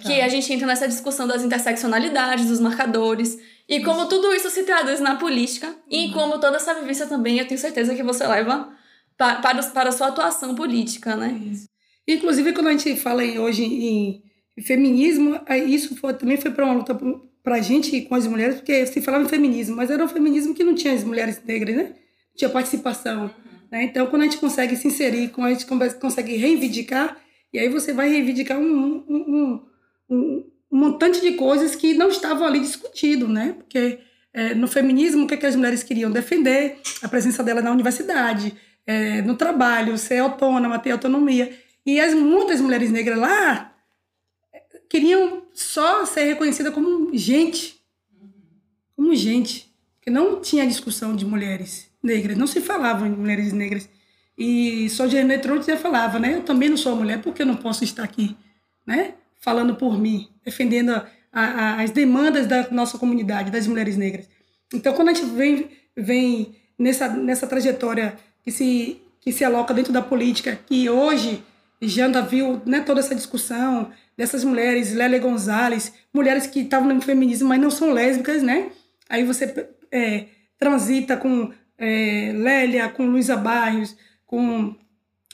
Que 0.02 0.20
a 0.20 0.28
gente 0.28 0.52
entra 0.52 0.66
nessa 0.66 0.86
discussão 0.86 1.26
das 1.26 1.42
interseccionalidades, 1.42 2.46
dos 2.46 2.60
marcadores, 2.60 3.38
e 3.68 3.82
como 3.82 4.06
tudo 4.06 4.32
isso 4.34 4.50
se 4.50 4.62
traduz 4.62 5.00
na 5.00 5.16
política, 5.16 5.74
e 5.90 6.12
como 6.12 6.38
toda 6.38 6.56
essa 6.56 6.74
vivência 6.74 7.06
também, 7.06 7.38
eu 7.38 7.48
tenho 7.48 7.58
certeza 7.58 7.94
que 7.94 8.02
você 8.02 8.26
leva 8.26 8.70
para, 9.16 9.40
para, 9.40 9.62
para 9.62 9.88
a 9.88 9.92
sua 9.92 10.08
atuação 10.08 10.54
política, 10.54 11.16
né? 11.16 11.32
Isso. 11.50 11.66
Inclusive, 12.06 12.52
quando 12.52 12.66
a 12.66 12.72
gente 12.72 12.94
fala 12.96 13.22
hoje 13.22 13.64
em 13.64 14.22
feminismo, 14.62 15.40
isso 15.66 15.96
foi, 15.96 16.12
também 16.12 16.36
foi 16.36 16.50
para 16.50 16.64
uma 16.64 16.74
luta 16.74 16.94
para 17.44 17.56
a 17.56 17.60
gente 17.60 18.00
com 18.00 18.14
as 18.14 18.26
mulheres, 18.26 18.56
porque 18.56 18.86
se 18.86 19.02
falava 19.02 19.22
em 19.22 19.28
feminismo, 19.28 19.76
mas 19.76 19.90
era 19.90 20.02
um 20.02 20.08
feminismo 20.08 20.54
que 20.54 20.64
não 20.64 20.74
tinha 20.74 20.94
as 20.94 21.04
mulheres 21.04 21.42
negras, 21.44 21.76
né? 21.76 21.82
Não 21.82 22.36
tinha 22.36 22.48
participação. 22.48 23.30
Né? 23.70 23.84
Então, 23.84 24.06
quando 24.06 24.22
a 24.22 24.24
gente 24.24 24.38
consegue 24.38 24.74
se 24.76 24.88
inserir, 24.88 25.28
quando 25.28 25.48
a 25.48 25.50
gente 25.50 25.66
consegue 26.00 26.36
reivindicar, 26.36 27.18
e 27.52 27.58
aí 27.58 27.68
você 27.68 27.92
vai 27.92 28.08
reivindicar 28.08 28.58
um, 28.58 29.04
um, 29.06 29.66
um, 30.08 30.44
um 30.72 30.78
montante 30.78 31.20
de 31.20 31.32
coisas 31.32 31.76
que 31.76 31.92
não 31.92 32.08
estavam 32.08 32.46
ali 32.46 32.60
discutido, 32.60 33.28
né? 33.28 33.54
Porque 33.58 33.98
é, 34.32 34.54
no 34.54 34.66
feminismo, 34.66 35.24
o 35.24 35.26
que, 35.26 35.34
é 35.34 35.36
que 35.36 35.46
as 35.46 35.54
mulheres 35.54 35.82
queriam? 35.82 36.10
Defender 36.10 36.78
a 37.02 37.08
presença 37.08 37.44
dela 37.44 37.60
na 37.60 37.70
universidade, 37.70 38.54
é, 38.86 39.20
no 39.20 39.36
trabalho, 39.36 39.98
ser 39.98 40.18
autônoma, 40.18 40.78
ter 40.78 40.92
autonomia. 40.92 41.52
E 41.84 42.00
as, 42.00 42.14
muitas 42.14 42.60
mulheres 42.62 42.90
negras 42.90 43.18
lá 43.18 43.73
queriam 44.94 45.42
só 45.52 46.06
ser 46.06 46.22
reconhecida 46.22 46.70
como 46.70 47.10
gente. 47.18 47.80
Como 48.94 49.12
gente. 49.16 49.68
Porque 49.96 50.08
não 50.08 50.40
tinha 50.40 50.64
discussão 50.64 51.16
de 51.16 51.26
mulheres 51.26 51.90
negras, 52.00 52.38
não 52.38 52.46
se 52.46 52.60
falava 52.60 53.04
em 53.04 53.10
mulheres 53.10 53.52
negras. 53.52 53.88
E 54.38 54.88
só 54.90 55.04
Sojourner 55.04 55.40
Truth 55.40 55.66
já 55.66 55.76
falava, 55.76 56.20
né? 56.20 56.36
Eu 56.36 56.42
também 56.42 56.68
não 56.68 56.76
sou 56.76 56.94
mulher, 56.94 57.20
porque 57.20 57.42
eu 57.42 57.46
não 57.46 57.56
posso 57.56 57.82
estar 57.82 58.04
aqui, 58.04 58.36
né? 58.86 59.14
Falando 59.40 59.74
por 59.74 59.98
mim, 59.98 60.28
defendendo 60.44 60.90
a, 60.90 61.04
a, 61.32 61.82
as 61.82 61.90
demandas 61.90 62.46
da 62.46 62.70
nossa 62.70 62.96
comunidade, 62.96 63.50
das 63.50 63.66
mulheres 63.66 63.96
negras. 63.96 64.28
Então, 64.72 64.94
quando 64.94 65.08
a 65.08 65.14
gente 65.14 65.26
vem, 65.26 65.70
vem 65.96 66.54
nessa, 66.78 67.08
nessa 67.08 67.48
trajetória 67.48 68.16
que 68.44 68.52
se, 68.52 69.00
que 69.20 69.32
se 69.32 69.44
aloca 69.44 69.74
dentro 69.74 69.92
da 69.92 70.02
política, 70.02 70.56
que 70.66 70.88
hoje 70.88 71.42
Janda 71.82 72.22
viu 72.22 72.62
né, 72.64 72.80
toda 72.80 73.00
essa 73.00 73.14
discussão 73.14 73.90
dessas 74.16 74.44
mulheres, 74.44 74.94
Lélia 74.94 75.18
Gonzalez, 75.18 75.92
mulheres 76.12 76.46
que 76.46 76.60
estavam 76.60 76.94
no 76.94 77.02
feminismo, 77.02 77.48
mas 77.48 77.60
não 77.60 77.70
são 77.70 77.92
lésbicas, 77.92 78.42
né? 78.42 78.70
Aí 79.08 79.24
você 79.24 79.68
é, 79.90 80.26
transita 80.58 81.16
com 81.16 81.52
é, 81.78 82.32
Lélia, 82.34 82.88
com 82.88 83.06
Luísa 83.06 83.36
Barrios, 83.36 83.96
com 84.26 84.74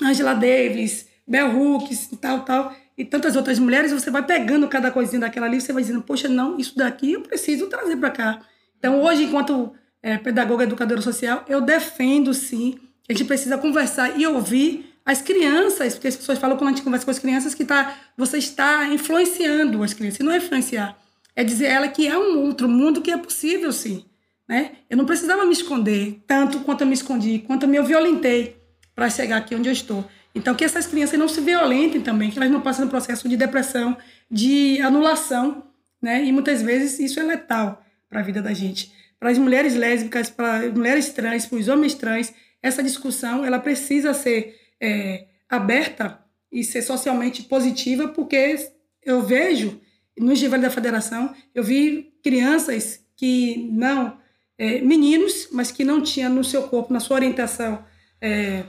Angela 0.02 0.34
Davis, 0.34 1.06
Bell 1.26 1.56
Hooks 1.56 2.10
tal, 2.20 2.44
tal, 2.44 2.74
e 2.96 3.04
tantas 3.04 3.36
outras 3.36 3.58
mulheres, 3.58 3.92
você 3.92 4.10
vai 4.10 4.22
pegando 4.22 4.68
cada 4.68 4.90
coisinha 4.90 5.20
daquela 5.20 5.46
ali, 5.46 5.60
você 5.60 5.72
vai 5.72 5.82
dizendo, 5.82 6.02
poxa, 6.02 6.28
não, 6.28 6.58
isso 6.58 6.76
daqui 6.76 7.12
eu 7.12 7.22
preciso 7.22 7.66
trazer 7.68 7.96
para 7.96 8.10
cá. 8.10 8.40
Então, 8.78 9.02
hoje, 9.02 9.24
enquanto 9.24 9.72
é, 10.02 10.18
pedagoga 10.18 10.64
educadora 10.64 11.00
social, 11.00 11.44
eu 11.48 11.60
defendo, 11.60 12.34
sim, 12.34 12.78
que 13.02 13.12
a 13.12 13.14
gente 13.14 13.26
precisa 13.26 13.56
conversar 13.56 14.18
e 14.18 14.26
ouvir 14.26 14.89
as 15.04 15.22
crianças, 15.22 15.94
porque 15.94 16.08
as 16.08 16.16
pessoas 16.16 16.38
falam 16.38 16.56
quando 16.56 16.68
a 16.68 16.72
gente 16.72 16.82
conversa 16.82 17.04
com 17.04 17.10
as 17.10 17.18
crianças 17.18 17.54
que 17.54 17.64
tá, 17.64 17.96
você 18.16 18.38
está 18.38 18.86
influenciando 18.86 19.82
as 19.82 19.94
crianças. 19.94 20.20
E 20.20 20.22
não 20.22 20.32
é 20.32 20.36
influenciar, 20.36 20.98
é 21.34 21.42
dizer 21.42 21.66
a 21.66 21.72
ela 21.72 21.88
que 21.88 22.06
é 22.06 22.18
um 22.18 22.44
outro 22.44 22.68
mundo 22.68 23.00
que 23.00 23.10
é 23.10 23.16
possível 23.16 23.72
sim. 23.72 24.04
Né? 24.48 24.72
Eu 24.88 24.96
não 24.96 25.06
precisava 25.06 25.44
me 25.46 25.52
esconder 25.52 26.22
tanto 26.26 26.60
quanto 26.60 26.80
eu 26.80 26.86
me 26.86 26.94
escondi, 26.94 27.38
quanto 27.46 27.64
eu 27.64 27.68
me 27.68 27.80
violentei 27.82 28.56
para 28.94 29.08
chegar 29.08 29.36
aqui 29.36 29.54
onde 29.54 29.68
eu 29.68 29.72
estou. 29.72 30.04
Então, 30.34 30.54
que 30.54 30.64
essas 30.64 30.86
crianças 30.86 31.18
não 31.18 31.28
se 31.28 31.40
violentem 31.40 32.00
também, 32.00 32.30
que 32.30 32.38
elas 32.38 32.50
não 32.50 32.60
passem 32.60 32.84
no 32.84 32.90
processo 32.90 33.28
de 33.28 33.36
depressão, 33.36 33.96
de 34.30 34.80
anulação, 34.80 35.64
né? 36.00 36.24
E 36.24 36.32
muitas 36.32 36.62
vezes 36.62 36.98
isso 36.98 37.18
é 37.18 37.22
letal 37.22 37.84
para 38.08 38.20
a 38.20 38.22
vida 38.22 38.40
da 38.40 38.52
gente. 38.52 38.92
Para 39.18 39.30
as 39.30 39.38
mulheres 39.38 39.74
lésbicas, 39.74 40.30
para 40.30 40.68
mulheres 40.70 41.10
trans, 41.10 41.46
para 41.46 41.58
os 41.58 41.68
homens 41.68 41.94
trans, 41.94 42.32
essa 42.62 42.82
discussão 42.82 43.44
ela 43.44 43.58
precisa 43.58 44.14
ser 44.14 44.59
é, 44.80 45.26
aberta 45.48 46.24
e 46.50 46.64
ser 46.64 46.82
socialmente 46.82 47.42
positiva, 47.42 48.08
porque 48.08 48.56
eu 49.02 49.22
vejo, 49.22 49.80
no 50.18 50.32
nível 50.32 50.60
da 50.60 50.70
federação, 50.70 51.34
eu 51.54 51.62
vi 51.62 52.12
crianças 52.22 53.04
que 53.16 53.68
não, 53.72 54.18
é, 54.58 54.80
meninos, 54.80 55.48
mas 55.52 55.70
que 55.70 55.84
não 55.84 56.02
tinham 56.02 56.32
no 56.32 56.44
seu 56.44 56.64
corpo, 56.64 56.92
na 56.92 57.00
sua 57.00 57.16
orientação, 57.16 57.84
é, 58.20 58.64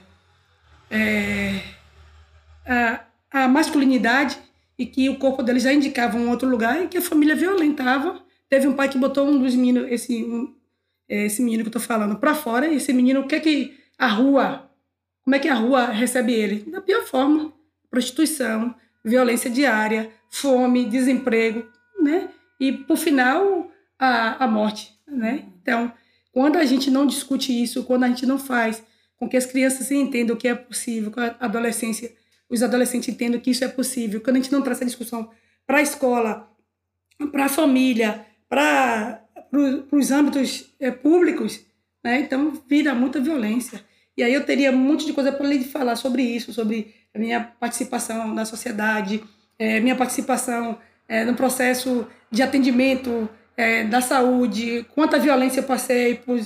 é, 0.89 1.62
a, 2.65 3.06
a 3.32 3.47
masculinidade 3.47 4.38
e 4.78 4.86
que 4.86 5.10
o 5.10 5.17
corpo 5.17 5.43
deles 5.43 5.63
já 5.63 5.74
indicava 5.74 6.17
um 6.17 6.30
outro 6.30 6.50
lugar 6.50 6.84
e 6.84 6.88
que 6.88 6.97
a 6.97 7.02
família 7.02 7.36
violentava. 7.36 8.21
Teve 8.50 8.67
um 8.67 8.74
pai 8.74 8.89
que 8.89 8.97
botou 8.97 9.28
um 9.28 9.39
dos 9.39 9.56
meninos, 9.56 9.89
esse, 9.91 10.24
um, 10.24 10.54
esse 11.08 11.41
menino 11.41 11.63
que 11.63 11.69
eu 11.69 11.74
tô 11.74 11.80
falando, 11.80 12.17
para 12.17 12.36
fora, 12.36 12.67
e 12.67 12.78
esse 12.78 12.91
menino, 12.91 13.21
o 13.21 13.28
que 13.28 13.36
é 13.36 13.39
que 13.39 13.78
a 13.97 14.08
rua 14.08 14.70
como 15.23 15.36
é 15.36 15.39
que 15.39 15.47
a 15.47 15.55
rua 15.55 15.88
recebe 15.88 16.34
ele? 16.34 16.69
Da 16.69 16.81
pior 16.81 17.03
forma: 17.05 17.53
prostituição, 17.89 18.75
violência 19.03 19.49
diária, 19.49 20.12
fome, 20.29 20.86
desemprego, 20.86 21.67
né? 22.01 22.29
E, 22.60 22.71
por 22.71 22.97
final, 22.97 23.71
a, 23.97 24.43
a 24.43 24.47
morte, 24.47 24.93
né? 25.07 25.45
Então, 25.62 25.91
quando 26.31 26.57
a 26.57 26.65
gente 26.65 26.89
não 26.89 27.05
discute 27.05 27.51
isso, 27.51 27.84
quando 27.84 28.03
a 28.03 28.07
gente 28.07 28.25
não 28.25 28.39
faz 28.39 28.84
com 29.17 29.29
que 29.29 29.38
as 29.38 29.45
crianças 29.45 29.91
entendam 29.91 30.36
que 30.36 30.47
é 30.47 30.55
possível, 30.55 31.12
com 31.12 31.19
a 31.19 31.36
adolescência, 31.39 32.12
os 32.49 32.63
adolescentes 32.63 33.07
entendam 33.07 33.39
que 33.39 33.51
isso 33.51 33.63
é 33.63 33.67
possível, 33.67 34.19
quando 34.21 34.38
a 34.38 34.39
gente 34.39 34.51
não 34.51 34.62
traz 34.62 34.77
essa 34.77 34.86
discussão 34.86 35.29
para 35.65 35.77
a 35.77 35.81
escola, 35.81 36.51
para 37.31 37.45
a 37.45 37.49
família, 37.49 38.25
para 38.49 39.23
os 39.91 40.12
âmbitos 40.12 40.73
é, 40.79 40.89
públicos, 40.89 41.62
né? 42.04 42.21
então 42.21 42.52
vira 42.67 42.93
muita 42.96 43.21
violência. 43.21 43.83
E 44.17 44.23
aí 44.23 44.33
eu 44.33 44.45
teria 44.45 44.71
um 44.71 44.77
monte 44.77 45.05
de 45.05 45.13
coisa 45.13 45.31
para 45.31 45.47
lhe 45.47 45.63
falar 45.63 45.95
sobre 45.95 46.21
isso, 46.21 46.53
sobre 46.53 46.93
a 47.13 47.19
minha 47.19 47.41
participação 47.59 48.33
na 48.33 48.45
sociedade, 48.45 49.23
é, 49.57 49.79
minha 49.79 49.95
participação 49.95 50.77
é, 51.07 51.23
no 51.23 51.33
processo 51.33 52.07
de 52.29 52.41
atendimento 52.41 53.29
é, 53.55 53.83
da 53.83 54.01
saúde, 54.01 54.85
quanta 54.95 55.19
violência 55.19 55.59
eu 55.59 55.65
passei 55.65 56.15
por, 56.15 56.39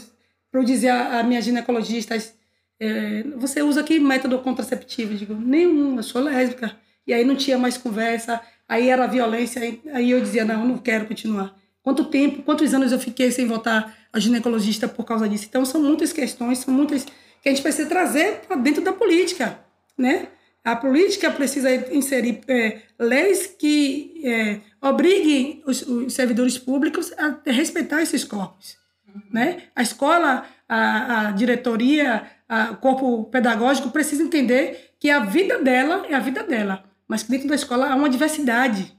por 0.52 0.66
dizer 0.66 0.90
a, 0.90 1.20
a 1.20 1.24
minhas 1.24 1.46
ginecologistas, 1.46 2.36
é, 2.80 3.24
você 3.38 3.62
usa 3.62 3.84
que 3.84 4.00
método 4.00 4.40
contraceptivo? 4.40 5.14
Eu 5.14 5.18
digo, 5.18 5.34
nenhum, 5.34 5.98
eu 5.98 6.04
sou 6.04 6.22
lésbica. 6.22 6.76
E 7.08 7.14
aí 7.14 7.24
não 7.24 7.36
tinha 7.36 7.58
mais 7.58 7.78
conversa, 7.78 8.42
aí 8.68 8.90
era 8.90 9.06
violência, 9.06 9.62
aí 9.94 10.10
eu 10.10 10.20
dizia, 10.20 10.44
não, 10.44 10.66
não 10.66 10.78
quero 10.78 11.06
continuar. 11.06 11.56
Quanto 11.84 12.06
tempo, 12.06 12.42
quantos 12.42 12.74
anos 12.74 12.92
eu 12.92 13.00
fiquei 13.00 13.32
sem 13.32 13.46
voltar 13.46 13.96
a 14.12 14.20
ginecologista 14.20 14.88
por 14.88 15.06
causa 15.06 15.30
disso? 15.30 15.46
Então 15.48 15.64
são 15.64 15.82
muitas 15.82 16.12
questões, 16.12 16.58
são 16.58 16.74
muitas 16.74 17.06
que 17.46 17.50
a 17.50 17.52
gente 17.52 17.62
precisa 17.62 17.88
trazer 17.88 18.40
para 18.48 18.56
dentro 18.56 18.82
da 18.82 18.92
política, 18.92 19.60
né? 19.96 20.30
A 20.64 20.76
política 20.76 21.30
precisa 21.30 21.70
inserir 21.94 22.42
é, 22.48 22.82
leis 22.98 23.46
que 23.46 24.20
é, 24.26 24.62
obriguem 24.82 25.62
os, 25.64 25.84
os, 25.84 26.12
servidores 26.12 26.58
públicos 26.58 27.14
a 27.16 27.40
respeitar 27.46 28.02
esses 28.02 28.24
corpos. 28.24 28.78
Uhum. 29.08 29.22
Né? 29.32 29.62
A 29.76 29.84
escola, 29.84 30.44
a, 30.68 31.28
a 31.28 31.32
diretoria, 31.34 32.26
a, 32.50 32.72
o 32.72 32.78
corpo 32.78 33.26
pedagógico 33.26 33.92
precisa 33.92 34.24
entender 34.24 34.96
que 35.00 35.12
a 35.12 35.20
vida 35.20 35.62
dela 35.62 36.04
é 36.10 36.16
a 36.16 36.20
vida 36.20 36.42
dela, 36.42 36.84
mas 37.08 37.22
que 37.22 37.30
dentro 37.30 37.48
da 37.48 37.54
escola 37.54 37.92
há 37.92 37.96
uma 37.96 38.10
diversidade, 38.10 38.92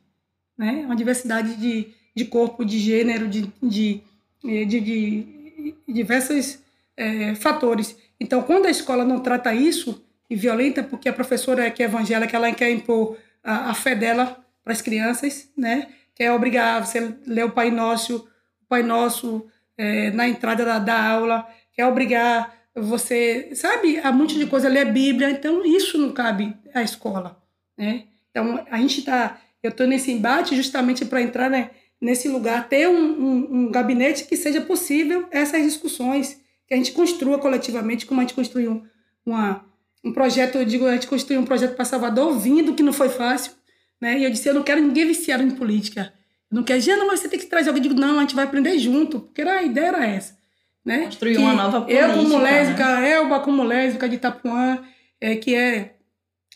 né? 0.57 0.85
uma 0.87 0.95
diversidade 0.95 1.57
de, 1.57 1.89
de 2.15 2.25
corpo, 2.27 2.65
de 2.65 2.79
gênero, 2.79 3.27
de, 3.27 3.53
de, 3.61 4.01
de, 4.41 4.65
de, 4.67 4.81
de 4.81 5.75
diversos 5.89 6.61
é, 6.97 7.35
fatores. 7.35 8.06
Então, 8.21 8.43
quando 8.43 8.67
a 8.67 8.71
escola 8.71 9.05
não 9.05 9.21
trata 9.21 9.55
isso, 9.55 10.07
e 10.29 10.37
violenta, 10.37 10.83
porque 10.83 11.09
a 11.09 11.13
professora 11.13 11.71
que 11.71 11.83
é 11.83 11.87
evangélica, 11.87 12.37
ela 12.37 12.53
quer 12.53 12.71
impor 12.71 13.17
a, 13.43 13.71
a 13.71 13.75
fé 13.75 13.95
dela 13.95 14.45
para 14.63 14.73
as 14.73 14.83
crianças, 14.83 15.51
né? 15.57 15.89
Quer 16.15 16.33
obrigar 16.33 16.85
você 16.85 17.15
ler 17.27 17.45
o 17.45 17.51
Pai 17.51 17.71
Nosso, 17.71 18.29
o 18.63 18.67
Pai 18.69 18.83
Nosso 18.83 19.47
é, 19.77 20.11
na 20.11 20.29
entrada 20.29 20.65
da, 20.65 20.79
da 20.79 21.09
aula, 21.11 21.47
quer 21.73 21.87
obrigar 21.87 22.55
você, 22.75 23.51
sabe, 23.55 23.99
há 23.99 24.11
um 24.11 24.15
monte 24.15 24.39
de 24.39 24.47
coisa, 24.47 24.69
ler 24.69 24.89
a 24.89 24.91
Bíblia, 24.91 25.31
então 25.31 25.65
isso 25.65 25.97
não 25.97 26.13
cabe 26.13 26.55
à 26.75 26.83
escola, 26.83 27.41
né? 27.77 28.05
Então, 28.31 28.67
a 28.71 28.77
gente 28.79 28.99
está, 28.99 29.41
eu 29.63 29.71
estou 29.71 29.87
nesse 29.87 30.13
embate 30.13 30.55
justamente 30.55 31.05
para 31.07 31.23
entrar 31.23 31.49
né, 31.49 31.71
nesse 31.99 32.29
lugar, 32.29 32.69
ter 32.69 32.87
um, 32.87 32.95
um, 32.95 33.49
um 33.51 33.71
gabinete 33.71 34.25
que 34.25 34.37
seja 34.37 34.61
possível 34.61 35.27
essas 35.31 35.63
discussões, 35.63 36.39
que 36.67 36.75
a 36.75 36.77
gente 36.77 36.93
construa 36.93 37.39
coletivamente, 37.39 38.07
como 38.07 38.21
a 38.21 38.25
gente 38.25 38.35
construiu 38.35 38.85
uma, 39.25 39.65
um 40.05 40.13
projeto, 40.13 40.57
eu 40.57 40.65
digo, 40.65 40.87
a 40.87 40.93
gente 40.93 41.07
construiu 41.07 41.41
um 41.41 41.45
projeto 41.45 41.75
para 41.75 41.85
Salvador, 41.85 42.29
ouvindo 42.29 42.75
que 42.75 42.83
não 42.83 42.93
foi 42.93 43.09
fácil, 43.09 43.53
né? 44.01 44.19
E 44.19 44.25
eu 44.25 44.31
disse, 44.31 44.49
eu 44.49 44.55
não 44.55 44.63
quero 44.63 44.83
ninguém 44.83 45.07
viciado 45.07 45.43
em 45.43 45.51
política. 45.51 46.13
Eu 46.51 46.57
não 46.57 46.63
quero, 46.63 46.81
Gina, 46.81 47.05
mas 47.05 47.21
você 47.21 47.29
tem 47.29 47.39
que 47.39 47.47
trazer 47.47 47.69
alguém. 47.69 47.83
Eu 47.85 47.91
digo, 47.91 48.01
não, 48.01 48.19
a 48.19 48.21
gente 48.21 48.35
vai 48.35 48.45
aprender 48.45 48.79
junto, 48.79 49.21
porque 49.21 49.43
a 49.43 49.63
ideia 49.63 49.87
era 49.87 50.07
essa. 50.07 50.37
Né? 50.85 51.07
Construir 51.07 51.33
que 51.33 51.39
uma 51.39 51.55
nova 51.55 51.81
política. 51.81 52.07
Eu 52.07 52.15
como 52.15 52.39
lésbica, 52.39 53.01
né? 53.01 53.11
Elba 53.11 53.41
como 53.41 53.63
lésbica 53.65 54.09
de 54.09 54.17
Itapuã, 54.17 54.85
é, 55.21 55.35
que 55.37 55.55
é 55.55 55.97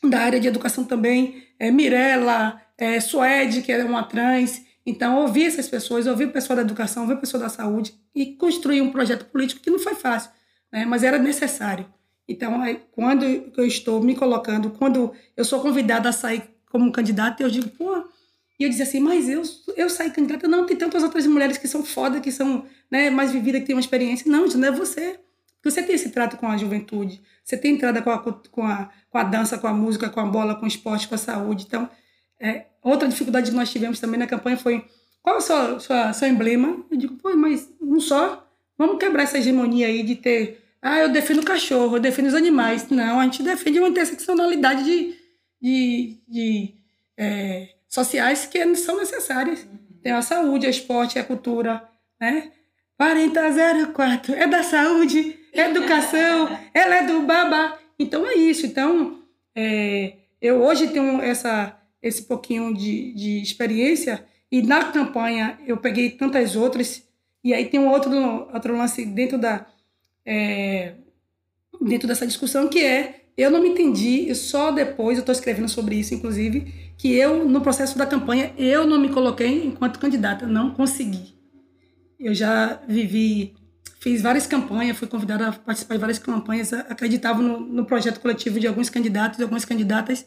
da 0.02 0.20
área 0.20 0.40
de 0.40 0.48
educação 0.48 0.84
também, 0.84 1.42
é, 1.58 1.70
Mirella, 1.70 2.61
é, 2.78 3.00
Suede, 3.00 3.62
que 3.62 3.70
é 3.70 3.84
uma 3.84 4.02
trans, 4.02 4.62
então, 4.85 5.20
ouvir 5.20 5.45
essas 5.45 5.68
pessoas, 5.68 6.07
ouvir 6.07 6.26
o 6.26 6.33
pessoal 6.33 6.57
da 6.57 6.62
educação, 6.62 7.03
ouvir 7.03 7.14
o 7.14 7.18
pessoal 7.18 7.43
da 7.43 7.49
saúde 7.49 7.95
e 8.14 8.35
construir 8.35 8.81
um 8.81 8.91
projeto 8.91 9.26
político 9.26 9.61
que 9.61 9.70
não 9.70 9.78
foi 9.78 9.95
fácil, 9.95 10.31
né? 10.72 10.85
mas 10.85 11.03
era 11.03 11.18
necessário. 11.18 11.87
Então, 12.28 12.61
quando 12.93 13.24
eu 13.24 13.66
estou 13.66 14.01
me 14.03 14.14
colocando, 14.14 14.70
quando 14.70 15.12
eu 15.37 15.45
sou 15.45 15.61
convidada 15.61 16.09
a 16.09 16.12
sair 16.12 16.43
como 16.70 16.93
candidata, 16.93 17.43
eu 17.43 17.51
digo, 17.51 17.68
pô, 17.70 18.05
e 18.59 18.64
eu 18.64 18.68
dizia 18.68 18.85
assim, 18.85 19.01
mas 19.01 19.28
eu, 19.28 19.43
eu 19.76 19.91
saí 19.91 20.11
candidata, 20.11 20.47
não, 20.47 20.64
tem 20.64 20.76
tantas 20.76 21.03
outras 21.03 21.26
mulheres 21.26 21.59
que 21.59 21.66
são 21.66 21.85
foda, 21.85 22.20
que 22.20 22.31
são 22.31 22.64
né, 22.91 23.11
mais 23.11 23.33
vividas, 23.33 23.61
que 23.62 23.66
têm 23.66 23.74
uma 23.74 23.81
experiência. 23.81 24.31
Não, 24.31 24.47
não 24.47 24.68
é 24.68 24.70
você. 24.70 25.18
Porque 25.57 25.70
você 25.70 25.83
tem 25.83 25.95
esse 25.95 26.11
trato 26.11 26.37
com 26.37 26.47
a 26.47 26.57
juventude, 26.57 27.20
você 27.45 27.57
tem 27.57 27.74
entrada 27.74 28.01
com 28.01 28.11
a, 28.11 28.18
com 28.18 28.66
a, 28.66 28.91
com 29.11 29.18
a 29.18 29.24
dança, 29.24 29.59
com 29.59 29.66
a 29.66 29.72
música, 29.74 30.09
com 30.09 30.20
a 30.20 30.26
bola, 30.26 30.55
com 30.55 30.64
o 30.64 30.68
esporte, 30.68 31.07
com 31.07 31.14
a 31.14 31.18
saúde. 31.18 31.64
Então, 31.66 31.89
é, 32.41 32.66
outra 32.82 33.07
dificuldade 33.07 33.51
que 33.51 33.57
nós 33.57 33.70
tivemos 33.70 34.01
também 34.01 34.18
na 34.18 34.26
campanha 34.26 34.57
foi 34.57 34.84
qual 35.22 35.36
é 35.36 35.38
o 35.38 35.43
seu, 35.43 35.80
seu, 35.80 36.14
seu 36.14 36.28
emblema? 36.28 36.84
Eu 36.91 36.97
digo, 36.97 37.14
pô, 37.16 37.34
mas 37.36 37.68
um 37.80 38.01
só? 38.01 38.47
Vamos 38.78 38.99
quebrar 38.99 39.24
essa 39.24 39.38
hegemonia 39.38 39.86
aí 39.86 40.03
de 40.03 40.16
ter, 40.16 40.64
ah, 40.80 40.99
eu 40.99 41.11
defendo 41.11 41.41
o 41.41 41.45
cachorro, 41.45 41.97
eu 41.97 42.01
defendo 42.01 42.26
os 42.26 42.34
animais. 42.34 42.88
Não, 42.88 43.20
a 43.20 43.24
gente 43.24 43.43
defende 43.43 43.78
uma 43.78 43.88
interseccionalidade 43.88 44.84
de, 44.84 45.14
de, 45.61 46.18
de 46.26 46.74
é, 47.18 47.68
sociais 47.86 48.47
que 48.47 48.74
são 48.76 48.97
necessárias. 48.97 49.66
Tem 50.03 50.12
a 50.12 50.22
saúde, 50.22 50.66
o 50.66 50.70
esporte, 50.70 51.18
a 51.18 51.24
cultura, 51.24 51.86
né? 52.18 52.51
4004 52.97 54.34
é 54.34 54.47
da 54.47 54.62
saúde, 54.62 55.38
é 55.53 55.68
educação, 55.68 56.59
ela 56.72 56.97
é 56.97 57.07
do 57.07 57.22
babá. 57.22 57.78
Então 57.99 58.26
é 58.26 58.34
isso. 58.34 58.64
Então, 58.64 59.22
é, 59.55 60.14
eu 60.41 60.62
hoje 60.62 60.88
tenho 60.88 61.20
essa 61.20 61.76
esse 62.03 62.22
pouquinho 62.22 62.74
de, 62.74 63.12
de 63.12 63.42
experiência. 63.42 64.24
E 64.51 64.62
na 64.62 64.84
campanha 64.92 65.59
eu 65.66 65.76
peguei 65.76 66.11
tantas 66.11 66.57
outras. 66.57 67.07
E 67.42 67.55
aí 67.55 67.66
tem 67.66 67.80
um 67.80 67.88
outro, 67.88 68.12
outro 68.53 68.76
lance 68.76 69.05
dentro 69.05 69.38
da. 69.38 69.66
É, 70.24 70.94
dentro 71.80 72.07
dessa 72.07 72.26
discussão 72.26 72.68
que 72.68 72.84
é 72.84 73.20
eu 73.36 73.51
não 73.51 73.62
me 73.62 73.70
entendi, 73.70 74.28
e 74.28 74.34
só 74.34 74.70
depois 74.70 75.16
eu 75.16 75.20
estou 75.22 75.32
escrevendo 75.32 75.68
sobre 75.68 75.94
isso, 75.96 76.12
inclusive, 76.12 76.92
que 76.98 77.14
eu, 77.14 77.48
no 77.48 77.62
processo 77.62 77.96
da 77.96 78.05
campanha, 78.05 78.53
eu 78.59 78.86
não 78.86 79.01
me 79.01 79.09
coloquei 79.09 79.64
enquanto 79.64 79.98
candidata, 79.98 80.46
não 80.46 80.72
consegui. 80.74 81.34
Eu 82.18 82.34
já 82.34 82.82
vivi, 82.86 83.55
fiz 83.98 84.20
várias 84.20 84.46
campanhas, 84.46 84.98
fui 84.98 85.09
convidada 85.09 85.48
a 85.48 85.53
participar 85.53 85.94
de 85.94 86.01
várias 86.01 86.18
campanhas, 86.18 86.70
acreditava 86.74 87.40
no, 87.40 87.61
no 87.61 87.86
projeto 87.86 88.20
coletivo 88.20 88.61
de 88.61 88.66
alguns 88.66 88.90
candidatos 88.90 89.38
e 89.38 89.42
algumas 89.42 89.64
candidatas, 89.64 90.26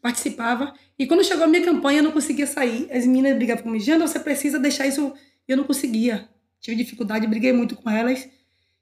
participava. 0.00 0.74
E 0.98 1.06
quando 1.06 1.24
chegou 1.24 1.44
a 1.44 1.46
minha 1.46 1.64
campanha, 1.64 1.98
eu 1.98 2.02
não 2.02 2.12
conseguia 2.12 2.46
sair. 2.46 2.88
As 2.90 3.06
meninas 3.06 3.36
brigavam 3.36 3.62
comigo, 3.62 3.84
Jana, 3.84 4.06
você 4.06 4.18
precisa 4.18 4.58
deixar 4.58 4.86
isso. 4.86 5.12
Eu 5.46 5.56
não 5.56 5.64
conseguia. 5.64 6.28
Tive 6.60 6.76
dificuldade, 6.76 7.26
briguei 7.26 7.52
muito 7.52 7.76
com 7.76 7.88
elas. 7.88 8.28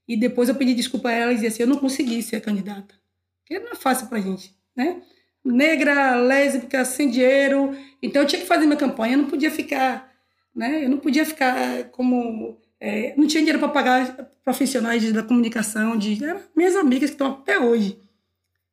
E 0.08 0.16
depois 0.16 0.48
eu 0.48 0.54
pedi 0.54 0.74
desculpa 0.74 1.08
a 1.08 1.12
elas 1.12 1.38
e 1.38 1.40
disse 1.40 1.46
assim, 1.46 1.62
eu 1.62 1.68
não 1.68 1.78
consegui 1.78 2.22
ser 2.22 2.40
candidata. 2.40 2.94
Porque 3.40 3.58
não 3.58 3.72
é 3.72 3.74
fácil 3.74 4.06
pra 4.08 4.20
gente, 4.20 4.54
né? 4.74 5.02
Negra, 5.44 6.16
lésbica, 6.16 6.84
sem 6.84 7.10
dinheiro. 7.10 7.76
Então 8.02 8.22
eu 8.22 8.28
tinha 8.28 8.40
que 8.40 8.46
fazer 8.46 8.66
minha 8.66 8.76
campanha, 8.76 9.14
eu 9.14 9.18
não 9.18 9.28
podia 9.28 9.50
ficar, 9.50 10.12
né? 10.54 10.84
Eu 10.84 10.88
não 10.88 10.98
podia 10.98 11.24
ficar 11.24 11.84
como... 11.90 12.58
É, 12.78 13.14
não 13.16 13.26
tinha 13.26 13.40
dinheiro 13.40 13.58
para 13.58 13.68
pagar 13.68 14.30
profissionais 14.44 15.12
da 15.12 15.22
comunicação, 15.22 15.96
de 15.96 16.22
eram 16.22 16.40
minhas 16.54 16.76
amigas 16.76 17.10
que 17.10 17.14
estão 17.14 17.32
até 17.32 17.58
hoje. 17.58 17.98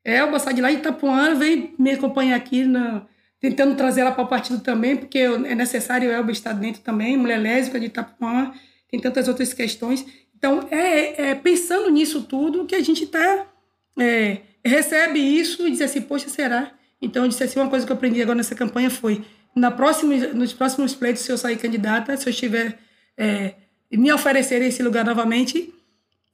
Elba 0.04 0.40
sai 0.40 0.54
de 0.54 0.62
lá 0.62 0.70
de 0.70 0.78
Itapuã, 0.78 1.36
vem 1.36 1.74
me 1.80 1.92
acompanhar 1.92 2.36
aqui, 2.36 2.66
na, 2.66 3.06
tentando 3.40 3.76
trazer 3.76 4.02
ela 4.02 4.12
para 4.12 4.24
o 4.24 4.28
partido 4.28 4.60
também, 4.60 4.98
porque 4.98 5.20
é 5.20 5.56
necessário 5.56 6.12
Elba 6.12 6.32
estar 6.32 6.54
dentro 6.54 6.82
também, 6.82 7.18
mulher 7.18 7.40
lésbica 7.40 7.80
de 7.80 7.86
Itapuã, 7.88 8.54
tem 8.90 9.00
tantas 9.00 9.28
outras 9.28 9.54
questões. 9.54 10.06
Então, 10.36 10.68
é, 10.70 11.30
é 11.30 11.36
pensando 11.36 11.90
nisso 11.90 12.24
tudo 12.24 12.66
que 12.66 12.76
a 12.76 12.82
gente 12.82 13.08
tá, 13.08 13.48
é, 13.98 14.40
recebe 14.64 15.20
isso 15.20 15.66
e 15.68 15.72
diz 15.72 15.82
assim, 15.82 16.02
poxa, 16.02 16.28
será? 16.30 16.72
Então, 17.02 17.24
eu 17.24 17.30
disse 17.30 17.44
assim, 17.44 17.60
uma 17.60 17.70
coisa 17.70 17.86
que 17.86 17.92
eu 17.92 17.96
aprendi 17.96 18.22
agora 18.22 18.36
nessa 18.36 18.56
campanha 18.56 18.90
foi, 18.90 19.24
na 19.56 19.70
próxima, 19.72 20.16
nos 20.34 20.54
próximos 20.54 20.96
pleitos, 20.96 21.22
se 21.22 21.32
eu 21.32 21.38
sair 21.38 21.58
candidata, 21.58 22.16
se 22.18 22.28
eu 22.28 22.32
estiver, 22.32 22.78
é, 23.18 23.54
me 23.92 24.12
oferecer 24.12 24.62
esse 24.62 24.82
lugar 24.82 25.06
novamente, 25.06 25.74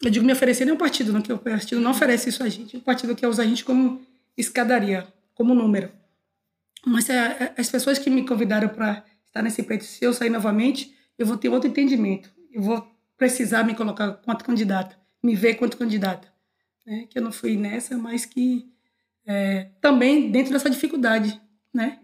eu 0.01 0.09
digo 0.09 0.25
me 0.25 0.31
oferecer 0.31 0.65
nem 0.65 0.73
o 0.73 0.77
partido, 0.77 1.11
não, 1.11 1.21
que 1.21 1.31
o 1.31 1.37
partido 1.37 1.81
não 1.81 1.91
oferece 1.91 2.29
isso 2.29 2.41
a 2.41 2.49
gente. 2.49 2.77
O 2.77 2.81
partido 2.81 3.15
quer 3.15 3.27
usar 3.27 3.43
a 3.43 3.45
gente 3.45 3.65
como 3.65 4.01
escadaria, 4.37 5.05
como 5.33 5.53
número. 5.53 5.91
Mas 6.85 7.09
é, 7.09 7.15
é, 7.15 7.53
as 7.57 7.69
pessoas 7.69 7.99
que 7.99 8.09
me 8.09 8.25
convidaram 8.25 8.69
para 8.69 9.03
estar 9.25 9.41
nesse 9.41 9.61
pleito, 9.63 9.83
se 9.83 10.03
eu 10.03 10.13
sair 10.13 10.29
novamente, 10.29 10.95
eu 11.17 11.25
vou 11.25 11.37
ter 11.37 11.49
outro 11.49 11.69
entendimento. 11.69 12.31
Eu 12.51 12.61
vou 12.61 12.87
precisar 13.17 13.63
me 13.63 13.75
colocar 13.75 14.13
quanto 14.13 14.45
candidata, 14.45 14.97
me 15.21 15.35
ver 15.35 15.55
quanto 15.55 15.75
candidata. 15.75 16.27
Né? 16.85 17.05
Que 17.09 17.19
eu 17.19 17.21
não 17.21 17.31
fui 17.31 17.57
nessa, 17.57 17.97
mas 17.97 18.25
que 18.25 18.71
é, 19.25 19.67
também 19.81 20.31
dentro 20.31 20.53
dessa 20.53 20.69
dificuldade. 20.69 21.39
Né? 21.73 21.99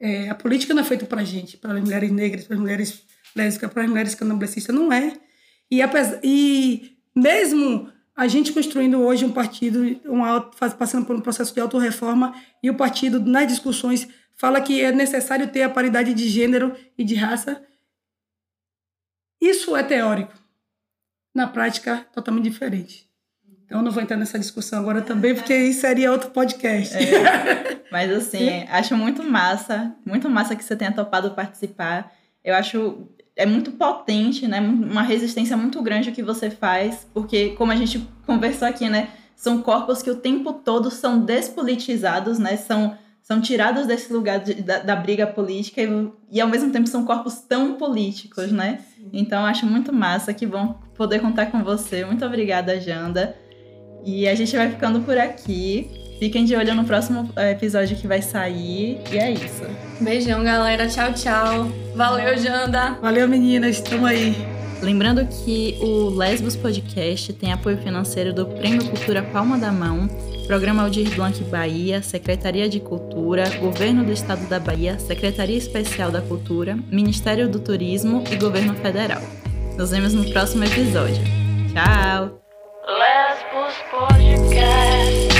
É, 0.00 0.28
a 0.28 0.34
política 0.34 0.74
não 0.74 0.82
é 0.82 0.84
feita 0.84 1.06
para 1.06 1.22
gente, 1.22 1.56
para 1.56 1.80
mulheres 1.80 2.10
negras, 2.10 2.44
para 2.44 2.56
mulheres 2.56 3.04
lésbicas, 3.36 3.72
para 3.72 3.86
mulheres 3.86 4.16
candomblecistas, 4.16 4.74
não 4.74 4.92
é. 4.92 5.12
E, 5.70 5.80
apesar, 5.80 6.20
e 6.22 6.95
mesmo 7.16 7.90
a 8.14 8.28
gente 8.28 8.52
construindo 8.52 9.00
hoje 9.00 9.24
um 9.24 9.32
partido, 9.32 10.00
uma, 10.04 10.40
passando 10.78 11.06
por 11.06 11.16
um 11.16 11.20
processo 11.20 11.52
de 11.52 11.60
autorreforma, 11.60 12.34
e 12.62 12.70
o 12.70 12.74
partido, 12.74 13.20
nas 13.20 13.46
discussões, 13.46 14.08
fala 14.34 14.60
que 14.60 14.80
é 14.82 14.92
necessário 14.92 15.48
ter 15.48 15.62
a 15.62 15.70
paridade 15.70 16.14
de 16.14 16.28
gênero 16.28 16.74
e 16.96 17.04
de 17.04 17.14
raça. 17.14 17.62
Isso 19.40 19.76
é 19.76 19.82
teórico. 19.82 20.32
Na 21.34 21.46
prática, 21.46 22.06
totalmente 22.14 22.44
diferente. 22.44 23.06
Então, 23.64 23.80
eu 23.80 23.84
não 23.84 23.90
vou 23.90 24.02
entrar 24.02 24.16
nessa 24.16 24.38
discussão 24.38 24.78
agora 24.78 25.02
também, 25.02 25.34
porque 25.34 25.54
isso 25.54 25.80
seria 25.80 26.12
outro 26.12 26.30
podcast. 26.30 26.96
É, 26.96 27.82
mas, 27.90 28.10
assim, 28.10 28.64
acho 28.70 28.96
muito 28.96 29.22
massa, 29.22 29.94
muito 30.06 30.30
massa 30.30 30.56
que 30.56 30.64
você 30.64 30.76
tenha 30.76 30.92
topado 30.92 31.32
participar. 31.32 32.12
Eu 32.42 32.54
acho 32.54 33.08
é 33.36 33.44
muito 33.44 33.72
potente, 33.72 34.48
né? 34.48 34.58
Uma 34.60 35.02
resistência 35.02 35.56
muito 35.56 35.80
grande 35.82 36.08
o 36.08 36.12
que 36.12 36.22
você 36.22 36.50
faz, 36.50 37.06
porque 37.12 37.50
como 37.50 37.70
a 37.70 37.76
gente 37.76 38.08
conversou 38.26 38.66
aqui, 38.66 38.88
né? 38.88 39.10
São 39.36 39.60
corpos 39.60 40.02
que 40.02 40.10
o 40.10 40.16
tempo 40.16 40.54
todo 40.54 40.90
são 40.90 41.20
despolitizados, 41.20 42.38
né? 42.38 42.56
São, 42.56 42.96
são 43.22 43.38
tirados 43.38 43.86
desse 43.86 44.10
lugar 44.10 44.40
de, 44.40 44.54
da, 44.54 44.78
da, 44.78 44.96
briga 44.96 45.26
política 45.26 45.82
e, 45.82 46.10
e, 46.32 46.40
ao 46.40 46.48
mesmo 46.48 46.72
tempo 46.72 46.88
são 46.88 47.04
corpos 47.04 47.40
tão 47.40 47.74
políticos, 47.74 48.50
né? 48.50 48.80
Então 49.12 49.44
acho 49.44 49.66
muito 49.66 49.92
massa, 49.92 50.32
que 50.32 50.46
bom 50.46 50.80
poder 50.94 51.20
contar 51.20 51.46
com 51.46 51.62
você. 51.62 52.06
Muito 52.06 52.24
obrigada, 52.24 52.80
Janda. 52.80 53.36
E 54.02 54.26
a 54.26 54.34
gente 54.34 54.56
vai 54.56 54.70
ficando 54.70 55.00
por 55.00 55.18
aqui. 55.18 56.05
Fiquem 56.18 56.44
de 56.44 56.56
olho 56.56 56.74
no 56.74 56.84
próximo 56.84 57.30
eh, 57.36 57.52
episódio 57.52 57.96
que 57.96 58.06
vai 58.06 58.22
sair. 58.22 59.00
E 59.12 59.18
é 59.18 59.32
isso. 59.32 59.64
Beijão, 60.00 60.42
galera. 60.42 60.86
Tchau, 60.86 61.12
tchau. 61.12 61.68
Valeu, 61.94 62.36
Janda. 62.38 62.98
Valeu, 63.02 63.28
meninas. 63.28 63.80
Tamo 63.80 64.06
aí. 64.06 64.34
Lembrando 64.82 65.26
que 65.26 65.76
o 65.80 66.10
Lesbos 66.10 66.54
Podcast 66.54 67.32
tem 67.32 67.52
apoio 67.52 67.78
financeiro 67.78 68.32
do 68.32 68.46
Prêmio 68.46 68.84
Cultura 68.88 69.22
Palma 69.22 69.56
da 69.56 69.72
Mão, 69.72 70.06
Programa 70.46 70.82
Aldir 70.82 71.14
Blanc 71.14 71.42
Bahia, 71.44 72.02
Secretaria 72.02 72.68
de 72.68 72.78
Cultura, 72.78 73.48
Governo 73.58 74.04
do 74.04 74.12
Estado 74.12 74.46
da 74.48 74.60
Bahia, 74.60 74.98
Secretaria 74.98 75.56
Especial 75.56 76.10
da 76.10 76.20
Cultura, 76.20 76.78
Ministério 76.90 77.48
do 77.48 77.58
Turismo 77.58 78.22
e 78.30 78.36
Governo 78.36 78.74
Federal. 78.74 79.22
Nos 79.76 79.90
vemos 79.90 80.12
no 80.12 80.30
próximo 80.30 80.64
episódio. 80.64 81.22
Tchau! 81.72 82.40
Lesbos 82.86 83.74
Podcast 83.90 85.35